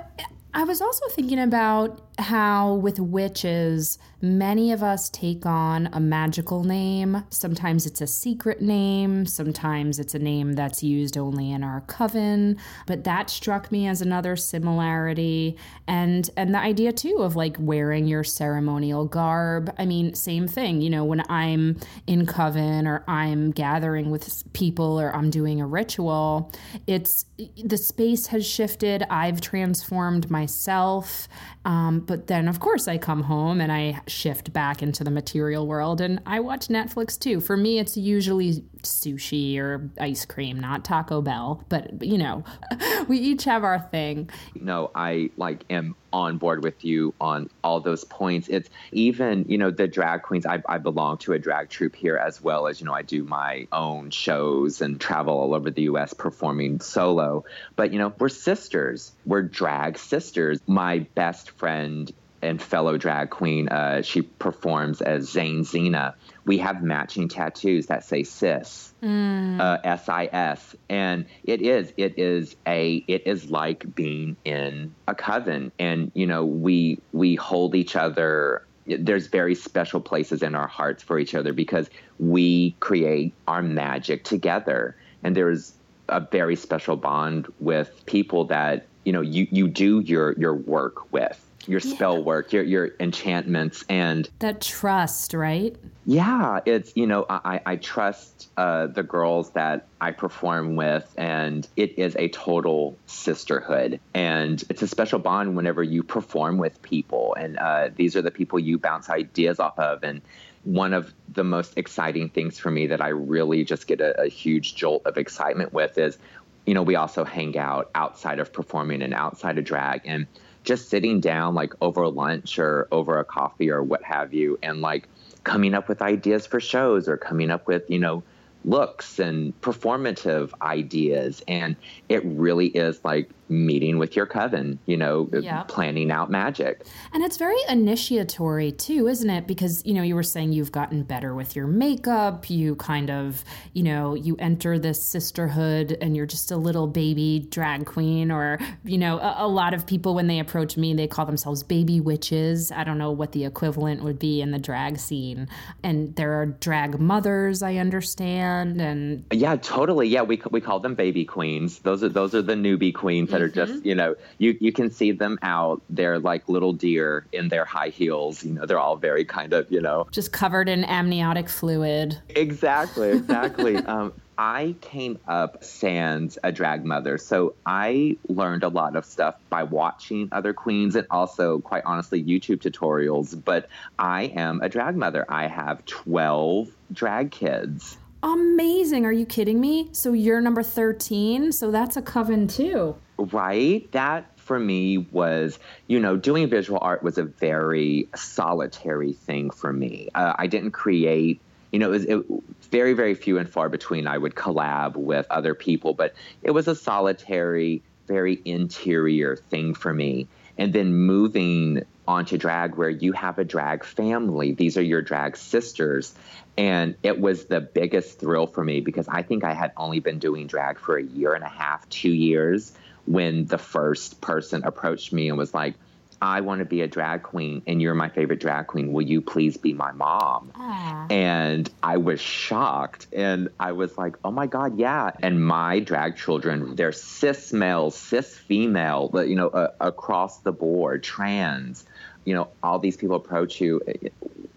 I 0.55 0.65
was 0.65 0.81
also 0.81 1.07
thinking 1.09 1.41
about 1.41 2.01
how 2.19 2.75
with 2.75 2.99
witches, 2.99 3.99
many 4.23 4.73
of 4.73 4.83
us 4.83 5.09
take 5.09 5.47
on 5.47 5.89
a 5.93 6.01
magical 6.01 6.65
name. 6.65 7.25
Sometimes 7.31 7.87
it's 7.87 8.01
a 8.01 8.07
secret 8.07 8.61
name, 8.61 9.27
sometimes 9.27 9.99
it's 9.99 10.15
a 10.15 10.19
name 10.19 10.55
that's 10.55 10.83
used 10.83 11.17
only 11.17 11.51
in 11.51 11.65
our 11.65 11.83
coven, 11.83 12.57
but 12.87 13.05
that 13.05 13.31
struck 13.31 13.73
me 13.73 13.87
as 13.87 14.03
another 14.03 14.37
similarity 14.37 15.57
and 15.87 16.31
and 16.37 16.55
the 16.55 16.59
idea 16.59 16.93
too 16.93 17.19
of 17.21 17.37
like 17.37 17.57
wearing 17.59 18.07
your 18.07 18.25
ceremonial 18.25 19.07
garb. 19.07 19.73
I 19.79 19.87
mean, 19.87 20.15
same 20.15 20.47
thing, 20.47 20.81
you 20.81 20.91
know, 20.91 21.05
when 21.05 21.23
I'm 21.31 21.79
in 22.07 22.27
coven 22.27 22.87
or 22.87 23.05
I'm 23.09 23.51
gathering 23.51 24.11
with 24.11 24.53
people 24.53 25.01
or 25.01 25.15
I'm 25.15 25.31
doing 25.31 25.61
a 25.61 25.67
ritual, 25.67 26.53
it's 26.87 27.25
the 27.63 27.77
space 27.77 28.27
has 28.29 28.47
shifted. 28.47 29.05
I've 29.11 29.41
transformed 29.41 30.31
myself. 30.31 31.29
Um, 31.65 32.01
but 32.01 32.27
then, 32.27 32.49
of 32.49 32.61
course, 32.61 32.89
I 32.89 32.99
come 32.99 33.25
home 33.25 33.61
and 33.61 33.71
I 33.71 34.01
shift 34.11 34.53
back 34.53 34.83
into 34.83 35.05
the 35.05 35.11
material 35.11 35.67
world 35.67 36.01
and 36.01 36.21
I 36.27 36.41
watch 36.41 36.69
Netflix 36.69 37.19
too. 37.19 37.41
For 37.41 37.57
me, 37.57 37.79
it's 37.79 37.97
usually 37.97 38.65
sushi 38.83 39.59
or 39.59 39.91
ice 39.99 40.25
cream, 40.25 40.59
not 40.59 40.85
Taco 40.85 41.21
Bell. 41.23 41.65
But, 41.69 42.03
you 42.03 42.19
know, 42.19 42.45
we 43.09 43.19
each 43.19 43.45
have 43.45 43.65
our 43.65 43.79
thing. 43.79 44.31
No, 44.55 44.91
I 44.95 45.31
like 45.37 45.65
am 45.71 45.95
on 46.13 46.39
board 46.39 46.65
with 46.65 46.85
you 46.85 47.15
on 47.21 47.49
all 47.63 47.81
those 47.81 48.05
points. 48.05 48.49
It's 48.49 48.69
even, 48.93 49.45
you 49.49 49.59
know, 49.59 49.71
the 49.71 49.87
drag 49.87 50.23
queens. 50.23 50.47
I, 50.47 50.63
I 50.67 50.79
belong 50.79 51.19
to 51.19 51.33
a 51.33 51.39
drag 51.39 51.69
troupe 51.69 51.95
here 51.95 52.17
as 52.17 52.43
well 52.43 52.67
as, 52.67 52.81
you 52.81 52.87
know, 52.87 52.95
I 52.95 53.03
do 53.03 53.23
my 53.23 53.69
own 53.73 54.11
shows 54.11 54.81
and 54.81 55.01
travel 55.01 55.35
all 55.35 55.55
over 55.55 55.71
the 55.71 55.83
U.S. 55.83 56.13
performing 56.13 56.81
solo. 56.81 57.45
But, 57.77 57.93
you 57.93 57.99
know, 57.99 58.13
we're 58.19 58.29
sisters. 58.29 59.13
We're 59.25 59.43
drag 59.43 59.99
sisters. 59.99 60.61
My 60.67 61.01
best 61.15 61.51
friend 61.53 62.13
and 62.43 62.61
fellow 62.61 62.97
drag 62.97 63.31
queen. 63.31 63.69
Uh, 63.69 64.03
she 64.03 64.23
performs 64.23 65.01
as 65.01 65.31
Zane 65.31 65.65
Zena. 65.65 66.15
We 66.45 66.59
have 66.59 66.83
matching 66.83 67.29
tattoos 67.29 67.87
that 67.87 68.05
say 68.05 68.23
sis, 68.23 68.93
mm. 69.03 69.61
uh, 69.61 69.79
S 69.85 70.09
I 70.09 70.27
S, 70.33 70.75
and 70.89 71.27
it 71.45 71.63
is 71.63 71.93
it 71.97 72.19
is 72.19 72.57
a 72.67 73.05
it 73.07 73.27
is 73.27 73.51
like 73.51 73.95
being 73.95 74.37
in 74.45 74.95
a 75.07 75.15
coven, 75.15 75.71
and 75.79 76.11
you 76.15 76.27
know 76.27 76.45
we 76.45 76.99
we 77.13 77.35
hold 77.35 77.75
each 77.75 77.97
other. 77.97 78.65
There's 78.87 79.27
very 79.29 79.55
special 79.55 80.01
places 80.01 80.43
in 80.43 80.55
our 80.55 80.67
hearts 80.67 81.03
for 81.03 81.19
each 81.19 81.35
other 81.35 81.53
because 81.53 81.91
we 82.19 82.75
create 82.81 83.35
our 83.47 83.63
magic 83.63 84.25
together, 84.25 84.97
and 85.23 85.37
there's 85.37 85.75
a 86.09 86.21
very 86.21 86.57
special 86.57 86.97
bond 86.97 87.53
with 87.61 88.05
people 88.07 88.47
that 88.47 88.87
you 89.05 89.13
know 89.13 89.21
you 89.21 89.47
you 89.51 89.69
do 89.69 90.01
your 90.01 90.33
your 90.39 90.55
work 90.55 91.13
with 91.13 91.50
your 91.71 91.81
spell 91.81 92.17
yeah. 92.17 92.25
work, 92.25 92.53
your 92.53 92.63
your 92.63 92.91
enchantments, 92.99 93.85
and 93.89 94.29
that 94.41 94.61
trust, 94.61 95.35
right? 95.35 95.77
Yeah, 96.05 96.61
it's 96.67 96.93
you 96.97 97.07
know 97.07 97.27
I 97.29 97.61
I 97.65 97.77
trust 97.77 98.49
uh, 98.57 98.89
the 98.89 99.03
girls 99.03 99.51
that 99.51 99.87
I 100.01 100.11
perform 100.11 100.77
with, 100.77 101.13
and 101.17 101.67
it 101.77 101.99
is 101.99 102.17
a 102.17 102.29
total 102.29 102.99
sisterhood, 103.07 104.01
and 104.15 104.63
it's 104.69 104.83
a 104.83 104.89
special 104.89 105.19
bond 105.19 105.57
whenever 105.57 105.83
you 105.83 106.03
perform 106.03 106.59
with 106.59 106.81
people, 106.83 107.35
and 107.39 107.59
uh, 107.59 107.91
these 107.95 108.17
are 108.17 108.23
the 108.23 108.31
people 108.31 108.59
you 108.59 108.79
bounce 108.79 109.09
ideas 109.09 109.61
off 109.61 109.79
of, 109.79 110.03
and 110.03 110.23
one 110.65 110.93
of 110.93 111.15
the 111.33 111.45
most 111.45 111.79
exciting 111.79 112.29
things 112.29 112.59
for 112.59 112.71
me 112.71 112.89
that 112.89 113.01
I 113.01 113.09
really 113.09 113.65
just 113.65 113.87
get 113.87 114.03
a, 114.03 114.23
a 114.23 114.29
huge 114.29 114.75
jolt 114.75 115.07
of 115.07 115.17
excitement 115.17 115.73
with 115.73 115.97
is 115.97 116.19
you 116.67 116.75
know, 116.75 116.83
we 116.83 116.95
also 116.95 117.25
hang 117.25 117.57
out 117.59 117.91
outside 117.95 118.39
of 118.39 118.53
performing 118.53 119.03
and 119.03 119.15
outside 119.15 119.59
of 119.59 119.65
drag 119.65 120.03
and 120.05 120.27
just 120.65 120.89
sitting 120.89 121.21
down 121.21 121.55
like 121.55 121.73
over 121.81 122.07
lunch 122.09 122.59
or 122.59 122.89
over 122.93 123.19
a 123.19 123.25
coffee 123.25 123.71
or 123.71 123.83
what 123.83 124.03
have 124.03 124.35
you 124.35 124.59
and 124.63 124.81
like 124.81 125.09
coming 125.45 125.75
up 125.75 125.89
with 125.89 126.03
ideas 126.03 126.47
for 126.47 126.61
shows 126.61 127.09
or 127.09 127.17
coming 127.17 127.51
up 127.51 127.67
with, 127.67 127.89
you 127.89 127.99
know, 127.99 128.23
looks 128.65 129.19
and 129.19 129.59
performative 129.63 130.53
ideas. 130.61 131.43
And 131.49 131.77
it 132.09 132.23
really 132.25 132.67
is 132.67 133.03
like 133.05 133.31
meeting 133.51 133.99
with 133.99 134.17
your 134.17 134.27
coven, 134.27 134.79
you 134.87 134.97
know, 134.97 135.29
uh, 135.35 135.39
yep. 135.39 135.69
planning 135.69 136.11
out 136.11 136.31
magic. 136.31 136.83
And 137.13 137.23
it's 137.23 137.37
very 137.37 137.59
initiatory 137.69 138.73
too, 138.73 139.09
isn't 139.09 139.29
it? 139.29 139.47
Because, 139.47 139.85
you 139.85 139.93
know, 139.93 140.03
you 140.03 140.15
were 140.15 140.23
saying 140.23 140.53
you've 140.53 140.73
gotten 140.73 141.03
better 141.03 141.35
with 141.35 141.57
your 141.57 141.67
makeup, 141.67 142.49
you 142.49 142.77
kind 142.77 143.11
of, 143.11 143.45
you 143.73 143.83
know, 143.83 144.15
you 144.15 144.37
enter 144.39 144.79
this 144.79 145.03
sisterhood 145.03 145.97
and 146.01 146.17
you're 146.17 146.27
just 146.27 146.51
a 146.51 146.57
little 146.57 146.87
baby 146.87 147.47
drag 147.51 147.87
queen 147.87 148.31
or, 148.31 148.59
you 148.85 148.99
know, 148.99 149.19
a, 149.19 149.37
a 149.39 149.49
lot 149.49 149.75
of 149.75 149.87
people 149.87 150.15
when 150.15 150.27
they 150.27 150.39
approach 150.39 150.77
me, 150.77 150.95
they 150.95 151.09
call 151.09 151.27
themselves 151.27 151.63
baby 151.63 152.01
witches. 152.01 152.71
I 152.71 152.85
don't 152.85 152.99
know 152.99 153.11
what 153.11 153.33
the 153.33 153.45
equivalent 153.45 154.03
would 154.03 154.19
be 154.19 154.41
in 154.41 154.53
the 154.53 154.59
drag 154.59 154.99
scene. 154.99 155.49
And 155.83 156.15
there 156.17 156.41
are 156.41 156.47
drag 156.47 157.01
mothers, 157.01 157.63
I 157.63 157.77
understand, 157.77 158.81
and 158.81 159.25
Yeah, 159.33 159.57
totally. 159.57 160.09
Yeah, 160.09 160.23
we 160.23 160.41
we 160.51 160.61
call 160.61 160.81
them 160.81 160.95
baby 160.95 161.25
queens. 161.25 161.81
Those 161.81 162.05
are 162.05 162.09
those 162.09 162.35
are 162.35 162.43
the 162.43 162.55
newbie 162.55 162.95
queens 162.95 163.33
that 163.41 163.45
are 163.45 163.67
just, 163.67 163.85
you 163.85 163.95
know, 163.95 164.15
you, 164.39 164.57
you 164.61 164.73
can 164.73 164.91
see 164.91 165.13
them 165.13 165.39
out. 165.43 165.83
They're 165.89 166.19
like 166.19 166.49
little 166.49 166.73
deer 166.73 167.27
in 167.33 167.49
their 167.49 167.65
high 167.65 167.89
heels. 167.89 168.45
You 168.45 168.53
know, 168.53 168.67
they're 168.67 168.79
all 168.79 168.97
very 168.97 169.25
kind 169.25 169.53
of, 169.53 169.71
you 169.71 169.81
know, 169.81 170.07
just 170.11 170.33
covered 170.33 170.69
in 170.69 170.85
amniotic 170.85 171.49
fluid. 171.49 172.19
Exactly, 172.31 173.11
exactly. 173.11 173.77
um, 173.87 174.13
I 174.37 174.75
came 174.81 175.19
up 175.29 175.63
sans 175.65 176.39
a 176.43 176.53
drag 176.53 176.85
mother. 176.85 177.19
So 177.19 177.55
I 177.67 178.17
learned 178.29 178.63
a 178.63 178.69
lot 178.69 178.97
of 178.97 179.05
stuff 179.05 179.37
by 179.49 179.65
watching 179.65 180.29
other 180.33 180.53
queens 180.53 180.97
and 180.97 181.07
also, 181.11 181.59
quite 181.61 181.83
honestly, 181.85 182.23
YouTube 182.23 182.63
tutorials. 182.63 183.39
But 183.43 183.69
I 183.99 184.25
am 184.25 184.61
a 184.63 184.69
drag 184.69 184.97
mother. 184.97 185.27
I 185.29 185.47
have 185.47 185.85
12 185.87 186.69
drag 186.93 187.31
kids. 187.31 187.97
Amazing. 188.23 189.07
Are 189.07 189.13
you 189.13 189.25
kidding 189.25 189.61
me? 189.61 189.89
So 189.93 190.13
you're 190.13 190.41
number 190.41 190.63
13. 190.63 191.53
So 191.53 191.71
that's 191.71 191.97
a 191.97 192.03
coven 192.03 192.49
too. 192.49 192.97
Right? 193.19 193.91
That 193.93 194.39
for 194.39 194.59
me 194.59 194.99
was, 194.99 195.59
you 195.87 196.01
know, 196.01 196.17
doing 196.17 196.49
visual 196.49 196.79
art 196.83 197.03
was 197.03 197.19
a 197.19 197.23
very 197.23 198.09
solitary 198.15 199.13
thing 199.13 199.51
for 199.51 199.73
me. 199.73 200.09
Uh, 200.15 200.35
I 200.37 200.49
didn't 200.49 200.73
create, 200.73 201.41
you 201.71 201.79
know, 201.79 201.87
it 201.89 201.91
was 201.91 202.05
it, 202.05 202.25
very, 202.71 202.93
very 202.93 203.15
few 203.15 203.39
and 203.39 203.49
far 203.49 203.69
between 203.69 204.07
I 204.07 204.19
would 204.19 204.35
collab 204.35 204.97
with 204.97 205.27
other 205.31 205.55
people, 205.55 205.95
but 205.95 206.15
it 206.43 206.51
was 206.51 206.69
a 206.69 206.75
solitary, 206.75 207.83
very 208.07 208.41
interior 208.45 209.37
thing 209.37 209.73
for 209.75 209.95
me. 209.95 210.27
And 210.59 210.73
then 210.73 210.95
moving 210.95 211.85
onto 212.07 212.37
drag 212.37 212.75
where 212.75 212.91
you 212.91 213.13
have 213.13 213.39
a 213.39 213.45
drag 213.45 213.85
family, 213.85 214.53
these 214.53 214.77
are 214.77 214.83
your 214.83 215.01
drag 215.01 215.37
sisters. 215.37 216.13
And 216.61 216.95
it 217.03 217.19
was 217.19 217.47
the 217.47 217.63
biggest 217.63 218.21
thrill 218.21 218.47
for 218.47 218.63
me 218.63 218.83
because 218.83 219.09
I 219.09 219.23
think 219.23 219.45
I 219.45 219.55
had 219.55 219.73
only 219.79 219.99
been 219.99 220.19
doing 220.19 220.47
drag 220.47 220.79
for 220.79 220.99
a 220.99 221.03
year 221.03 221.33
and 221.33 221.43
a 221.43 221.49
half, 221.49 221.89
two 221.89 222.13
years 222.13 222.73
when 223.07 223.47
the 223.47 223.57
first 223.57 224.21
person 224.21 224.63
approached 224.65 225.11
me 225.11 225.31
and 225.31 225.39
was 225.39 225.55
like, 225.55 225.73
I 226.21 226.43
want 226.43 226.59
to 226.59 226.67
be 226.67 226.83
a 226.83 226.87
drag 226.87 227.23
queen 227.23 227.63
and 227.67 227.81
you're 227.81 227.95
my 227.95 228.11
favorite 228.11 228.41
drag 228.41 228.67
queen. 228.67 228.93
Will 228.93 229.01
you 229.01 229.23
please 229.23 229.57
be 229.57 229.73
my 229.73 229.93
mom? 229.93 230.53
Aww. 230.55 231.11
And 231.11 231.71
I 231.83 231.97
was 231.97 232.21
shocked 232.21 233.07
and 233.11 233.49
I 233.59 233.73
was 233.73 233.97
like, 233.97 234.17
oh 234.23 234.31
my 234.31 234.47
God, 234.47 234.79
yeah. 234.79 235.13
And 235.23 235.43
my 235.43 235.81
drag 235.81 236.19
children, 236.19 236.77
they're 236.77 236.93
cis 236.93 237.55
male, 237.55 237.91
cis 237.91 238.37
female, 238.37 239.11
you 239.27 239.35
know, 239.35 239.49
uh, 239.49 239.69
across 239.81 240.41
the 240.41 240.53
board, 240.53 241.03
trans. 241.03 241.87
You 242.27 242.35
know, 242.35 242.49
all 242.63 242.79
these 242.79 242.99
people 242.99 243.17
approach 243.17 243.63
you 243.63 243.81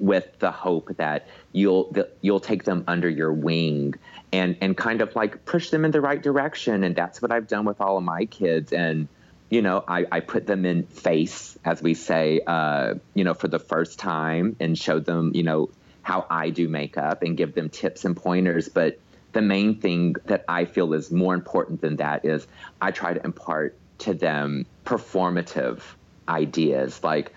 with 0.04 0.38
the 0.40 0.52
hope 0.52 0.98
that 0.98 1.26
you'll 1.54 1.96
you'll 2.20 2.42
take 2.42 2.66
them 2.66 2.84
under 2.90 3.10
your 3.10 3.32
wing 3.32 3.96
and 4.34 4.58
and 4.60 4.76
kind 4.76 5.02
of 5.02 5.16
like 5.16 5.46
push 5.46 5.70
them 5.70 5.86
in 5.86 5.92
the 5.92 6.02
right 6.02 6.22
direction. 6.22 6.84
And 6.84 6.94
that's 6.94 7.22
what 7.22 7.32
I've 7.32 7.48
done 7.48 7.64
with 7.64 7.80
all 7.80 7.98
of 7.98 8.04
my 8.04 8.26
kids. 8.26 8.74
And 8.74 9.08
you 9.50 9.62
know 9.62 9.82
I, 9.88 10.06
I 10.12 10.20
put 10.20 10.46
them 10.46 10.66
in 10.66 10.84
face 10.84 11.58
as 11.64 11.82
we 11.82 11.94
say 11.94 12.42
uh, 12.46 12.96
you 13.14 13.24
know 13.24 13.34
for 13.34 13.48
the 13.48 13.60
first 13.60 13.98
time 13.98 14.58
and 14.60 14.78
showed 14.78 15.06
them 15.06 15.32
you 15.34 15.44
know 15.44 15.70
how 16.02 16.26
I 16.30 16.50
do 16.50 16.68
makeup 16.68 17.24
and 17.24 17.38
give 17.38 17.56
them 17.56 17.70
tips 17.70 18.04
and 18.04 18.18
pointers. 18.18 18.68
But 18.68 19.00
the 19.32 19.42
main 19.42 19.80
thing 19.80 20.18
that 20.26 20.44
I 20.50 20.66
feel 20.66 20.94
is 20.94 21.12
more 21.12 21.34
important 21.34 21.80
than 21.80 21.96
that 21.96 22.26
is 22.26 22.46
I 22.82 22.92
try 22.92 23.14
to 23.14 23.24
impart 23.24 23.78
to 24.00 24.14
them 24.14 24.66
performative 24.84 25.80
ideas. 26.28 27.02
Like 27.02 27.32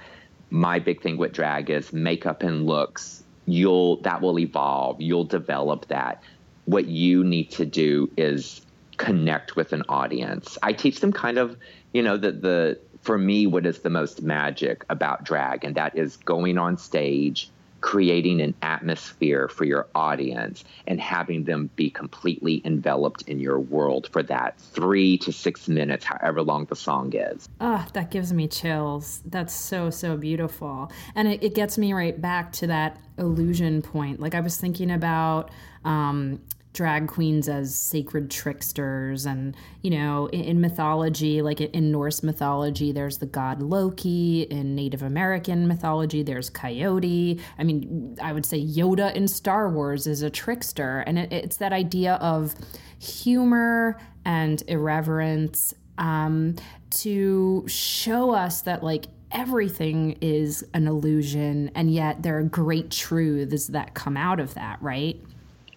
my 0.51 0.79
big 0.79 1.03
thing 1.03 1.17
with 1.17 1.33
drag 1.33 1.71
is 1.71 1.93
makeup 1.93 2.43
and 2.43 2.67
looks. 2.67 3.23
You'll 3.47 4.01
that 4.03 4.21
will 4.21 4.39
evolve. 4.39 5.01
You'll 5.01 5.25
develop 5.25 5.87
that. 5.89 6.23
What 6.65 6.87
you 6.87 7.25
need 7.25 7.51
to 7.53 7.65
do 7.65 8.11
is 8.17 8.61
connect 8.97 9.57
with 9.57 9.73
an 9.73 9.83
audience. 9.89 10.59
I 10.63 10.73
teach 10.73 11.01
them 11.01 11.13
kind 11.13 11.39
of, 11.39 11.57
you 11.93 12.03
know, 12.03 12.17
the 12.17 12.33
the 12.33 12.79
for 13.03 13.19
me 13.19 13.47
what 13.47 13.67
is 13.67 13.81
the 13.81 13.91
most 13.91 14.23
magic 14.23 14.85
about 14.89 15.25
drag? 15.25 15.65
And 15.65 15.75
that 15.77 15.97
is 15.97 16.17
going 16.17 16.59
on 16.59 16.77
stage 16.77 17.51
creating 17.87 18.41
an 18.41 18.53
atmosphere 18.63 19.47
for 19.47 19.65
your 19.65 19.87
audience 19.95 20.65
and 20.89 21.01
having 21.01 21.45
them 21.45 21.71
be 21.77 21.89
completely 21.89 22.61
enveloped 22.65 23.23
in 23.29 23.39
your 23.39 23.61
world 23.61 24.09
for 24.11 24.25
that 24.25 24.59
three 24.59 25.17
to 25.17 25.33
six 25.33 25.69
minutes, 25.69 26.05
however 26.05 26.43
long 26.43 26.65
the 26.65 26.75
song 26.75 27.15
is. 27.15 27.49
Oh, 27.61 27.87
that 27.93 28.11
gives 28.11 28.33
me 28.33 28.49
chills. 28.49 29.23
That's 29.25 29.55
so, 29.55 29.91
so 29.91 30.17
beautiful. 30.17 30.91
And 31.15 31.29
it, 31.29 31.45
it 31.45 31.55
gets 31.55 31.79
me 31.79 31.93
right 31.93 32.21
back 32.21 32.51
to 32.55 32.67
that 32.67 32.99
illusion 33.19 33.83
point. 33.83 34.19
Like 34.19 34.35
I 34.35 34.41
was 34.41 34.57
thinking 34.57 34.91
about 34.91 35.53
um, 35.85 36.41
drag 36.77 37.09
queens 37.09 37.49
as 37.49 37.75
sacred 37.75 38.31
tricksters. 38.31 39.25
And 39.27 39.57
you 39.83 39.91
know 39.91 40.27
in, 40.27 40.43
in, 40.43 40.61
mythology 40.61 41.43
like 41.43 41.61
in 41.61 41.91
norse 41.91 42.23
mythology 42.23 42.93
there's 42.93 43.19
the 43.19 43.27
god 43.27 43.63
loki. 43.63 44.43
In 44.43 44.75
native 44.75 45.03
american 45.03 45.67
mythology 45.67 46.23
there's 46.23 46.51
coyote. 46.51 47.41
I 47.59 47.65
mean 47.65 48.17
i 48.23 48.33
would 48.33 48.47
say 48.47 48.63
yoda 48.63 49.15
in 49.15 49.27
star 49.27 49.71
wars 49.71 50.07
is 50.07 50.23
a 50.23 50.31
trickster. 50.31 51.01
And 51.01 51.19
it, 51.19 51.33
it's 51.33 51.57
that 51.57 51.73
idea 51.73 52.15
of 52.17 52.55
humor 52.99 53.99
and 54.25 54.63
irreverence 54.69 55.75
um, 55.99 56.57
to 56.91 57.65
show 57.67 58.33
us 58.33 58.63
that 58.63 58.85
like 58.85 59.07
everything 59.33 60.19
is 60.21 60.65
an 60.75 60.87
illusion. 60.87 61.71
And 61.75 61.91
yet 61.93 62.23
there 62.23 62.39
are 62.39 62.43
great 62.43 62.91
truths 62.91 63.69
that 63.69 63.95
come 63.95 64.17
out 64.17 64.41
of 64.41 64.53
that 64.55 64.81
right 64.83 65.21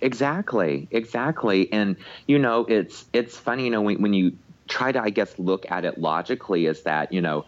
Exactly, 0.01 0.87
exactly. 0.91 1.71
And 1.73 1.97
you 2.27 2.39
know, 2.39 2.65
it's 2.65 3.05
it's 3.11 3.37
funny, 3.37 3.65
you 3.65 3.69
know, 3.69 3.81
when, 3.81 4.01
when 4.01 4.13
you 4.13 4.37
try 4.69 4.91
to, 4.91 5.01
I 5.01 5.09
guess, 5.09 5.37
look 5.37 5.65
at 5.69 5.83
it 5.83 5.97
logically, 5.97 6.67
is 6.67 6.83
that 6.83 7.11
you 7.11 7.21
know, 7.21 7.45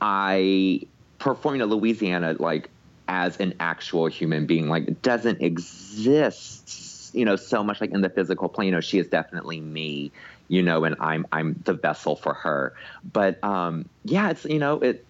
I 0.00 0.82
performing 1.18 1.60
in 1.62 1.68
Louisianna 1.68 2.38
like 2.38 2.70
as 3.08 3.36
an 3.38 3.54
actual 3.60 4.06
human 4.06 4.46
being, 4.46 4.68
like 4.68 5.00
doesn't 5.02 5.40
exist, 5.40 7.10
you 7.14 7.24
know, 7.24 7.36
so 7.36 7.62
much 7.64 7.80
like 7.80 7.90
in 7.92 8.00
the 8.02 8.10
physical 8.10 8.48
plane. 8.48 8.66
You 8.66 8.72
know, 8.72 8.80
she 8.80 8.98
is 8.98 9.08
definitely 9.08 9.60
me, 9.60 10.12
you 10.48 10.62
know, 10.62 10.84
and 10.84 10.96
I'm 11.00 11.26
I'm 11.32 11.62
the 11.64 11.74
vessel 11.74 12.16
for 12.16 12.34
her. 12.34 12.74
But 13.04 13.42
um, 13.44 13.88
yeah, 14.04 14.30
it's 14.30 14.44
you 14.44 14.58
know, 14.58 14.80
it 14.80 15.06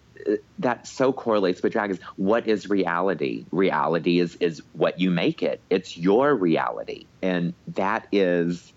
that 0.59 0.87
so 0.87 1.13
correlates 1.13 1.61
with 1.61 1.73
drag 1.73 1.91
is 1.91 1.99
what 2.15 2.47
is 2.47 2.69
reality? 2.69 3.45
Reality 3.51 4.19
is 4.19 4.35
is 4.39 4.61
what 4.73 4.99
you 4.99 5.11
make 5.11 5.43
it. 5.43 5.61
It's 5.69 5.97
your 5.97 6.35
reality. 6.35 7.05
And 7.21 7.53
that 7.69 8.07
is 8.11 8.73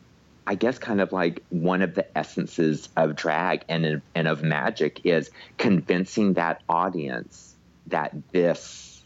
I 0.47 0.55
guess 0.55 0.78
kind 0.78 1.01
of 1.01 1.12
like 1.12 1.43
one 1.51 1.82
of 1.82 1.95
the 1.95 2.18
essences 2.18 2.88
of 2.97 3.14
drag 3.14 3.64
and 3.68 4.03
and 4.14 4.28
of 4.28 4.43
magic 4.43 5.03
is 5.05 5.30
convincing 5.59 6.34
that 6.34 6.62
audience 6.68 7.55
that 7.86 8.12
this 8.32 9.03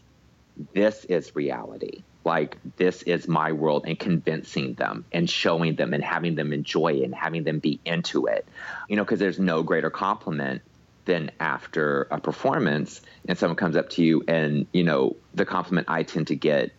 this 0.73 1.05
is 1.05 1.35
reality. 1.35 2.03
Like 2.23 2.57
this 2.77 3.03
is 3.03 3.27
my 3.27 3.51
world 3.51 3.85
and 3.85 3.99
convincing 3.99 4.73
them 4.73 5.05
and 5.11 5.29
showing 5.29 5.75
them 5.75 5.93
and 5.93 6.03
having 6.03 6.33
them 6.33 6.53
enjoy 6.53 6.93
it 6.93 7.03
and 7.03 7.13
having 7.13 7.43
them 7.43 7.59
be 7.59 7.79
into 7.85 8.25
it. 8.25 8.47
You 8.89 8.95
know, 8.95 9.03
because 9.03 9.19
there's 9.19 9.37
no 9.37 9.61
greater 9.61 9.91
compliment 9.91 10.63
then 11.05 11.31
after 11.39 12.07
a 12.11 12.19
performance 12.19 13.01
and 13.27 13.37
someone 13.37 13.55
comes 13.55 13.75
up 13.75 13.89
to 13.89 14.03
you 14.03 14.23
and 14.27 14.67
you 14.71 14.83
know 14.83 15.15
the 15.33 15.45
compliment 15.45 15.87
i 15.89 16.03
tend 16.03 16.27
to 16.27 16.35
get 16.35 16.71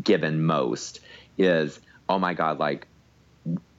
given 0.00 0.44
most 0.44 1.00
is 1.38 1.80
oh 2.08 2.18
my 2.18 2.34
god 2.34 2.58
like 2.58 2.86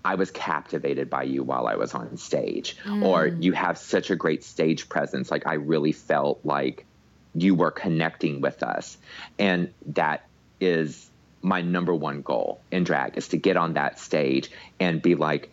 i 0.03 0.15
was 0.15 0.31
captivated 0.31 1.09
by 1.09 1.23
you 1.23 1.43
while 1.43 1.67
i 1.67 1.75
was 1.75 1.93
on 1.93 2.17
stage 2.17 2.77
mm. 2.83 3.05
or 3.05 3.27
you 3.27 3.53
have 3.53 3.77
such 3.77 4.09
a 4.09 4.15
great 4.15 4.43
stage 4.43 4.89
presence 4.89 5.31
like 5.31 5.47
i 5.47 5.53
really 5.53 5.91
felt 5.91 6.39
like 6.43 6.85
you 7.33 7.55
were 7.55 7.71
connecting 7.71 8.41
with 8.41 8.61
us 8.63 8.97
and 9.39 9.73
that 9.85 10.25
is 10.59 11.09
my 11.41 11.61
number 11.61 11.93
one 11.93 12.21
goal 12.21 12.59
in 12.71 12.83
drag 12.83 13.17
is 13.17 13.29
to 13.29 13.37
get 13.37 13.57
on 13.57 13.73
that 13.73 13.99
stage 13.99 14.51
and 14.79 15.01
be 15.01 15.15
like 15.15 15.49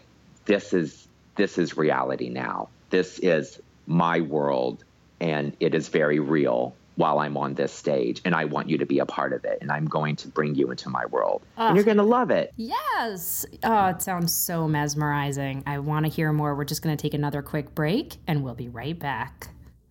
this 0.48 0.72
is 0.72 1.06
this 1.38 1.56
is 1.56 1.76
reality 1.76 2.28
now. 2.28 2.68
This 2.90 3.18
is 3.20 3.60
my 3.88 4.20
world, 4.20 4.84
and 5.20 5.56
it 5.58 5.74
is 5.74 5.88
very 5.88 6.20
real 6.20 6.76
while 6.94 7.20
I'm 7.20 7.36
on 7.36 7.54
this 7.54 7.72
stage, 7.72 8.20
and 8.24 8.34
I 8.34 8.44
want 8.44 8.68
you 8.68 8.78
to 8.78 8.86
be 8.86 8.98
a 8.98 9.06
part 9.06 9.32
of 9.32 9.44
it, 9.44 9.58
and 9.60 9.70
I'm 9.70 9.86
going 9.86 10.16
to 10.16 10.28
bring 10.28 10.56
you 10.56 10.70
into 10.70 10.90
my 10.90 11.06
world, 11.06 11.42
and 11.56 11.72
ah. 11.72 11.74
you're 11.74 11.84
going 11.84 11.96
to 11.96 12.02
love 12.02 12.30
it. 12.30 12.52
Yes. 12.56 13.46
Oh, 13.62 13.86
it 13.86 14.02
sounds 14.02 14.34
so 14.34 14.66
mesmerizing. 14.66 15.62
I 15.66 15.78
want 15.78 16.06
to 16.06 16.12
hear 16.12 16.32
more. 16.32 16.54
We're 16.54 16.64
just 16.64 16.82
going 16.82 16.96
to 16.96 17.00
take 17.00 17.14
another 17.14 17.40
quick 17.40 17.74
break, 17.74 18.16
and 18.26 18.42
we'll 18.42 18.54
be 18.54 18.68
right 18.68 18.98
back. 18.98 19.48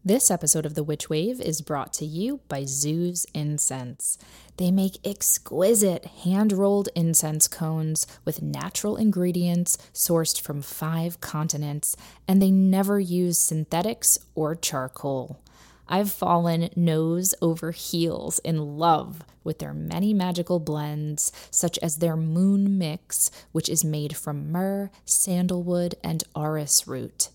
This 0.08 0.32
episode 0.32 0.66
of 0.66 0.74
The 0.74 0.86
Witch 0.86 1.10
Wave 1.10 1.42
is 1.42 1.60
brought 1.60 1.92
to 1.96 2.06
you 2.06 2.40
by 2.48 2.62
Zouz 2.62 3.26
Incense. 3.34 4.18
They 4.56 4.72
make 4.72 5.06
exquisite 5.06 6.06
hand 6.06 6.54
rolled 6.54 6.88
incense 6.96 7.46
cones 7.50 8.08
with 8.24 8.42
natural 8.42 8.96
ingredients 8.96 9.78
sourced 9.94 10.40
from 10.40 10.62
five 10.62 11.20
continents, 11.20 11.98
and 12.26 12.42
they 12.42 12.52
never 12.52 13.02
use 13.02 13.38
synthetics 13.38 14.18
or 14.34 14.56
charcoal. 14.56 15.42
I've 15.90 16.10
fallen 16.10 16.70
nose 16.74 17.36
over 17.42 17.72
heels 17.72 18.40
in 18.46 18.78
love 18.78 19.26
with 19.44 19.60
their 19.60 19.74
many 19.74 20.14
magical 20.14 20.62
blends, 20.62 21.34
such 21.52 21.78
as 21.80 21.98
their 21.98 22.16
Moon 22.16 22.78
Mix, 22.78 23.30
which 23.52 23.68
is 23.68 23.84
made 23.84 24.16
from 24.16 24.54
myrrh, 24.54 24.90
sandalwood, 25.04 25.96
and 26.02 26.24
orris 26.34 26.88
root. 26.88 27.28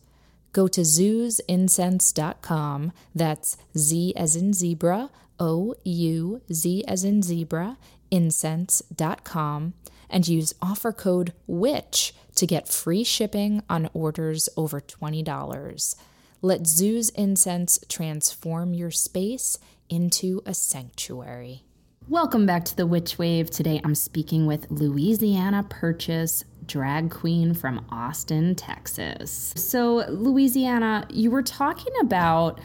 Go 0.53 0.69
to 0.69 0.83
zouzincense.com, 0.83 2.93
that's 3.15 3.57
Z 3.77 4.13
as 4.17 4.37
in 4.37 4.53
zebra, 4.53 5.11
O 5.41 5.75
U 5.85 6.43
Z 6.53 6.85
as 6.87 7.05
in 7.05 7.23
zebra, 7.23 7.79
incense.com, 8.11 9.73
and 10.11 10.29
use 10.29 10.55
offer 10.61 10.93
code 10.93 11.33
WITCH 11.47 12.15
to 12.35 12.47
get 12.47 12.69
free 12.69 13.05
shipping 13.05 13.63
on 13.69 13.89
orders 13.95 14.49
over 14.57 14.81
$20. 14.81 15.95
Let 16.43 16.65
Zouz 16.65 17.15
Incense 17.15 17.79
transform 17.89 18.75
your 18.75 18.91
space 18.91 19.59
into 19.89 20.43
a 20.45 20.55
sanctuary. 20.55 21.63
Welcome 22.09 22.47
back 22.47 22.65
to 22.65 22.77
the 22.77 22.85
Witch 22.85 23.17
Wave. 23.17 23.49
Today 23.49 23.81
I'm 23.85 23.95
speaking 23.95 24.45
with 24.45 24.69
Louisianna 24.71 25.71
Purchase, 25.71 26.45
drag 26.67 27.13
queen 27.13 27.55
from 27.55 27.87
Austin, 27.91 28.57
Texas. 28.57 29.55
So, 29.57 30.03
Louisianna, 30.11 31.07
you 31.11 31.31
were 31.31 31.45
talking 31.45 31.93
about 32.01 32.61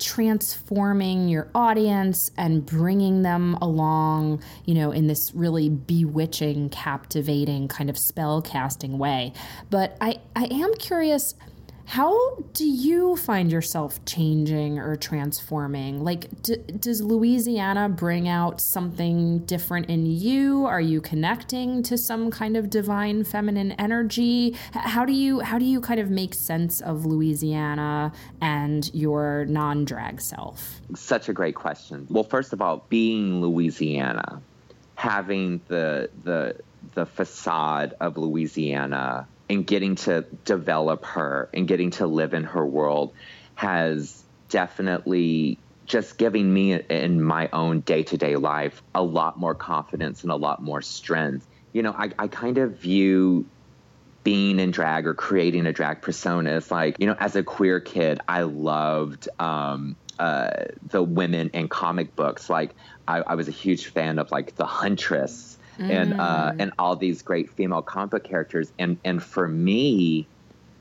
transforming 0.00 1.28
your 1.28 1.48
audience 1.54 2.32
and 2.36 2.66
bringing 2.66 3.22
them 3.22 3.54
along, 3.62 4.42
you 4.64 4.74
know, 4.74 4.90
in 4.90 5.06
this 5.06 5.32
really 5.36 5.68
bewitching, 5.68 6.68
captivating 6.70 7.68
kind 7.68 7.90
of 7.90 7.96
spell 7.96 8.42
casting 8.42 8.98
way. 8.98 9.32
But 9.70 9.96
I, 10.00 10.18
I 10.34 10.46
am 10.46 10.74
curious 10.74 11.34
how 11.90 12.36
do 12.52 12.64
you 12.64 13.16
find 13.16 13.50
yourself 13.50 14.04
changing 14.04 14.78
or 14.78 14.94
transforming? 14.94 16.04
Like, 16.04 16.40
d- 16.40 16.58
does 16.78 17.02
Louisianna 17.02 17.96
bring 17.96 18.28
out 18.28 18.60
something 18.60 19.40
different 19.40 19.90
in 19.90 20.06
you? 20.06 20.66
Are 20.66 20.80
you 20.80 21.00
connecting 21.00 21.82
to 21.82 21.98
some 21.98 22.30
kind 22.30 22.56
of 22.56 22.70
divine 22.70 23.24
feminine 23.24 23.72
energy? 23.72 24.56
How 24.72 25.04
do 25.04 25.12
you 25.12 25.40
how 25.40 25.58
do 25.58 25.64
you 25.64 25.80
kind 25.80 25.98
of 25.98 26.10
make 26.10 26.32
sense 26.32 26.80
of 26.80 26.98
Louisianna 26.98 28.14
and 28.40 28.88
your 28.94 29.46
non-drag 29.46 30.20
self? 30.20 30.80
Such 30.94 31.28
a 31.28 31.32
great 31.32 31.56
question. 31.56 32.06
Well, 32.08 32.22
first 32.22 32.52
of 32.52 32.62
all, 32.62 32.84
being 32.88 33.40
Louisianna, 33.40 34.40
having 34.94 35.60
the 35.66 36.08
the 36.22 36.54
the 36.94 37.06
facade 37.06 37.94
of 37.98 38.14
Louisianna 38.14 39.26
and 39.50 39.66
getting 39.66 39.96
to 39.96 40.24
develop 40.44 41.04
her 41.04 41.50
and 41.52 41.66
getting 41.66 41.90
to 41.90 42.06
live 42.06 42.34
in 42.34 42.44
her 42.44 42.64
world 42.64 43.12
has 43.56 44.22
definitely 44.48 45.58
just 45.86 46.16
giving 46.16 46.54
me 46.54 46.72
in 46.72 47.20
my 47.20 47.48
own 47.52 47.80
day 47.80 48.04
to 48.04 48.16
day 48.16 48.36
life 48.36 48.80
a 48.94 49.02
lot 49.02 49.38
more 49.40 49.56
confidence 49.56 50.22
and 50.22 50.30
a 50.30 50.36
lot 50.36 50.62
more 50.62 50.80
strength. 50.80 51.48
You 51.72 51.82
know, 51.82 51.92
I, 51.92 52.12
I 52.16 52.28
kind 52.28 52.58
of 52.58 52.78
view 52.78 53.44
being 54.22 54.60
in 54.60 54.70
drag 54.70 55.06
or 55.08 55.14
creating 55.14 55.66
a 55.66 55.72
drag 55.72 56.00
persona 56.00 56.52
is 56.52 56.70
like, 56.70 56.96
you 57.00 57.08
know, 57.08 57.16
as 57.18 57.34
a 57.34 57.42
queer 57.42 57.80
kid, 57.80 58.20
I 58.28 58.42
loved 58.42 59.28
um, 59.40 59.96
uh, 60.20 60.50
the 60.86 61.02
women 61.02 61.50
in 61.54 61.68
comic 61.68 62.14
books. 62.14 62.48
Like, 62.48 62.70
I, 63.08 63.22
I 63.22 63.34
was 63.34 63.48
a 63.48 63.52
huge 63.52 63.86
fan 63.86 64.20
of 64.20 64.30
like 64.30 64.54
the 64.54 64.66
Huntress 64.66 65.58
mm. 65.80 65.90
and 65.90 66.20
uh, 66.20 66.52
and 66.58 66.72
all 66.78 66.96
these 66.96 67.22
great 67.22 67.50
female 67.50 67.82
comic 67.82 68.10
book 68.10 68.24
characters. 68.24 68.72
And 68.78 68.98
and 69.04 69.22
for 69.22 69.48
me, 69.48 70.26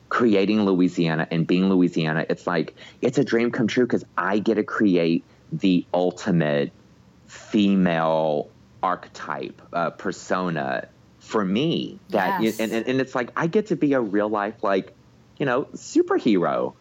creating 0.09 0.59
Louisianna 0.59 1.27
and 1.31 1.47
being 1.47 1.69
Louisianna, 1.69 2.25
it's 2.29 2.45
like 2.45 2.75
it's 3.01 3.17
a 3.17 3.23
dream 3.23 3.51
come 3.51 3.67
true 3.67 3.85
because 3.85 4.05
I 4.17 4.39
get 4.39 4.55
to 4.55 4.63
create 4.63 5.23
the 5.51 5.85
ultimate 5.93 6.71
female 7.27 8.49
archetype 8.83 9.61
uh, 9.73 9.91
persona 9.91 10.87
for 11.19 11.43
me. 11.43 11.99
That 12.09 12.41
yes. 12.41 12.59
and, 12.59 12.71
and 12.71 12.87
and 12.87 13.01
it's 13.01 13.15
like 13.15 13.31
I 13.35 13.47
get 13.47 13.67
to 13.67 13.75
be 13.75 13.93
a 13.93 14.01
real 14.01 14.29
life 14.29 14.63
like 14.63 14.93
you 15.37 15.45
know 15.45 15.65
superhero 15.75 16.73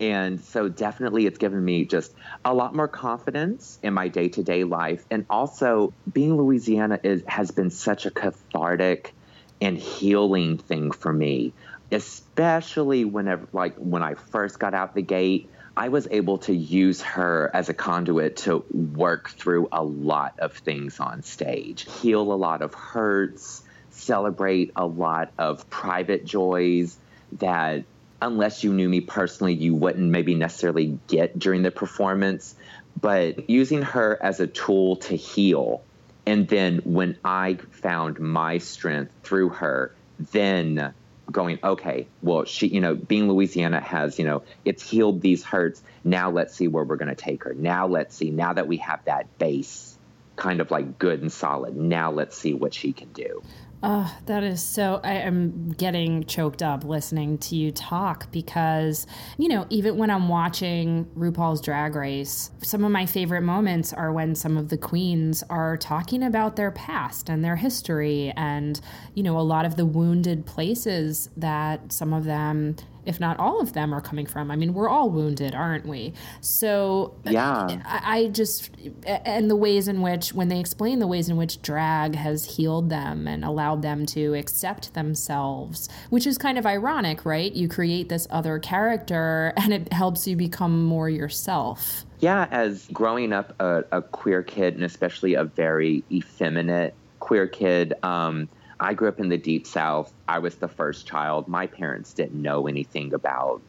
and 0.00 0.40
so 0.40 0.68
definitely 0.68 1.26
it's 1.26 1.38
given 1.38 1.64
me 1.64 1.84
just 1.84 2.12
a 2.44 2.52
lot 2.52 2.74
more 2.74 2.88
confidence 2.88 3.78
in 3.82 3.94
my 3.94 4.08
day-to-day 4.08 4.64
life. 4.64 5.04
And 5.10 5.26
also 5.30 5.92
being 6.12 6.36
Louisianna 6.36 7.00
is 7.02 7.22
has 7.26 7.50
been 7.50 7.70
such 7.70 8.06
a 8.06 8.10
cathartic 8.10 9.14
and 9.60 9.78
healing 9.78 10.58
thing 10.58 10.90
for 10.90 11.12
me 11.12 11.52
especially 11.92 13.04
whenever 13.04 13.46
like 13.52 13.76
when 13.76 14.02
i 14.02 14.14
first 14.14 14.58
got 14.58 14.74
out 14.74 14.94
the 14.94 15.02
gate 15.02 15.48
i 15.76 15.88
was 15.88 16.08
able 16.10 16.38
to 16.38 16.54
use 16.54 17.00
her 17.00 17.50
as 17.54 17.68
a 17.68 17.74
conduit 17.74 18.36
to 18.36 18.64
work 18.72 19.30
through 19.30 19.68
a 19.70 19.82
lot 19.82 20.34
of 20.38 20.52
things 20.52 20.98
on 21.00 21.22
stage 21.22 21.86
heal 22.00 22.32
a 22.32 22.34
lot 22.34 22.62
of 22.62 22.74
hurts 22.74 23.62
celebrate 23.90 24.72
a 24.76 24.86
lot 24.86 25.30
of 25.38 25.68
private 25.70 26.24
joys 26.24 26.98
that 27.32 27.84
unless 28.20 28.64
you 28.64 28.72
knew 28.72 28.88
me 28.88 29.00
personally, 29.00 29.54
you 29.54 29.74
wouldn't 29.74 30.10
maybe 30.10 30.34
necessarily 30.34 30.98
get 31.06 31.38
during 31.38 31.62
the 31.62 31.70
performance. 31.70 32.54
But 33.00 33.50
using 33.50 33.82
her 33.82 34.18
as 34.22 34.40
a 34.40 34.46
tool 34.46 34.96
to 34.96 35.16
heal. 35.16 35.82
And 36.24 36.48
then 36.48 36.80
when 36.84 37.18
I 37.24 37.54
found 37.54 38.18
my 38.18 38.58
strength 38.58 39.12
through 39.22 39.50
her, 39.50 39.94
then 40.18 40.94
going, 41.30 41.58
okay, 41.62 42.06
well, 42.22 42.44
she, 42.44 42.68
you 42.68 42.80
know, 42.80 42.94
being 42.94 43.28
Louisianna 43.28 43.82
has, 43.82 44.18
you 44.18 44.24
know, 44.24 44.42
it's 44.64 44.88
healed 44.88 45.20
these 45.20 45.44
hurts. 45.44 45.82
Now 46.04 46.30
let's 46.30 46.54
see 46.54 46.68
where 46.68 46.84
we're 46.84 46.96
going 46.96 47.14
to 47.14 47.14
take 47.14 47.44
her. 47.44 47.54
Now 47.54 47.86
let's 47.86 48.16
see, 48.16 48.30
now 48.30 48.52
that 48.52 48.66
we 48.66 48.78
have 48.78 49.04
that 49.04 49.38
base 49.38 49.96
kind 50.36 50.60
of 50.60 50.70
like 50.70 50.98
good 50.98 51.20
and 51.20 51.32
solid, 51.32 51.76
now 51.76 52.12
let's 52.12 52.36
see 52.36 52.54
what 52.54 52.74
she 52.74 52.92
can 52.92 53.12
do. 53.12 53.42
Oh, 53.82 54.18
that 54.24 54.42
is 54.42 54.62
so. 54.62 55.00
I 55.04 55.14
am 55.14 55.70
getting 55.72 56.24
choked 56.24 56.62
up 56.62 56.82
listening 56.82 57.38
to 57.38 57.56
you 57.56 57.70
talk 57.70 58.32
because, 58.32 59.06
you 59.36 59.48
know, 59.48 59.66
even 59.68 59.98
when 59.98 60.10
I'm 60.10 60.28
watching 60.28 61.04
RuPaul's 61.16 61.60
Drag 61.60 61.94
Race, 61.94 62.50
some 62.62 62.84
of 62.84 62.90
my 62.90 63.04
favorite 63.04 63.42
moments 63.42 63.92
are 63.92 64.12
when 64.12 64.34
some 64.34 64.56
of 64.56 64.70
the 64.70 64.78
queens 64.78 65.44
are 65.50 65.76
talking 65.76 66.22
about 66.22 66.56
their 66.56 66.70
past 66.70 67.28
and 67.28 67.44
their 67.44 67.56
history 67.56 68.32
and, 68.36 68.80
you 69.14 69.22
know, 69.22 69.38
a 69.38 69.40
lot 69.40 69.66
of 69.66 69.76
the 69.76 69.86
wounded 69.86 70.46
places 70.46 71.28
that 71.36 71.92
some 71.92 72.14
of 72.14 72.24
them 72.24 72.76
if 73.06 73.20
not 73.20 73.38
all 73.38 73.60
of 73.60 73.72
them, 73.72 73.94
are 73.94 74.00
coming 74.00 74.26
from. 74.26 74.50
I 74.50 74.56
mean, 74.56 74.74
we're 74.74 74.88
all 74.88 75.10
wounded, 75.10 75.54
aren't 75.54 75.86
we? 75.86 76.12
So, 76.40 77.14
yeah, 77.24 77.66
I, 77.84 78.18
I 78.18 78.26
just, 78.28 78.70
and 79.06 79.50
the 79.50 79.56
ways 79.56 79.88
in 79.88 80.02
which, 80.02 80.34
when 80.34 80.48
they 80.48 80.60
explain 80.60 80.98
the 80.98 81.06
ways 81.06 81.28
in 81.28 81.36
which 81.36 81.62
drag 81.62 82.14
has 82.14 82.44
healed 82.44 82.90
them 82.90 83.26
and 83.26 83.44
allowed 83.44 83.82
them 83.82 84.06
to 84.06 84.34
accept 84.34 84.94
themselves, 84.94 85.88
which 86.10 86.26
is 86.26 86.36
kind 86.36 86.58
of 86.58 86.66
ironic, 86.66 87.24
right? 87.24 87.52
You 87.52 87.68
create 87.68 88.08
this 88.08 88.26
other 88.30 88.58
character 88.58 89.52
and 89.56 89.72
it 89.72 89.92
helps 89.92 90.26
you 90.26 90.36
become 90.36 90.84
more 90.84 91.08
yourself. 91.08 92.04
Yeah, 92.20 92.48
as 92.50 92.86
growing 92.92 93.32
up 93.32 93.54
a, 93.60 93.84
a 93.92 94.02
queer 94.02 94.42
kid, 94.42 94.74
and 94.74 94.84
especially 94.84 95.34
a 95.34 95.44
very 95.44 96.02
effeminate 96.10 96.94
queer 97.20 97.46
kid, 97.46 97.92
um, 98.02 98.48
I 98.78 98.94
grew 98.94 99.08
up 99.08 99.20
in 99.20 99.28
the 99.28 99.38
deep 99.38 99.66
south. 99.66 100.12
I 100.28 100.38
was 100.38 100.56
the 100.56 100.68
first 100.68 101.06
child. 101.06 101.48
My 101.48 101.66
parents 101.66 102.12
didn't 102.12 102.40
know 102.40 102.66
anything 102.66 103.14
about 103.14 103.62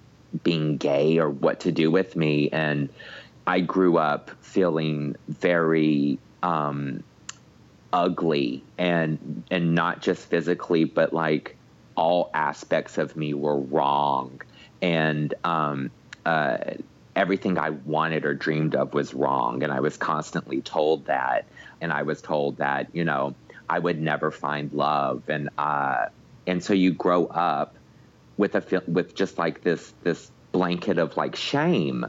being 0.43 0.77
gay 0.77 1.17
or 1.19 1.29
what 1.29 1.61
to 1.61 1.71
do 1.71 1.89
with 1.89 2.15
me. 2.15 2.49
And 2.51 2.89
I 3.45 3.61
grew 3.61 3.97
up 3.97 4.31
feeling 4.41 5.15
very 5.29 6.19
um, 6.43 7.03
ugly 7.93 8.65
and 8.77 9.43
and 9.49 9.73
not 9.73 10.01
just 10.01 10.25
physically, 10.29 10.83
but 10.83 11.13
like 11.13 11.57
all 11.95 12.29
aspects 12.33 12.97
of 12.97 13.15
me 13.15 13.33
were 13.33 13.59
wrong. 13.59 14.41
And 14.81 15.33
um, 15.43 15.91
uh, 16.25 16.57
everything 17.15 17.57
I 17.57 17.71
wanted 17.71 18.25
or 18.25 18.35
dreamed 18.35 18.75
of 18.75 18.93
was 18.93 19.13
wrong. 19.13 19.63
And 19.63 19.71
I 19.71 19.79
was 19.79 19.97
constantly 19.97 20.61
told 20.61 21.07
that. 21.07 21.47
And 21.81 21.91
I 21.91 22.03
was 22.03 22.21
told 22.21 22.57
that, 22.57 22.93
you 22.93 23.03
know, 23.03 23.35
I 23.69 23.79
would 23.79 23.99
never 23.99 24.31
find 24.31 24.71
love. 24.73 25.23
And 25.29 25.49
uh, 25.57 26.07
and 26.45 26.63
so 26.63 26.73
you 26.73 26.93
grow 26.93 27.25
up 27.25 27.75
with 28.37 28.55
a 28.55 28.83
with 28.87 29.15
just 29.15 29.37
like 29.37 29.61
this 29.61 29.93
this 30.03 30.31
blanket 30.51 30.97
of 30.97 31.17
like 31.17 31.35
shame 31.35 32.05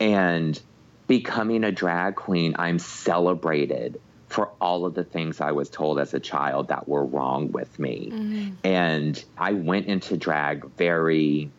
and 0.00 0.60
becoming 1.06 1.64
a 1.64 1.72
drag 1.72 2.16
queen 2.16 2.54
i'm 2.58 2.78
celebrated 2.78 4.00
for 4.26 4.50
all 4.60 4.84
of 4.84 4.94
the 4.94 5.04
things 5.04 5.40
i 5.40 5.52
was 5.52 5.70
told 5.70 5.98
as 5.98 6.12
a 6.12 6.20
child 6.20 6.68
that 6.68 6.88
were 6.88 7.04
wrong 7.04 7.52
with 7.52 7.78
me 7.78 8.10
mm-hmm. 8.12 8.50
and 8.64 9.24
i 9.38 9.52
went 9.52 9.86
into 9.86 10.16
drag 10.16 10.68
very 10.72 11.50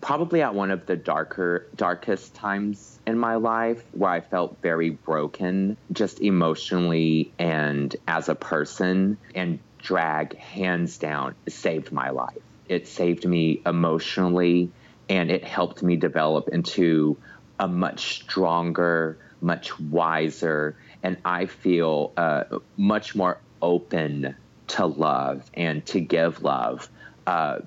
probably 0.00 0.42
at 0.42 0.54
one 0.54 0.70
of 0.70 0.86
the 0.86 0.96
darker 0.96 1.66
darkest 1.74 2.34
times 2.34 2.98
in 3.06 3.18
my 3.18 3.36
life 3.36 3.82
where 3.92 4.10
i 4.10 4.20
felt 4.20 4.56
very 4.62 4.90
broken 4.90 5.76
just 5.92 6.20
emotionally 6.20 7.32
and 7.38 7.96
as 8.06 8.28
a 8.28 8.34
person 8.34 9.18
and 9.34 9.58
drag 9.78 10.36
hands 10.36 10.98
down 10.98 11.34
saved 11.48 11.92
my 11.92 12.10
life 12.10 12.38
it 12.68 12.86
saved 12.86 13.26
me 13.26 13.62
emotionally 13.64 14.70
and 15.08 15.30
it 15.30 15.44
helped 15.44 15.82
me 15.82 15.96
develop 15.96 16.48
into 16.48 17.16
a 17.58 17.66
much 17.66 18.22
stronger, 18.22 19.18
much 19.40 19.78
wiser, 19.80 20.76
and 21.02 21.16
I 21.24 21.46
feel 21.46 22.12
uh, 22.16 22.44
much 22.76 23.14
more 23.14 23.38
open 23.62 24.36
to 24.68 24.86
love 24.86 25.50
and 25.54 25.84
to 25.86 26.00
give 26.00 26.42
love. 26.42 26.88
Uh, 27.26 27.60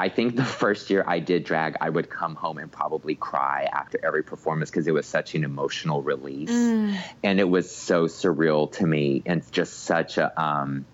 I 0.00 0.08
think 0.08 0.34
the 0.34 0.46
first 0.46 0.88
year 0.88 1.04
I 1.06 1.18
did 1.18 1.44
drag, 1.44 1.76
I 1.78 1.90
would 1.90 2.08
come 2.08 2.34
home 2.34 2.56
and 2.56 2.72
probably 2.72 3.16
cry 3.16 3.68
after 3.70 4.00
every 4.02 4.22
performance 4.22 4.70
because 4.70 4.86
it 4.86 4.94
was 4.94 5.04
such 5.04 5.34
an 5.34 5.44
emotional 5.44 6.00
release. 6.00 6.50
Mm. 6.50 6.98
And 7.22 7.38
it 7.38 7.44
was 7.44 7.70
so 7.70 8.06
surreal 8.06 8.72
to 8.78 8.86
me 8.86 9.22
and 9.26 9.42
just 9.52 9.80
such 9.80 10.16
a, 10.16 10.42
um, 10.42 10.86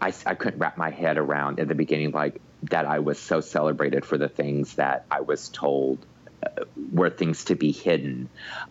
I, 0.00 0.12
I 0.24 0.36
couldn't 0.36 0.60
wrap 0.60 0.78
my 0.78 0.90
head 0.90 1.18
around 1.18 1.58
at 1.58 1.66
the 1.66 1.74
beginning, 1.74 2.12
like 2.12 2.40
that 2.70 2.86
I 2.86 3.00
was 3.00 3.18
so 3.18 3.40
celebrated 3.40 4.04
for 4.04 4.16
the 4.16 4.28
things 4.28 4.76
that 4.76 5.06
I 5.10 5.22
was 5.22 5.48
told 5.48 5.98
uh, 6.46 6.62
were 6.92 7.10
things 7.10 7.46
to 7.46 7.56
be 7.56 7.72
hidden. 7.72 8.28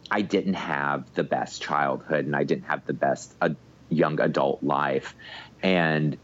I 0.10 0.22
didn't 0.22 0.54
have 0.54 1.14
the 1.16 1.26
best 1.26 1.62
childhood 1.62 2.26
and 2.26 2.34
I 2.34 2.46
didn't 2.46 2.68
have 2.68 2.86
the 2.86 2.94
best 2.94 3.36
uh, 3.42 3.50
young 3.89 4.22
adult 4.22 4.64
life. 4.64 5.16
And 5.62 6.18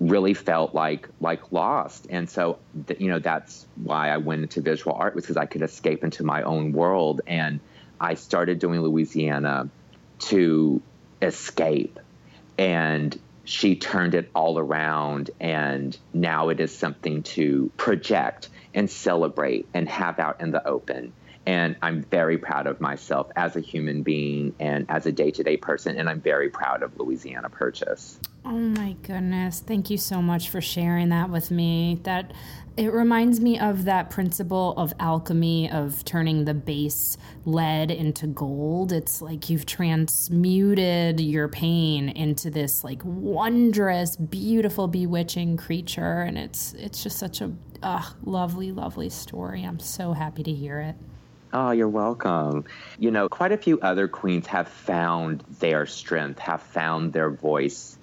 really 0.00 0.34
felt 0.34 0.74
like 0.74 1.08
like 1.20 1.52
lost. 1.52 2.06
And 2.10 2.28
so 2.28 2.58
th- 2.86 3.00
you 3.00 3.08
know 3.08 3.18
that's 3.18 3.66
why 3.76 4.10
i 4.10 4.18
went 4.18 4.42
into 4.42 4.60
visual 4.60 4.94
art 4.94 5.14
was 5.14 5.24
because 5.24 5.36
i 5.36 5.46
could 5.46 5.62
escape 5.62 6.04
into 6.04 6.22
my 6.24 6.42
own 6.42 6.72
world. 6.72 7.22
And 7.26 7.60
i 8.00 8.14
started 8.14 8.58
doing 8.58 8.80
Louisianna 8.80 9.70
to 10.18 10.82
escape. 11.22 11.98
And 12.58 13.18
she 13.44 13.76
turned 13.76 14.14
it 14.14 14.30
all 14.34 14.58
around. 14.58 15.30
And 15.40 15.96
now 16.12 16.48
it 16.48 16.60
is 16.60 16.76
something 16.76 17.22
to 17.22 17.70
project 17.76 18.48
and 18.74 18.90
celebrate 18.90 19.66
and 19.72 19.88
have 19.88 20.18
out 20.18 20.40
in 20.40 20.50
the 20.50 20.66
open. 20.66 21.12
And 21.46 21.76
I'm 21.80 22.02
very 22.02 22.38
proud 22.38 22.66
of 22.66 22.80
myself 22.80 23.30
as 23.36 23.54
a 23.54 23.60
human 23.60 24.02
being 24.02 24.54
and 24.58 24.86
as 24.88 25.06
a 25.06 25.12
day 25.12 25.30
to 25.30 25.44
day 25.44 25.56
person. 25.56 25.96
And 25.96 26.08
I'm 26.08 26.20
very 26.20 26.50
proud 26.50 26.82
of 26.82 26.94
Louisianna 26.96 27.50
Purchase. 27.50 28.18
Oh 28.48 28.52
my 28.52 28.92
goodness. 29.02 29.58
Thank 29.58 29.90
you 29.90 29.98
so 29.98 30.22
much 30.22 30.50
for 30.50 30.60
sharing 30.60 31.08
that 31.08 31.30
with 31.30 31.50
me. 31.50 31.98
That 32.04 32.32
it 32.76 32.92
reminds 32.92 33.40
me 33.40 33.58
of 33.58 33.86
that 33.86 34.08
principle 34.08 34.72
of 34.76 34.94
alchemy 35.00 35.68
of 35.68 36.04
turning 36.04 36.44
the 36.44 36.54
base 36.54 37.18
lead 37.44 37.90
into 37.90 38.28
gold. 38.28 38.92
It's 38.92 39.20
like 39.20 39.50
you've 39.50 39.66
transmuted 39.66 41.18
your 41.18 41.48
pain 41.48 42.10
into 42.10 42.48
this 42.48 42.84
like 42.84 43.02
wondrous, 43.04 44.14
beautiful, 44.14 44.86
bewitching 44.86 45.56
creature. 45.56 46.20
And 46.22 46.38
it's 46.38 46.72
it's 46.74 47.02
just 47.02 47.18
such 47.18 47.40
a 47.40 47.52
uh, 47.82 48.08
lovely, 48.22 48.70
lovely 48.70 49.10
story. 49.10 49.64
I'm 49.64 49.80
so 49.80 50.12
happy 50.12 50.44
to 50.44 50.52
hear 50.52 50.78
it. 50.78 50.94
Oh, 51.52 51.72
you're 51.72 51.88
welcome. 51.88 52.64
You 53.00 53.10
know, 53.10 53.28
quite 53.28 53.50
a 53.50 53.56
few 53.56 53.80
other 53.80 54.06
queens 54.06 54.46
have 54.46 54.68
found 54.68 55.42
their 55.58 55.84
strength, 55.86 56.38
have 56.38 56.62
found 56.62 57.12
their 57.12 57.30
voice 57.30 57.95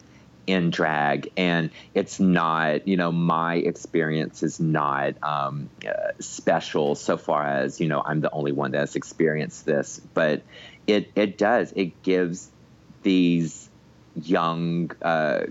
in 0.47 0.69
drag. 0.69 1.31
And 1.37 1.69
it's 1.93 2.19
not, 2.19 2.87
you 2.87 2.97
know, 2.97 3.11
my 3.11 3.55
experience 3.55 4.43
is 4.43 4.59
not 4.59 5.15
um, 5.23 5.69
uh, 5.87 6.11
special 6.19 6.95
so 6.95 7.17
far 7.17 7.45
as, 7.45 7.79
you 7.79 7.87
know, 7.87 8.01
I'm 8.03 8.21
the 8.21 8.31
only 8.31 8.51
one 8.51 8.71
that's 8.71 8.95
experienced 8.95 9.65
this. 9.65 10.01
But 10.13 10.43
it, 10.87 11.11
it 11.15 11.37
does, 11.37 11.71
it 11.75 12.01
gives 12.03 12.49
these 13.03 13.69
young 14.15 14.91
uh, 15.01 15.45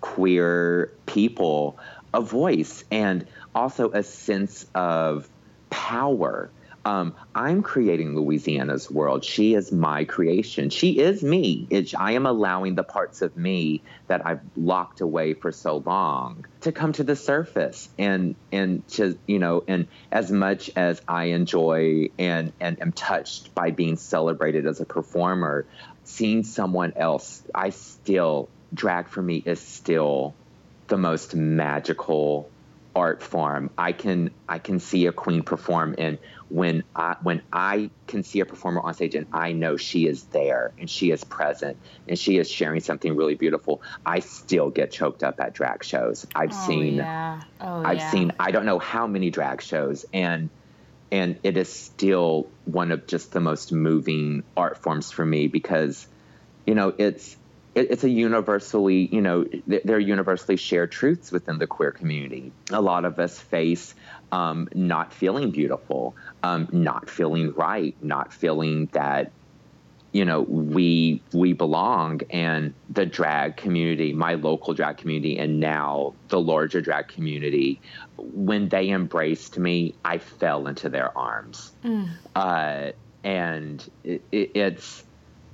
queer 0.00 0.92
people 1.06 1.78
a 2.12 2.20
voice 2.20 2.84
and 2.90 3.26
also 3.54 3.90
a 3.90 4.02
sense 4.02 4.66
of 4.74 5.28
power 5.70 6.50
um, 6.88 7.14
I'm 7.34 7.62
creating 7.62 8.14
Louisianna's 8.14 8.90
world. 8.90 9.22
She 9.22 9.54
is 9.54 9.70
my 9.70 10.04
creation. 10.04 10.70
She 10.70 10.98
is 10.98 11.22
me. 11.22 11.66
It's, 11.68 11.94
I 11.94 12.12
am 12.12 12.24
allowing 12.24 12.76
the 12.76 12.82
parts 12.82 13.20
of 13.20 13.36
me 13.36 13.82
that 14.06 14.26
I've 14.26 14.40
locked 14.56 15.02
away 15.02 15.34
for 15.34 15.52
so 15.52 15.82
long 15.84 16.46
to 16.62 16.72
come 16.72 16.94
to 16.94 17.04
the 17.04 17.14
surface. 17.14 17.90
And 17.98 18.36
and 18.50 18.88
to 18.92 19.18
you 19.26 19.38
know, 19.38 19.64
and 19.68 19.86
as 20.10 20.32
much 20.32 20.70
as 20.76 21.02
I 21.06 21.24
enjoy 21.24 22.08
and 22.18 22.54
and 22.58 22.80
am 22.80 22.92
touched 22.92 23.54
by 23.54 23.70
being 23.70 23.98
celebrated 23.98 24.66
as 24.66 24.80
a 24.80 24.86
performer, 24.86 25.66
seeing 26.04 26.42
someone 26.42 26.94
else, 26.96 27.42
I 27.54 27.68
still 27.68 28.48
drag 28.72 29.08
for 29.08 29.20
me 29.20 29.42
is 29.44 29.60
still 29.60 30.34
the 30.86 30.96
most 30.96 31.34
magical 31.34 32.48
art 32.94 33.22
form. 33.22 33.70
I 33.78 33.92
can 33.92 34.30
I 34.48 34.58
can 34.58 34.80
see 34.80 35.06
a 35.06 35.12
queen 35.12 35.42
perform 35.42 35.94
and 35.98 36.18
when 36.48 36.84
I 36.96 37.16
when 37.22 37.42
I 37.52 37.90
can 38.06 38.22
see 38.22 38.40
a 38.40 38.46
performer 38.46 38.80
on 38.80 38.94
stage 38.94 39.14
and 39.14 39.26
I 39.32 39.52
know 39.52 39.76
she 39.76 40.06
is 40.06 40.24
there 40.24 40.72
and 40.78 40.88
she 40.88 41.10
is 41.10 41.22
present 41.24 41.76
and 42.08 42.18
she 42.18 42.38
is 42.38 42.50
sharing 42.50 42.80
something 42.80 43.14
really 43.16 43.34
beautiful, 43.34 43.82
I 44.04 44.20
still 44.20 44.70
get 44.70 44.90
choked 44.90 45.22
up 45.22 45.40
at 45.40 45.54
drag 45.54 45.84
shows. 45.84 46.26
I've 46.34 46.52
oh, 46.52 46.66
seen 46.66 46.94
yeah. 46.96 47.42
oh, 47.60 47.82
I've 47.84 47.98
yeah. 47.98 48.10
seen 48.10 48.32
I 48.40 48.50
don't 48.50 48.66
know 48.66 48.78
how 48.78 49.06
many 49.06 49.30
drag 49.30 49.62
shows 49.62 50.06
and 50.12 50.50
and 51.10 51.38
it 51.42 51.56
is 51.56 51.72
still 51.72 52.48
one 52.64 52.92
of 52.92 53.06
just 53.06 53.32
the 53.32 53.40
most 53.40 53.72
moving 53.72 54.42
art 54.56 54.78
forms 54.78 55.10
for 55.10 55.24
me 55.24 55.48
because 55.48 56.06
you 56.66 56.74
know 56.74 56.94
it's 56.96 57.36
it's 57.80 58.04
a 58.04 58.10
universally, 58.10 59.08
you 59.12 59.20
know, 59.20 59.44
there 59.66 59.96
are 59.96 60.00
universally 60.00 60.56
shared 60.56 60.92
truths 60.92 61.32
within 61.32 61.58
the 61.58 61.66
queer 61.66 61.92
community. 61.92 62.52
A 62.70 62.80
lot 62.80 63.04
of 63.04 63.18
us 63.18 63.38
face 63.38 63.94
um, 64.32 64.68
not 64.74 65.12
feeling 65.12 65.50
beautiful, 65.50 66.16
um, 66.42 66.68
not 66.72 67.08
feeling 67.08 67.52
right, 67.54 67.96
not 68.02 68.32
feeling 68.32 68.86
that 68.92 69.32
you 70.12 70.24
know 70.24 70.40
we 70.40 71.20
we 71.32 71.52
belong 71.52 72.22
and 72.30 72.72
the 72.88 73.04
drag 73.04 73.56
community 73.56 74.14
my 74.14 74.34
local 74.34 74.72
drag 74.72 74.96
community 74.96 75.38
and 75.38 75.60
now 75.60 76.14
the 76.28 76.40
larger 76.40 76.80
drag 76.80 77.08
community 77.08 77.78
when 78.16 78.70
they 78.70 78.88
embraced 78.88 79.58
me 79.58 79.94
i 80.06 80.16
fell 80.16 80.66
into 80.66 80.88
their 80.88 81.16
arms 81.16 81.72
mm. 81.84 82.08
uh, 82.34 82.90
and 83.22 83.90
it, 84.02 84.22
it, 84.32 84.50
it's 84.54 85.04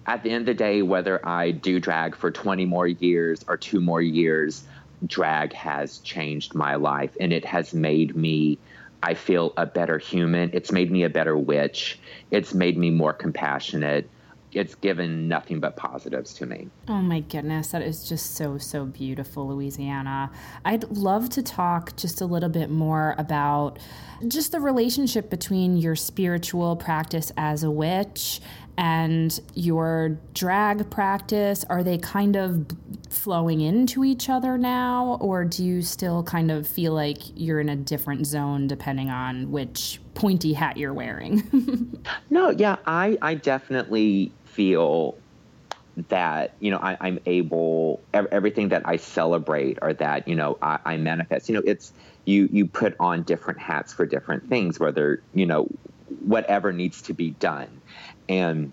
at 0.06 0.22
the 0.22 0.30
end 0.30 0.42
of 0.42 0.46
the 0.46 0.54
day, 0.54 0.82
whether 0.82 1.26
I 1.26 1.50
do 1.50 1.80
drag 1.80 2.14
for 2.14 2.30
20 2.30 2.64
more 2.66 2.86
years 2.86 3.44
or 3.48 3.56
two 3.56 3.80
more 3.80 4.02
years, 4.02 4.64
drag 5.06 5.52
has 5.52 5.98
changed 5.98 6.54
my 6.54 6.74
life 6.76 7.16
and 7.20 7.32
it 7.32 7.44
has 7.44 7.74
made 7.74 8.14
me, 8.14 8.58
I 9.02 9.14
feel, 9.14 9.52
a 9.56 9.66
better 9.66 9.98
human. 9.98 10.50
It's 10.52 10.72
made 10.72 10.90
me 10.90 11.04
a 11.04 11.10
better 11.10 11.36
witch. 11.36 11.98
It's 12.30 12.54
made 12.54 12.76
me 12.76 12.90
more 12.90 13.12
compassionate. 13.12 14.08
It's 14.52 14.76
given 14.76 15.26
nothing 15.26 15.58
but 15.58 15.74
positives 15.74 16.32
to 16.34 16.46
me. 16.46 16.68
Oh 16.86 17.02
my 17.02 17.20
goodness, 17.20 17.68
that 17.68 17.82
is 17.82 18.08
just 18.08 18.36
so, 18.36 18.56
so 18.56 18.84
beautiful, 18.84 19.48
Louisianna. 19.48 20.30
I'd 20.64 20.84
love 20.90 21.28
to 21.30 21.42
talk 21.42 21.96
just 21.96 22.20
a 22.20 22.26
little 22.26 22.48
bit 22.48 22.70
more 22.70 23.16
about 23.18 23.80
just 24.28 24.52
the 24.52 24.60
relationship 24.60 25.28
between 25.28 25.76
your 25.76 25.96
spiritual 25.96 26.76
practice 26.76 27.32
as 27.36 27.64
a 27.64 27.70
witch 27.70 28.40
and 28.76 29.40
your 29.54 30.18
drag 30.32 30.90
practice 30.90 31.64
are 31.68 31.82
they 31.82 31.98
kind 31.98 32.36
of 32.36 32.66
flowing 33.08 33.60
into 33.60 34.04
each 34.04 34.28
other 34.28 34.58
now 34.58 35.16
or 35.20 35.44
do 35.44 35.64
you 35.64 35.82
still 35.82 36.22
kind 36.22 36.50
of 36.50 36.66
feel 36.66 36.92
like 36.92 37.18
you're 37.36 37.60
in 37.60 37.68
a 37.68 37.76
different 37.76 38.26
zone 38.26 38.66
depending 38.66 39.10
on 39.10 39.50
which 39.50 40.00
pointy 40.14 40.52
hat 40.52 40.76
you're 40.76 40.92
wearing 40.94 42.02
no 42.30 42.50
yeah 42.50 42.76
i 42.86 43.16
i 43.22 43.34
definitely 43.34 44.32
feel 44.44 45.16
that 46.08 46.54
you 46.60 46.70
know 46.70 46.78
I, 46.78 47.08
am 47.08 47.20
able 47.26 48.00
everything 48.12 48.70
that 48.70 48.82
I 48.84 48.96
celebrate 48.96 49.78
or 49.80 49.92
that 49.94 50.26
you 50.26 50.34
know 50.34 50.58
I, 50.60 50.78
I 50.84 50.96
manifest. 50.96 51.48
You 51.48 51.56
know, 51.56 51.62
it's 51.64 51.92
you 52.24 52.48
you 52.50 52.66
put 52.66 52.96
on 52.98 53.22
different 53.22 53.60
hats 53.60 53.92
for 53.92 54.06
different 54.06 54.48
things, 54.48 54.80
whether 54.80 55.22
you 55.34 55.46
know 55.46 55.68
whatever 56.24 56.72
needs 56.72 57.02
to 57.02 57.14
be 57.14 57.30
done. 57.30 57.80
And 58.28 58.72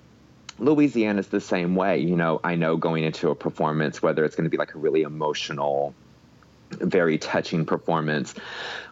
Louisianna's 0.59 1.27
the 1.27 1.41
same 1.41 1.75
way. 1.75 1.99
You 1.99 2.15
know, 2.15 2.39
I 2.43 2.55
know 2.55 2.77
going 2.77 3.03
into 3.03 3.29
a 3.29 3.35
performance, 3.35 4.01
whether 4.01 4.23
it's 4.23 4.35
going 4.35 4.45
to 4.45 4.49
be 4.49 4.57
like 4.57 4.75
a 4.75 4.77
really 4.77 5.01
emotional 5.01 5.93
very 6.69 7.17
touching 7.17 7.65
performance 7.65 8.33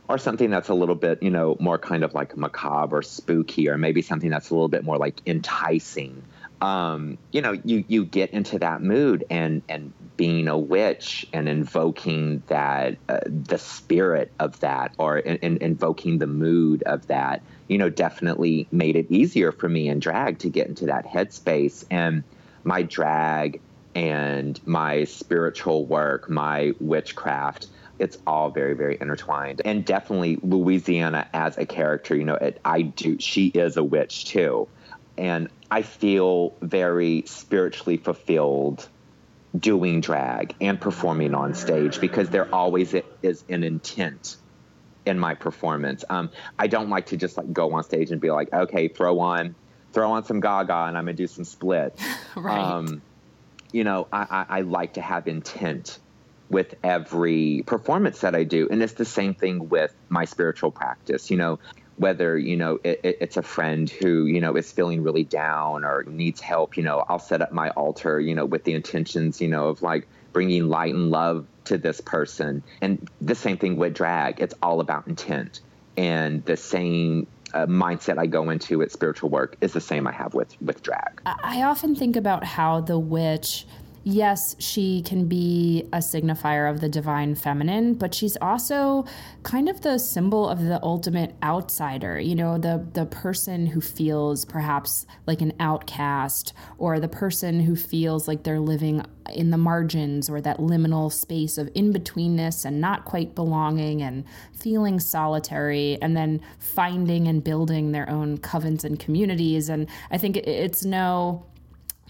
or 0.07 0.18
something 0.18 0.49
that's 0.49 0.70
a 0.70 0.74
little 0.74 0.95
bit, 0.95 1.22
you 1.22 1.30
know, 1.30 1.55
more 1.60 1.78
kind 1.78 2.03
of 2.03 2.14
like 2.14 2.36
macabre 2.36 2.97
or 2.97 3.01
spooky, 3.01 3.70
or 3.70 3.78
maybe 3.78 4.01
something 4.01 4.30
that's 4.30 4.49
a 4.49 4.53
little 4.53 4.68
bit 4.68 4.84
more 4.84 4.97
like 4.97 5.22
enticing. 5.26 6.24
Um, 6.62 7.18
you 7.32 7.41
know, 7.41 7.53
you 7.64 7.86
you 7.88 8.05
get 8.05 8.32
into 8.32 8.60
that 8.60 8.82
mood, 8.82 9.24
and 9.30 9.62
and 9.70 9.93
being 10.20 10.50
a 10.50 10.58
witch 10.58 11.26
and 11.32 11.48
invoking 11.48 12.44
that 12.48 12.98
uh, 13.08 13.22
the 13.26 13.58
spirit 13.58 14.30
of 14.38 14.60
that, 14.60 14.94
or 14.98 15.18
in, 15.18 15.38
in, 15.38 15.58
invoking 15.64 16.18
the 16.18 16.28
mood 16.28 16.84
of 16.84 17.08
that, 17.08 17.42
you 17.70 17.78
know, 17.78 17.90
definitely 17.90 18.68
made 18.70 18.98
it 18.98 19.10
easier 19.10 19.54
for 19.54 19.70
me 19.70 19.88
in 19.88 19.98
drag 19.98 20.38
to 20.38 20.50
get 20.50 20.68
into 20.68 20.88
that 20.88 21.06
headspace. 21.08 21.86
And 21.90 22.26
my 22.66 22.82
drag 22.82 23.62
and 23.96 24.60
my 24.68 25.06
spiritual 25.06 25.86
work, 25.86 26.30
my 26.30 26.74
witchcraft 26.82 27.68
it's 27.98 28.18
all 28.26 28.50
very 28.50 28.74
very 28.76 28.98
intertwined 29.02 29.62
and 29.66 29.84
definitely 29.84 30.38
Louisianna 30.38 31.28
as 31.34 31.58
a 31.58 31.66
character 31.66 32.16
you 32.16 32.24
know 32.24 32.36
it, 32.36 32.58
i 32.64 32.82
do 32.82 33.20
she 33.20 33.48
is 33.48 33.76
a 33.76 33.84
witch 33.84 34.24
too 34.24 34.70
and 35.18 35.50
i 35.70 35.82
feel 35.82 36.54
very 36.62 37.24
spiritually 37.26 37.98
fulfilled 37.98 38.88
doing 39.58 40.02
drag 40.02 40.56
and 40.62 40.80
performing 40.80 41.34
on 41.34 41.54
stage 41.54 42.00
because 42.00 42.30
there 42.30 42.54
always 42.54 42.93
is 43.24 43.43
an 43.50 43.64
intent 43.64 44.38
in 45.06 45.18
my 45.18 45.34
performance 45.34 46.06
um, 46.10 46.30
i 46.58 46.68
don't 46.68 46.89
like 46.89 47.08
to 47.08 47.18
just 47.18 47.38
like 47.38 47.52
go 47.52 47.74
on 47.74 47.84
stage 47.84 48.12
and 48.12 48.22
be 48.22 48.30
like 48.30 48.52
okay 48.54 48.88
throw 48.88 49.20
on 49.20 49.56
throw 49.91 50.12
on 50.12 50.24
some 50.24 50.39
gaga 50.39 50.86
and 50.88 50.97
i'm 50.97 51.06
gonna 51.06 51.14
do 51.14 51.28
some 51.28 51.45
split 51.45 52.00
right. 52.36 52.60
Um, 52.60 53.02
you 53.72 53.84
know 53.84 54.08
I, 54.12 54.45
I, 54.50 54.58
I 54.58 54.62
like 54.62 54.93
to 54.93 55.02
have 55.02 55.28
intent 55.28 56.00
with 56.50 56.76
every 56.84 57.64
performance 57.66 58.22
that 58.22 58.36
I 58.36 58.43
do. 58.43 58.68
And 58.70 58.82
it's 58.82 58.93
the 58.93 59.06
same 59.06 59.36
thing 59.36 59.70
with 59.70 59.93
my 60.10 60.26
spiritual 60.26 60.72
practice. 60.72 61.30
You 61.30 61.38
know, 61.38 61.60
whether 62.00 62.38
you 62.38 62.58
know 62.58 62.80
it, 62.84 63.00
it, 63.04 63.18
it's 63.22 63.38
a 63.38 63.43
friend 63.43 63.89
who 63.89 64.26
you 64.26 64.41
know 64.41 64.56
is 64.56 64.72
feeling 64.72 65.04
really 65.04 65.24
down 65.24 65.84
or 65.84 66.04
needs 66.08 66.41
help 66.41 66.78
you 66.78 66.84
know 66.84 67.04
i'll 67.10 67.20
set 67.20 67.41
up 67.41 67.52
my 67.52 67.70
altar 67.72 68.20
you 68.20 68.34
know 68.34 68.45
with 68.45 68.64
the 68.64 68.74
intentions 68.74 69.41
you 69.41 69.47
know 69.47 69.68
of 69.68 69.82
like 69.82 70.08
bringing 70.34 70.70
light 70.70 70.93
and 70.93 71.12
love 71.12 71.45
to 71.66 71.78
this 71.78 72.02
person. 72.02 72.64
And 72.82 73.10
the 73.22 73.36
same 73.36 73.58
thing 73.58 73.78
with 73.78 73.93
drag. 73.93 74.41
It's 74.41 74.56
all 74.62 74.80
about 74.80 75.08
intent. 75.08 75.62
And 75.97 76.43
the 76.45 76.58
same 76.58 77.28
uh, 77.54 77.66
mindset 77.66 78.18
I 78.18 78.28
go 78.28 78.50
into 78.50 78.82
at 78.82 78.91
spiritual 78.91 79.30
work 79.30 79.56
is 79.62 79.74
the 79.74 79.82
same 79.82 80.08
I 80.08 80.12
have 80.12 80.34
with 80.34 80.56
with 80.62 80.84
drag. 80.84 81.22
I 81.26 81.64
often 81.64 81.95
think 81.95 82.16
about 82.16 82.43
how 82.43 82.82
the 82.82 83.00
witch 83.00 83.66
yes, 84.04 84.56
she 84.60 85.02
can 85.02 85.28
be 85.28 85.88
a 85.93 85.97
signifier 85.97 86.70
of 86.70 86.80
the 86.80 86.89
divine 86.89 87.36
feminine, 87.36 87.93
but 87.93 88.14
she's 88.14 88.38
also 88.38 89.06
kind 89.43 89.70
of 89.70 89.82
the 89.82 89.97
symbol 89.97 90.47
of 90.47 90.64
the 90.64 90.82
ultimate 90.84 91.36
outsider, 91.43 92.20
you 92.20 92.36
know, 92.36 92.58
the 92.58 92.86
the 92.93 93.06
person 93.06 93.68
who 93.68 93.82
feels 93.82 94.45
perhaps 94.45 95.06
like 95.28 95.41
an 95.41 95.54
outcast 95.60 96.54
or 96.78 97.00
the 97.00 97.08
person 97.08 97.60
who 97.60 97.76
feels 97.76 98.28
like 98.28 98.43
they're 98.43 98.60
living 98.60 99.04
in 99.34 99.52
the 99.52 99.58
margins 99.58 100.30
or 100.30 100.41
that 100.41 100.58
liminal 100.58 101.12
space 101.12 101.58
of 101.58 101.70
in-betweenness 101.76 102.66
and 102.66 102.82
not 102.82 103.06
quite 103.06 103.36
belonging 103.36 104.02
and 104.02 104.24
feeling 104.54 105.00
solitary 105.00 105.97
and 106.02 106.18
then 106.18 106.41
finding 106.58 107.28
and 107.28 107.43
building 107.43 107.91
their 107.91 108.10
own 108.10 108.38
covens 108.39 108.84
and 108.84 109.00
communities. 109.00 109.70
And 109.70 109.88
I 110.10 110.18
think 110.18 110.38
it's 110.38 110.84
no 110.84 111.45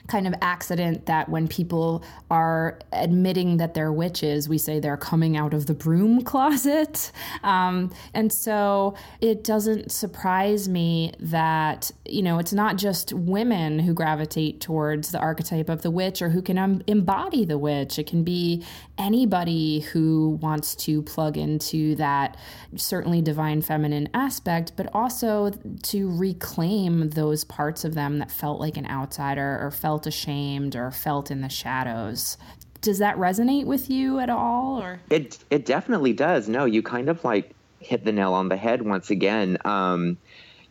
kind 0.10 0.28
of 0.28 0.34
accident 0.42 1.06
that 1.06 1.30
when 1.30 1.48
people 1.48 2.04
are 2.30 2.80
admitting 2.92 3.58
that 3.58 3.74
they're 3.74 3.94
witches, 3.94 4.50
we 4.50 4.58
say 4.58 4.80
they're 4.80 4.98
coming 4.98 5.38
out 5.38 5.54
of 5.54 5.68
the 5.68 5.74
broom 5.74 6.22
closet. 6.30 7.12
Um, 7.44 7.94
and 8.14 8.34
so 8.34 8.96
it 9.22 9.44
doesn't 9.44 9.92
surprise 9.92 10.68
me 10.68 11.14
that, 11.20 11.92
you 12.06 12.22
know, 12.22 12.40
it's 12.40 12.54
not 12.54 12.78
just 12.78 13.14
women 13.14 13.80
who 13.80 13.94
gravitate 13.94 14.60
towards 14.60 15.12
the 15.12 15.20
archetype 15.20 15.70
of 15.70 15.82
the 15.84 15.92
witch 15.92 16.22
or 16.22 16.30
who 16.30 16.42
can 16.42 16.58
um, 16.58 16.82
embody 16.88 17.46
the 17.46 17.58
witch. 17.58 18.00
It 18.00 18.08
can 18.08 18.24
be 18.24 18.66
anybody 18.98 19.82
who 19.82 20.40
wants 20.42 20.76
to 20.76 21.02
plug 21.04 21.38
into 21.38 21.96
that 21.96 22.36
certainly 22.76 23.22
divine 23.22 23.62
feminine 23.62 24.10
aspect, 24.14 24.74
but 24.76 24.90
also 24.94 25.52
to 25.84 26.18
reclaim 26.18 27.12
those 27.12 27.44
parts 27.44 27.86
of 27.86 27.94
them 27.94 28.20
that 28.20 28.32
felt 28.32 28.60
like 28.60 28.76
an 28.76 28.88
outsider 28.88 29.60
or 29.62 29.72
felt 29.72 29.99
felt 30.00 30.08
ashamed 30.08 30.78
or 30.78 30.92
felt 30.92 31.30
in 31.30 31.42
the 31.42 31.50
shadows. 31.50 32.38
Does 32.80 33.00
that 33.00 33.18
resonate 33.18 33.66
with 33.66 33.90
you 33.90 34.20
at 34.20 34.30
all 34.30 34.82
or 34.82 35.02
It 35.10 35.38
it 35.50 35.66
definitely 35.66 36.14
does. 36.14 36.48
No, 36.48 36.64
you 36.64 36.82
kind 36.82 37.10
of 37.10 37.26
like 37.26 37.52
hit 37.82 38.06
the 38.06 38.14
nail 38.14 38.34
on 38.34 38.48
the 38.48 38.56
head 38.56 38.82
once 38.82 39.10
again. 39.10 39.58
Um, 39.66 40.18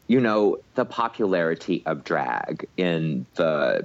you 0.07 0.19
know, 0.21 0.61
the 0.77 0.87
popularity 0.87 1.83
of 1.85 2.05
drag 2.05 2.67
in 2.79 3.27
the 3.35 3.85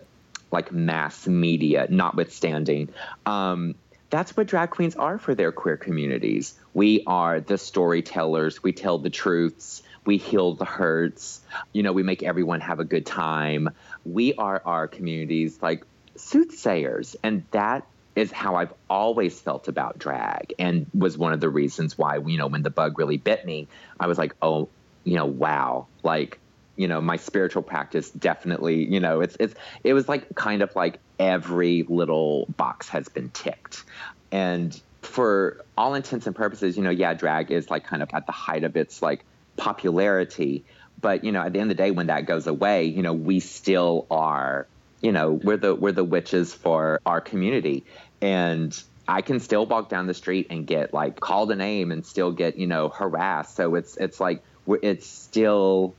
like 0.52 0.72
mass 0.72 1.28
media 1.28 1.88
notwithstanding, 1.90 2.88
um, 3.26 3.76
that's 4.14 4.38
what 4.38 4.46
drag 4.46 4.70
queens 4.70 4.96
are 4.96 5.18
for 5.18 5.34
their 5.34 5.52
queer 5.52 5.76
communities. 5.76 6.54
We 6.74 7.04
are 7.08 7.40
the 7.40 7.58
storytellers. 7.58 8.62
We 8.62 8.72
tell 8.72 9.00
the 9.00 9.10
truths. 9.10 9.82
We 10.06 10.18
heal 10.18 10.54
the 10.54 10.66
hurts. 10.66 11.42
You 11.72 11.82
know, 11.82 11.94
we 11.94 12.04
make 12.04 12.22
everyone 12.22 12.62
have 12.62 12.80
a 12.80 12.86
good 12.86 13.06
time 13.06 13.70
we 14.06 14.34
are 14.36 14.62
our 14.66 14.88
communities 14.88 15.60
like 15.62 15.86
soothsayers. 16.16 17.16
And 17.24 17.44
that 17.52 17.86
is 18.16 18.32
how 18.32 18.56
I've 18.56 18.74
always 18.90 19.40
felt 19.40 19.68
about 19.68 19.98
drag 19.98 20.54
and 20.60 20.86
was 20.94 21.18
one 21.18 21.34
of 21.34 21.40
the 21.40 21.50
reasons 21.50 21.98
why, 21.98 22.18
you 22.18 22.38
know, 22.38 22.48
when 22.48 22.62
the 22.62 22.70
bug 22.70 23.00
really 23.00 23.18
bit 23.18 23.46
me, 23.46 23.68
I 24.00 24.08
was 24.08 24.18
like, 24.18 24.36
oh, 24.42 24.70
you 25.04 25.16
know, 25.16 25.26
wow. 25.26 25.88
Like, 26.04 26.40
you 26.76 26.88
know, 26.88 27.02
my 27.02 27.18
spiritual 27.18 27.64
practice 27.64 28.10
definitely, 28.12 28.86
you 28.86 29.00
know, 29.00 29.22
it's 29.22 29.36
it's 29.40 29.56
it 29.84 29.94
was 29.94 30.08
like 30.08 30.34
kind 30.36 30.62
of 30.62 30.76
like 30.76 31.00
every 31.20 31.84
little 31.84 32.46
box 32.58 32.90
has 32.90 33.08
been 33.10 33.30
ticked. 33.30 33.84
And 34.32 34.80
for 35.02 35.64
all 35.78 35.94
intents 35.94 36.28
and 36.28 36.36
purposes, 36.36 36.78
you 36.78 36.84
know, 36.84 36.90
yeah, 36.90 37.14
drag 37.14 37.52
is 37.52 37.70
like 37.70 37.86
kind 37.86 38.02
of 38.02 38.10
at 38.14 38.26
the 38.26 38.32
height 38.32 38.64
of 38.64 38.76
its 38.76 39.02
like 39.02 39.24
popularity, 39.58 40.64
but 41.00 41.24
you 41.24 41.32
know, 41.32 41.42
at 41.42 41.54
the 41.54 41.60
end 41.60 41.70
of 41.70 41.78
the 41.78 41.84
day, 41.84 41.92
when 41.92 42.08
that 42.08 42.26
goes 42.26 42.48
away, 42.48 42.86
you 42.86 43.04
know, 43.04 43.14
we 43.14 43.40
still 43.40 44.08
are, 44.10 44.68
you 45.02 45.12
know, 45.12 45.32
we're 45.32 45.58
the 45.58 45.76
we're 45.76 45.92
the 45.92 46.04
witches 46.04 46.54
for 46.54 47.00
our 47.06 47.22
community, 47.22 47.86
and 48.22 48.82
I 49.08 49.22
can 49.22 49.40
still 49.40 49.66
walk 49.66 49.90
down 49.90 50.08
the 50.08 50.14
street 50.14 50.48
and 50.50 50.66
get 50.66 50.94
like 50.94 51.20
called 51.20 51.52
a 51.52 51.56
name 51.56 51.92
and 51.92 52.06
still 52.06 52.32
get 52.32 52.58
you 52.58 52.68
know 52.68 52.90
harassed. 52.90 53.56
So 53.56 53.76
it's 53.76 53.98
it's 53.98 54.20
like 54.20 54.44
it's 54.82 55.06
still 55.06 55.94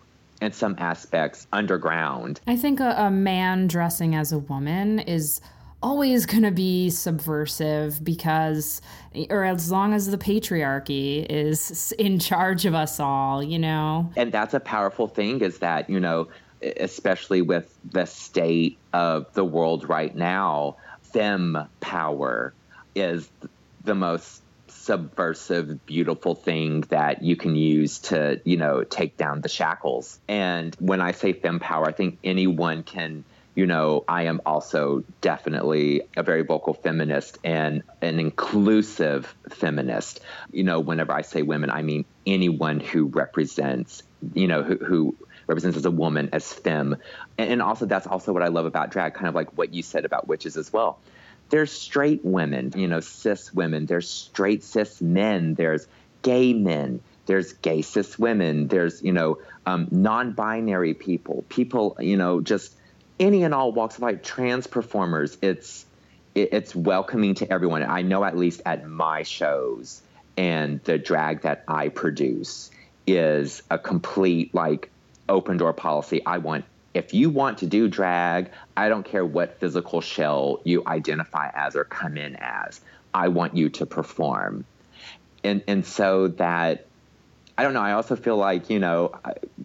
in 0.45 0.53
some 0.53 0.76
aspects 0.78 1.47
underground. 1.53 2.40
I 2.47 2.57
think 2.57 2.80
a, 2.80 2.95
a 2.97 3.11
man 3.11 3.66
dressing 3.66 4.14
as 4.14 4.30
a 4.32 4.38
woman 4.38 5.01
is 5.01 5.40
always 5.82 6.26
going 6.32 6.42
to 6.42 6.51
be 6.51 6.90
subversive 6.90 8.05
because, 8.05 8.80
or 9.30 9.45
as 9.45 9.70
long 9.70 9.95
as 9.95 10.11
the 10.11 10.18
patriarchy 10.18 11.26
is 11.28 11.92
in 11.99 12.18
charge 12.18 12.66
of 12.66 12.74
us 12.74 13.01
all, 13.01 13.42
you 13.42 13.59
know? 13.59 14.11
And 14.16 14.30
that's 14.30 14.55
a 14.55 14.61
powerful 14.61 15.09
thing 15.09 15.40
is 15.40 15.59
that, 15.59 15.88
you 15.90 15.99
know, 15.99 16.28
especially 16.76 17.42
with 17.42 17.76
the 17.90 18.07
state 18.07 18.78
of 18.92 19.32
the 19.34 19.45
world 19.45 19.88
right 19.88 20.14
now, 20.14 20.76
fem 21.03 21.68
power 21.80 22.55
is 22.95 23.30
the 23.84 23.95
most 23.95 24.40
subversive, 24.85 25.87
beautiful 25.87 26.35
thing 26.35 26.82
that 26.82 27.22
you 27.22 27.37
can 27.37 27.57
use 27.57 27.99
to, 27.99 28.41
you 28.45 28.57
know, 28.57 28.85
take 28.85 29.16
down 29.16 29.41
the 29.41 29.49
shackles. 29.49 30.18
And 30.28 30.74
when 30.78 31.01
I 31.01 31.12
say 31.12 31.32
fem 31.32 31.59
power, 31.59 31.87
I 31.87 31.93
think 31.93 32.18
anyone 32.22 32.82
can 32.82 33.24
you 33.55 33.66
know, 33.66 34.05
I 34.09 34.24
am 34.24 34.41
also 34.45 35.05
definitely 35.20 36.03
a 36.16 36.24
very 36.24 36.43
vocal 36.43 36.74
feminist 36.74 37.39
and 37.45 37.85
an 38.03 38.18
inclusive 38.18 39.32
feminist. 39.49 40.20
You 40.51 40.64
know, 40.64 40.80
whenever 40.80 41.12
I 41.12 41.22
say 41.22 41.43
women, 41.43 41.70
I 41.70 41.82
mean 41.82 42.05
anyone 42.26 42.80
who 42.80 43.07
represents, 43.07 44.03
you 44.35 44.49
know, 44.49 44.64
who, 44.64 44.76
who 44.76 45.16
represents 45.47 45.76
as 45.76 45.85
a 45.85 45.91
woman, 45.91 46.30
as 46.32 46.53
femme. 46.53 46.97
And, 47.39 47.51
and 47.51 47.62
also, 47.62 47.87
that's 47.87 48.09
also 48.09 48.32
what 48.32 48.43
I 48.43 48.49
love 48.49 48.66
about 48.66 48.91
drag, 48.91 49.14
kind 49.14 49.28
of 49.28 49.37
like 49.37 49.57
what 49.57 49.72
you 49.72 49.85
said 49.85 50.05
about 50.05 50.26
witches 50.26 50.57
as 50.57 50.72
well. 50.72 50.99
There's 51.51 51.70
straight 51.70 52.24
women, 52.24 52.72
you 52.74 52.88
know, 52.88 53.01
cis 53.01 53.53
women, 53.53 53.86
there's 53.86 54.09
straight 54.09 54.64
cis 54.64 55.01
men, 55.01 55.55
there's 55.55 55.86
gay 56.22 56.53
men, 56.53 57.01
there's 57.26 57.53
gay 57.53 57.82
cis 57.82 58.18
women, 58.18 58.68
there's, 58.68 59.03
you 59.03 59.12
know, 59.12 59.38
um, 59.66 59.88
non 59.90 60.32
binary 60.32 60.95
people, 60.95 61.45
people, 61.49 61.97
you 62.01 62.16
know, 62.16 62.40
just 62.40 62.74
any 63.20 63.45
and 63.45 63.55
all 63.55 63.72
walks 63.72 63.97
of 63.97 64.03
life, 64.03 64.22
trans 64.22 64.66
performers, 64.66 65.38
it's 65.42 65.86
it's 66.34 66.74
welcoming 66.74 67.34
to 67.36 67.53
everyone. 67.53 67.84
I 67.84 68.03
know 68.03 68.24
at 68.24 68.36
least 68.36 68.61
at 68.66 68.88
my 68.88 69.22
shows 69.22 70.03
and 70.36 70.82
the 70.82 70.99
drag 70.99 71.42
that 71.42 71.62
I 71.68 71.88
produce 71.88 72.70
is 73.07 73.62
a 73.70 73.78
complete 73.78 74.53
like 74.55 74.90
open 75.28 75.57
door 75.57 75.72
policy. 75.72 76.24
I 76.26 76.38
want 76.38 76.64
if 76.95 77.12
you 77.12 77.28
want 77.28 77.59
to 77.59 77.66
do 77.66 77.88
drag, 77.88 78.51
I 78.76 78.88
don't 78.88 79.05
care 79.05 79.24
what 79.24 79.59
physical 79.59 80.01
shell 80.01 80.61
you 80.64 80.82
identify 80.86 81.51
as 81.53 81.74
or 81.74 81.84
come 81.84 82.16
in 82.16 82.36
as. 82.36 82.80
I 83.12 83.28
want 83.28 83.57
you 83.57 83.68
to 83.70 83.86
perform. 83.86 84.64
and 85.42 85.62
and 85.68 85.84
so 85.84 86.28
that 86.28 86.86
I 87.57 87.62
don't 87.62 87.74
know. 87.74 87.82
I 87.82 87.92
also 87.92 88.16
feel 88.16 88.36
like 88.36 88.70
you 88.70 88.78
know, 88.78 89.14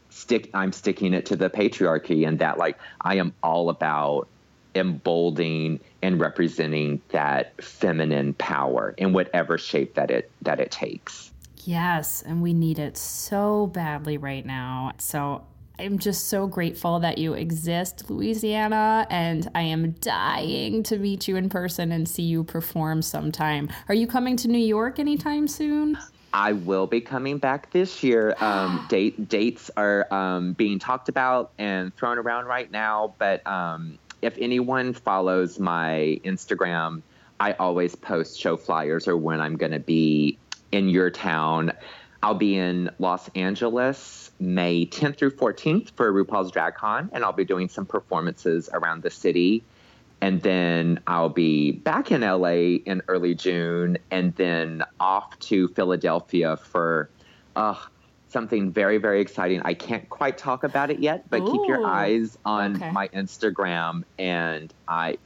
stick. 0.10 0.50
I'm 0.54 0.72
sticking 0.72 1.14
it 1.14 1.28
to 1.28 1.36
the 1.36 1.50
patriarchy, 1.50 2.28
and 2.28 2.40
that 2.40 2.58
like 2.58 2.78
I 3.02 3.16
am 3.16 3.34
all 3.42 3.70
about 3.70 4.28
emboldening 4.76 5.80
and 6.02 6.20
representing 6.20 7.02
that 7.10 7.62
feminine 7.64 8.34
power 8.36 8.94
in 8.98 9.14
whatever 9.14 9.58
shape 9.58 9.96
that 9.96 10.12
it 10.12 10.30
that 10.42 10.60
it 10.60 10.70
takes. 10.72 11.32
Yes, 11.64 12.22
and 12.22 12.42
we 12.42 12.54
need 12.54 12.80
it 12.80 12.98
so 12.98 13.68
badly 13.68 14.18
right 14.18 14.46
now. 14.46 14.94
So 14.98 15.44
I'm 15.80 15.98
just 15.98 16.28
so 16.28 16.46
grateful 16.46 17.00
that 17.00 17.18
you 17.18 17.36
exist, 17.36 18.08
Louisianna, 18.10 19.08
and 19.10 19.50
I 19.56 19.62
am 19.62 19.92
dying 20.02 20.84
to 20.84 20.98
meet 20.98 21.26
you 21.26 21.38
in 21.38 21.48
person 21.48 21.94
and 21.94 22.08
see 22.08 22.24
you 22.24 22.44
perform 22.44 23.02
sometime. 23.02 23.70
Are 23.88 23.96
you 23.96 24.06
coming 24.06 24.36
to 24.38 24.50
New 24.50 24.60
York 24.60 25.00
anytime 25.00 25.48
soon? 25.48 25.98
I 26.34 26.52
will 26.52 26.86
be 26.86 27.00
coming 27.00 27.38
back 27.38 27.72
this 27.72 28.04
year. 28.04 28.36
Um, 28.50 28.86
date 28.90 29.30
dates 29.30 29.72
are 29.78 30.12
um, 30.12 30.54
being 30.54 30.80
talked 30.80 31.08
about 31.08 31.52
and 31.58 31.96
thrown 31.96 32.18
around 32.18 32.48
right 32.48 32.70
now, 32.70 33.14
but 33.18 33.46
um, 33.48 33.98
if 34.22 34.38
anyone 34.38 34.94
follows 34.94 35.60
my 35.60 36.20
Instagram, 36.26 37.04
I 37.40 37.54
always 37.54 37.96
post 37.96 38.38
show 38.38 38.58
flyers 38.58 39.08
or 39.08 39.16
when 39.16 39.40
I'm 39.40 39.56
going 39.56 39.72
to 39.72 39.80
be 39.80 40.38
in 40.72 40.90
your 40.90 41.10
town. 41.10 41.72
I'll 42.22 42.36
be 42.36 42.58
in 42.58 42.90
Los 43.00 43.30
Angeles 43.30 44.32
May 44.40 44.86
10th 44.86 45.18
through 45.18 45.32
14th 45.32 45.92
for 45.92 46.12
RuPaul's 46.12 46.52
Drag 46.52 46.76
Con, 46.76 47.10
and 47.14 47.24
I'll 47.24 47.32
be 47.32 47.46
doing 47.46 47.70
some 47.70 47.86
performances 47.86 48.70
around 48.74 49.04
the 49.04 49.10
city. 49.10 49.64
And 50.22 50.42
then 50.42 51.00
I'll 51.08 51.30
be 51.30 51.72
back 51.72 52.12
in 52.12 52.22
LA 52.22 52.80
in 52.86 53.02
early 53.08 53.36
June, 53.36 53.98
and 54.12 54.36
then 54.36 54.84
off 55.00 55.40
to 55.40 55.70
Philadelphia 55.70 56.58
for 56.58 57.10
uh, 57.56 57.76
something 58.28 58.72
very, 58.72 58.98
very 58.98 59.22
exciting. 59.22 59.62
I 59.64 59.74
can't 59.74 60.10
quite 60.10 60.38
talk 60.38 60.66
about 60.66 60.92
it 60.92 61.00
yet, 61.00 61.30
but 61.30 61.42
Ooh, 61.42 61.52
keep 61.52 61.62
your 61.68 61.86
eyes 61.86 62.38
on 62.44 62.76
okay. 62.76 62.92
my 62.92 63.08
Instagram, 63.10 64.04
and 64.18 64.74
I. 64.88 65.18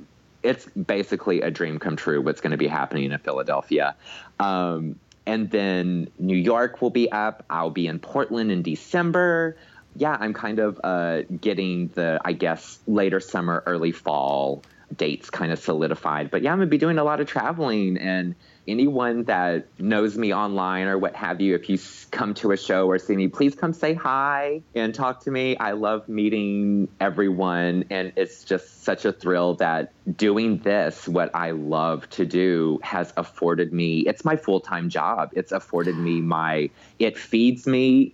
It's 0.44 0.66
basically 0.66 1.42
a 1.42 1.50
dream 1.50 1.80
come 1.80 1.96
true. 1.96 2.22
What's 2.22 2.42
going 2.42 2.52
to 2.52 2.58
be 2.58 2.68
happening 2.68 3.10
in 3.10 3.18
Philadelphia? 3.20 3.96
Um, 4.42 5.00
and 5.26 5.50
then 5.50 6.10
New 6.20 6.38
York 6.38 6.82
will 6.82 6.90
be 6.90 7.12
up. 7.12 7.46
I'll 7.50 7.70
be 7.70 7.88
in 7.88 8.00
Portland 8.00 8.52
in 8.52 8.62
December. 8.62 9.58
Yeah, 9.96 10.18
I'm 10.20 10.34
kind 10.34 10.60
of 10.60 10.80
uh, 10.84 11.22
getting 11.24 11.90
the, 11.90 12.20
I 12.26 12.34
guess, 12.34 12.80
later 12.88 13.20
summer, 13.20 13.64
early 13.66 13.92
fall 13.92 14.64
dates 14.96 15.30
kind 15.30 15.52
of 15.52 15.60
solidified. 15.60 16.32
But 16.32 16.42
yeah, 16.42 16.52
I'm 16.52 16.58
going 16.58 16.68
to 16.68 16.72
be 16.72 16.78
doing 16.78 16.98
a 16.98 17.04
lot 17.04 17.20
of 17.20 17.28
traveling 17.28 17.98
and 17.98 18.36
anyone 18.68 19.24
that 19.26 19.68
knows 19.80 20.18
me 20.18 20.34
online 20.34 20.88
or 20.88 20.98
what 20.98 21.16
have 21.16 21.42
you, 21.42 21.56
if 21.56 21.70
you 21.70 21.78
come 22.12 22.34
to 22.36 22.52
a 22.52 22.58
show 22.58 22.88
or 22.88 22.98
see 22.98 23.16
me, 23.16 23.28
please 23.28 23.56
come 23.56 23.74
say 23.74 23.94
hi 23.94 24.62
and 24.76 24.94
talk 24.94 25.22
to 25.24 25.32
me. 25.32 25.58
I 25.58 25.72
love 25.72 26.08
meeting 26.08 26.88
everyone. 27.00 27.86
And 27.90 28.14
it's 28.16 28.44
just 28.44 28.84
such 28.84 29.06
a 29.06 29.12
thrill 29.12 29.56
that 29.56 29.92
doing 30.18 30.60
this, 30.60 31.08
what 31.08 31.34
I 31.34 31.52
love 31.52 32.10
to 32.12 32.26
do, 32.26 32.80
has 32.84 33.14
afforded 33.18 33.74
me, 33.74 34.00
it's 34.00 34.24
my 34.24 34.36
full 34.36 34.60
time 34.60 34.90
job. 34.90 35.32
It's 35.34 35.52
afforded 35.52 35.98
me 35.98 36.22
my, 36.22 36.70
it 37.00 37.18
feeds 37.18 37.68
me 37.68 38.14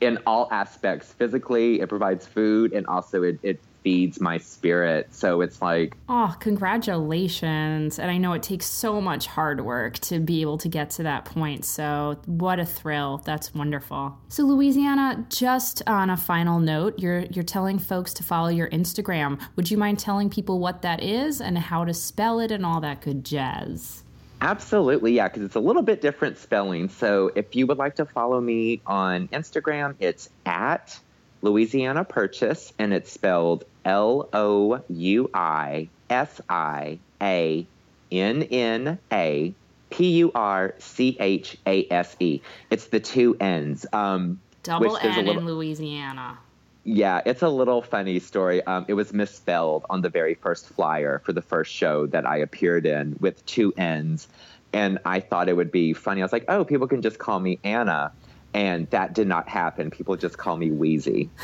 in 0.00 0.18
all 0.26 0.48
aspects 0.50 1.12
physically 1.12 1.80
it 1.80 1.88
provides 1.88 2.26
food 2.26 2.72
and 2.72 2.86
also 2.86 3.22
it, 3.22 3.38
it 3.42 3.60
feeds 3.82 4.20
my 4.20 4.38
spirit. 4.38 5.14
So 5.14 5.40
it's 5.40 5.60
like, 5.60 5.96
oh, 6.08 6.34
congratulations. 6.40 7.98
And 7.98 8.10
I 8.10 8.18
know 8.18 8.32
it 8.32 8.42
takes 8.42 8.66
so 8.66 9.00
much 9.00 9.26
hard 9.26 9.64
work 9.64 9.98
to 10.00 10.20
be 10.20 10.40
able 10.40 10.58
to 10.58 10.68
get 10.68 10.90
to 10.90 11.02
that 11.04 11.24
point. 11.24 11.64
So 11.64 12.18
what 12.26 12.58
a 12.58 12.66
thrill. 12.66 13.22
That's 13.24 13.54
wonderful. 13.54 14.16
So 14.28 14.44
Louisianna, 14.44 15.28
just 15.28 15.82
on 15.86 16.10
a 16.10 16.16
final 16.16 16.58
note, 16.58 16.98
you're 16.98 17.20
you're 17.30 17.44
telling 17.44 17.78
folks 17.78 18.12
to 18.14 18.22
follow 18.22 18.48
your 18.48 18.68
Instagram. 18.70 19.40
Would 19.56 19.70
you 19.70 19.78
mind 19.78 19.98
telling 19.98 20.30
people 20.30 20.58
what 20.58 20.82
that 20.82 21.02
is 21.02 21.40
and 21.40 21.58
how 21.58 21.84
to 21.84 21.94
spell 21.94 22.40
it 22.40 22.50
and 22.50 22.64
all 22.64 22.80
that 22.80 23.00
good 23.00 23.24
jazz? 23.24 24.02
Absolutely, 24.42 25.12
yeah, 25.12 25.28
because 25.28 25.44
it's 25.44 25.54
a 25.54 25.60
little 25.60 25.82
bit 25.82 26.00
different 26.00 26.36
spelling. 26.36 26.88
So 26.88 27.30
if 27.36 27.54
you 27.54 27.64
would 27.68 27.78
like 27.78 27.94
to 27.96 28.04
follow 28.04 28.40
me 28.40 28.80
on 28.86 29.28
Instagram, 29.28 29.94
it's 30.00 30.28
at 30.44 30.98
Louisianna 31.42 32.08
Purchase, 32.08 32.72
and 32.78 32.92
it's 32.92 33.12
spelled 33.12 33.64
L 33.84 34.28
O 34.32 34.82
U 34.88 35.30
I 35.34 35.88
S 36.08 36.40
I 36.48 36.98
A 37.20 37.66
N 38.10 38.42
N 38.42 38.98
A 39.12 39.54
P 39.90 40.10
U 40.18 40.32
R 40.34 40.74
C 40.78 41.16
H 41.18 41.56
A 41.66 41.86
S 41.90 42.16
E. 42.20 42.40
It's 42.70 42.86
the 42.86 43.00
two 43.00 43.36
N's. 43.40 43.84
Um, 43.92 44.40
Double 44.62 44.96
N 44.96 45.26
little, 45.26 45.38
in 45.38 45.46
Louisianna. 45.46 46.36
Yeah, 46.84 47.20
it's 47.24 47.42
a 47.42 47.48
little 47.48 47.82
funny 47.82 48.18
story. 48.18 48.62
Um, 48.64 48.84
it 48.88 48.94
was 48.94 49.12
misspelled 49.12 49.84
on 49.90 50.02
the 50.02 50.08
very 50.08 50.34
first 50.34 50.68
flyer 50.68 51.20
for 51.24 51.32
the 51.32 51.42
first 51.42 51.72
show 51.72 52.06
that 52.06 52.26
I 52.26 52.38
appeared 52.38 52.86
in 52.86 53.16
with 53.20 53.44
two 53.46 53.72
N's. 53.76 54.28
And 54.72 54.98
I 55.04 55.20
thought 55.20 55.48
it 55.48 55.56
would 55.56 55.70
be 55.70 55.92
funny. 55.92 56.22
I 56.22 56.24
was 56.24 56.32
like, 56.32 56.46
oh, 56.48 56.64
people 56.64 56.88
can 56.88 57.02
just 57.02 57.18
call 57.18 57.38
me 57.38 57.58
Anna. 57.62 58.12
And 58.54 58.88
that 58.90 59.14
did 59.14 59.26
not 59.26 59.48
happen. 59.48 59.90
People 59.90 60.16
just 60.16 60.36
call 60.38 60.56
me 60.56 60.70
Wheezy. 60.70 61.30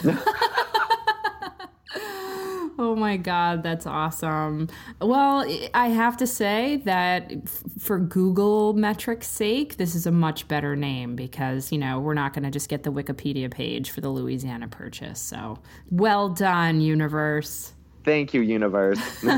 Oh 2.80 2.94
my 2.94 3.16
God, 3.16 3.64
that's 3.64 3.86
awesome. 3.86 4.68
Well, 5.00 5.44
I 5.74 5.88
have 5.88 6.16
to 6.18 6.28
say 6.28 6.76
that 6.84 7.32
f- 7.32 7.64
for 7.80 7.98
Google 7.98 8.72
metrics' 8.74 9.26
sake, 9.26 9.78
this 9.78 9.96
is 9.96 10.06
a 10.06 10.12
much 10.12 10.46
better 10.46 10.76
name 10.76 11.16
because, 11.16 11.72
you 11.72 11.78
know, 11.78 11.98
we're 11.98 12.14
not 12.14 12.34
going 12.34 12.44
to 12.44 12.52
just 12.52 12.68
get 12.68 12.84
the 12.84 12.92
Wikipedia 12.92 13.50
page 13.50 13.90
for 13.90 14.00
the 14.00 14.10
Louisiana 14.10 14.68
purchase. 14.68 15.18
So 15.18 15.58
well 15.90 16.28
done, 16.28 16.80
universe. 16.80 17.72
Thank 18.08 18.32
you, 18.32 18.40
universe. 18.40 18.98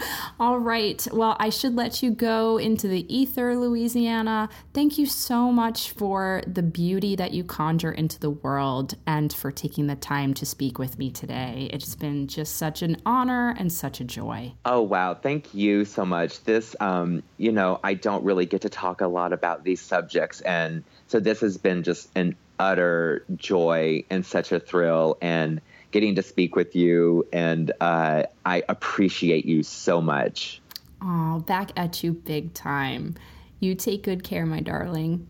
All 0.40 0.58
right. 0.58 1.06
Well, 1.12 1.36
I 1.38 1.48
should 1.48 1.76
let 1.76 2.02
you 2.02 2.10
go 2.10 2.58
into 2.58 2.88
the 2.88 3.06
ether, 3.14 3.54
Louisianna. 3.54 4.50
Thank 4.74 4.98
you 4.98 5.06
so 5.06 5.52
much 5.52 5.92
for 5.92 6.42
the 6.44 6.64
beauty 6.64 7.14
that 7.14 7.30
you 7.30 7.44
conjure 7.44 7.92
into 7.92 8.18
the 8.18 8.30
world 8.30 8.96
and 9.06 9.32
for 9.32 9.52
taking 9.52 9.86
the 9.86 9.94
time 9.94 10.34
to 10.34 10.44
speak 10.44 10.76
with 10.76 10.98
me 10.98 11.08
today. 11.08 11.70
It's 11.72 11.94
been 11.94 12.26
just 12.26 12.56
such 12.56 12.82
an 12.82 12.96
honor 13.06 13.54
and 13.56 13.72
such 13.72 14.00
a 14.00 14.04
joy. 14.04 14.52
Oh, 14.64 14.82
wow. 14.82 15.14
Thank 15.14 15.54
you 15.54 15.84
so 15.84 16.04
much. 16.04 16.42
This, 16.42 16.74
um, 16.80 17.22
you 17.36 17.52
know, 17.52 17.78
I 17.84 17.94
don't 17.94 18.24
really 18.24 18.46
get 18.46 18.62
to 18.62 18.68
talk 18.68 19.02
a 19.02 19.06
lot 19.06 19.32
about 19.32 19.62
these 19.62 19.80
subjects. 19.80 20.40
And 20.40 20.82
so 21.06 21.20
this 21.20 21.40
has 21.42 21.58
been 21.58 21.84
just 21.84 22.08
an 22.16 22.34
utter 22.58 23.24
joy 23.36 24.02
and 24.10 24.26
such 24.26 24.50
a 24.50 24.58
thrill. 24.58 25.16
And 25.20 25.60
getting 25.90 26.14
to 26.16 26.22
speak 26.22 26.56
with 26.56 26.74
you, 26.76 27.26
and 27.32 27.72
uh, 27.80 28.24
I 28.44 28.62
appreciate 28.68 29.44
you 29.44 29.62
so 29.62 30.00
much. 30.00 30.60
Oh, 31.02 31.42
back 31.46 31.70
at 31.76 32.02
you 32.02 32.12
big 32.12 32.54
time. 32.54 33.14
You 33.60 33.74
take 33.74 34.02
good 34.02 34.22
care, 34.24 34.46
my 34.46 34.60
darling. 34.60 35.26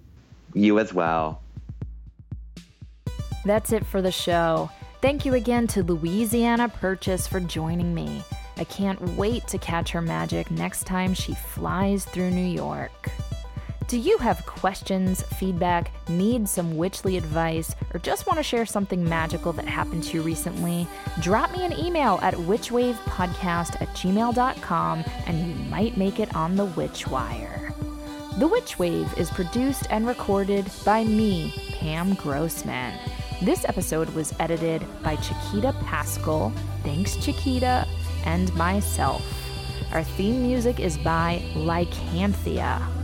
You 0.55 0.79
as 0.79 0.93
well. 0.93 1.43
That's 3.45 3.73
it 3.73 3.87
for 3.87 4.03
the 4.03 4.11
show. 4.11 4.71
Thank 5.03 5.25
you 5.25 5.35
again 5.35 5.67
to 5.69 5.85
Louisianna 5.85 6.73
Purchase 6.73 7.27
for 7.27 7.39
joining 7.39 7.95
me. 7.95 8.23
I 8.57 8.65
can't 8.65 9.01
wait 9.17 9.47
to 9.49 9.59
catch 9.59 9.91
her 9.91 10.01
magic 10.01 10.51
next 10.51 10.85
time 10.85 11.15
she 11.15 11.35
flies 11.35 12.05
through 12.07 12.31
New 12.31 12.47
York. 12.47 13.11
Do 13.89 13.99
you 13.99 14.19
have 14.19 14.45
questions, 14.47 15.23
feedback, 15.39 15.93
need 16.09 16.49
some 16.49 16.77
witchly 16.77 17.17
advice, 17.17 17.77
or 17.95 18.01
just 18.01 18.27
want 18.27 18.37
to 18.37 18.43
share 18.43 18.67
something 18.67 19.09
magical 19.09 19.53
that 19.53 19.65
happened 19.65 20.03
to 20.05 20.17
you 20.17 20.23
recently? 20.23 20.89
Drop 21.21 21.53
me 21.53 21.65
an 21.65 21.73
email 21.73 22.19
at 22.21 22.35
witchwavepodcast 22.35 23.81
at 23.81 23.89
gmail.com 23.91 25.05
and 25.27 25.39
you 25.39 25.55
might 25.67 25.97
make 25.97 26.19
it 26.19 26.35
on 26.35 26.57
the 26.57 26.65
Witch 26.65 27.07
Wire. 27.07 27.73
The 28.39 28.49
Witch 28.49 28.77
Wave 28.77 29.17
is 29.17 29.31
produced 29.31 29.87
and 29.89 30.05
recorded 30.05 30.69
by 30.85 31.05
me, 31.05 31.55
Pam 31.79 32.15
Grossman. 32.15 32.99
This 33.41 33.65
episode 33.67 34.09
was 34.17 34.35
edited 34.41 34.85
by 35.05 35.15
Chiquita 35.17 35.73
Pascal, 35.85 36.53
thanks 36.83 37.15
Chiquita, 37.25 37.87
and 38.25 38.53
myself. 38.57 39.23
Our 39.93 40.03
theme 40.03 40.43
music 40.43 40.81
is 40.81 40.99
by 40.99 41.41
Lycanthia. 41.55 42.96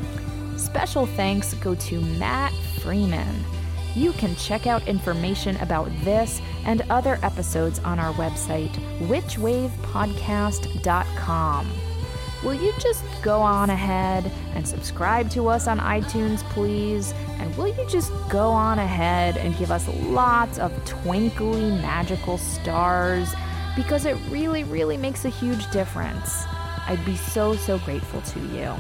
Special 0.73 1.05
thanks 1.05 1.53
go 1.53 1.75
to 1.75 2.01
Matt 2.01 2.51
Freeman. 2.81 3.45
You 3.95 4.13
can 4.13 4.35
check 4.37 4.67
out 4.67 4.89
information 4.89 5.59
about 5.59 5.91
this 6.03 6.41
and 6.65 6.81
other 6.89 7.19
episodes 7.23 7.79
on 7.81 7.99
our 7.99 8.15
website, 8.15 8.73
witchwavepodcast.com. 9.01 11.71
Will 12.43 12.55
you 12.55 12.73
just 12.79 13.05
go 13.21 13.43
on 13.43 13.69
ahead 13.69 14.33
and 14.55 14.67
subscribe 14.67 15.29
to 15.33 15.49
us 15.49 15.69
on 15.69 15.79
iTunes, 15.79 16.43
please? 16.45 17.13
And 17.39 17.55
will 17.55 17.69
you 17.69 17.87
just 17.87 18.11
go 18.31 18.49
on 18.49 18.79
ahead 18.79 19.37
and 19.37 19.55
give 19.59 19.71
us 19.71 19.87
lots 20.05 20.59
of 20.59 20.73
twinkly 20.87 21.71
magical 21.83 22.39
stars? 22.39 23.35
Because 23.77 24.07
it 24.07 24.17
really, 24.31 24.65
really 24.65 24.97
makes 24.97 25.27
a 25.27 25.29
huge 25.29 25.71
difference. 25.71 26.47
I'd 26.87 27.05
be 27.05 27.17
so, 27.17 27.57
so 27.57 27.77
grateful 27.81 28.23
to 28.23 28.41
you. 28.57 28.75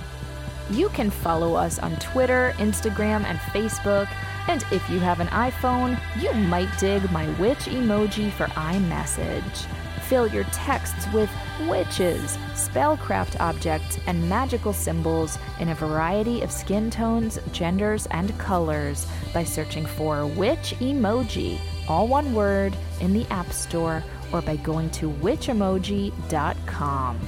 You 0.70 0.88
can 0.90 1.10
follow 1.10 1.54
us 1.54 1.78
on 1.78 1.96
Twitter, 1.96 2.54
Instagram, 2.58 3.24
and 3.24 3.38
Facebook. 3.38 4.08
And 4.48 4.64
if 4.72 4.88
you 4.90 4.98
have 5.00 5.20
an 5.20 5.28
iPhone, 5.28 5.98
you 6.20 6.32
might 6.32 6.68
dig 6.78 7.10
my 7.10 7.28
witch 7.38 7.66
emoji 7.66 8.32
for 8.32 8.46
iMessage. 8.46 9.66
Fill 10.02 10.26
your 10.26 10.44
texts 10.44 11.06
with 11.12 11.30
witches, 11.68 12.36
spellcraft 12.54 13.38
objects, 13.40 13.98
and 14.06 14.28
magical 14.28 14.72
symbols 14.72 15.38
in 15.60 15.68
a 15.70 15.74
variety 15.74 16.42
of 16.42 16.52
skin 16.52 16.90
tones, 16.90 17.38
genders, 17.52 18.06
and 18.10 18.36
colors 18.38 19.06
by 19.32 19.44
searching 19.44 19.86
for 19.86 20.26
Witch 20.26 20.74
Emoji, 20.80 21.58
all 21.88 22.08
one 22.08 22.34
word, 22.34 22.76
in 23.00 23.12
the 23.12 23.26
App 23.30 23.52
Store 23.52 24.02
or 24.32 24.42
by 24.42 24.56
going 24.56 24.90
to 24.90 25.10
witchemoji.com. 25.10 27.20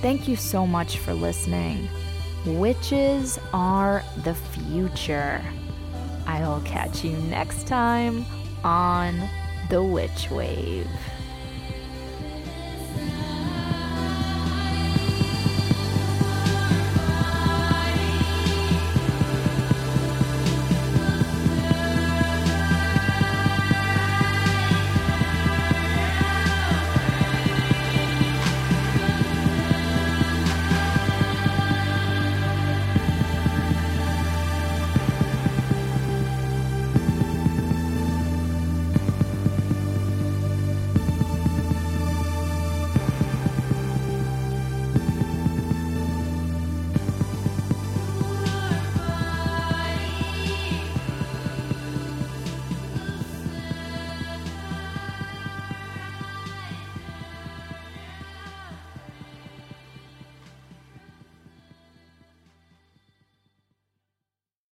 Thank 0.00 0.28
you 0.28 0.36
so 0.36 0.64
much 0.66 0.98
for 0.98 1.14
listening. 1.14 1.88
Witches 2.46 3.38
are 3.54 4.02
the 4.22 4.34
future. 4.34 5.42
I'll 6.26 6.60
catch 6.60 7.02
you 7.02 7.16
next 7.16 7.66
time 7.66 8.26
on 8.62 9.28
The 9.70 9.82
Witch 9.82 10.30
Wave. 10.30 10.86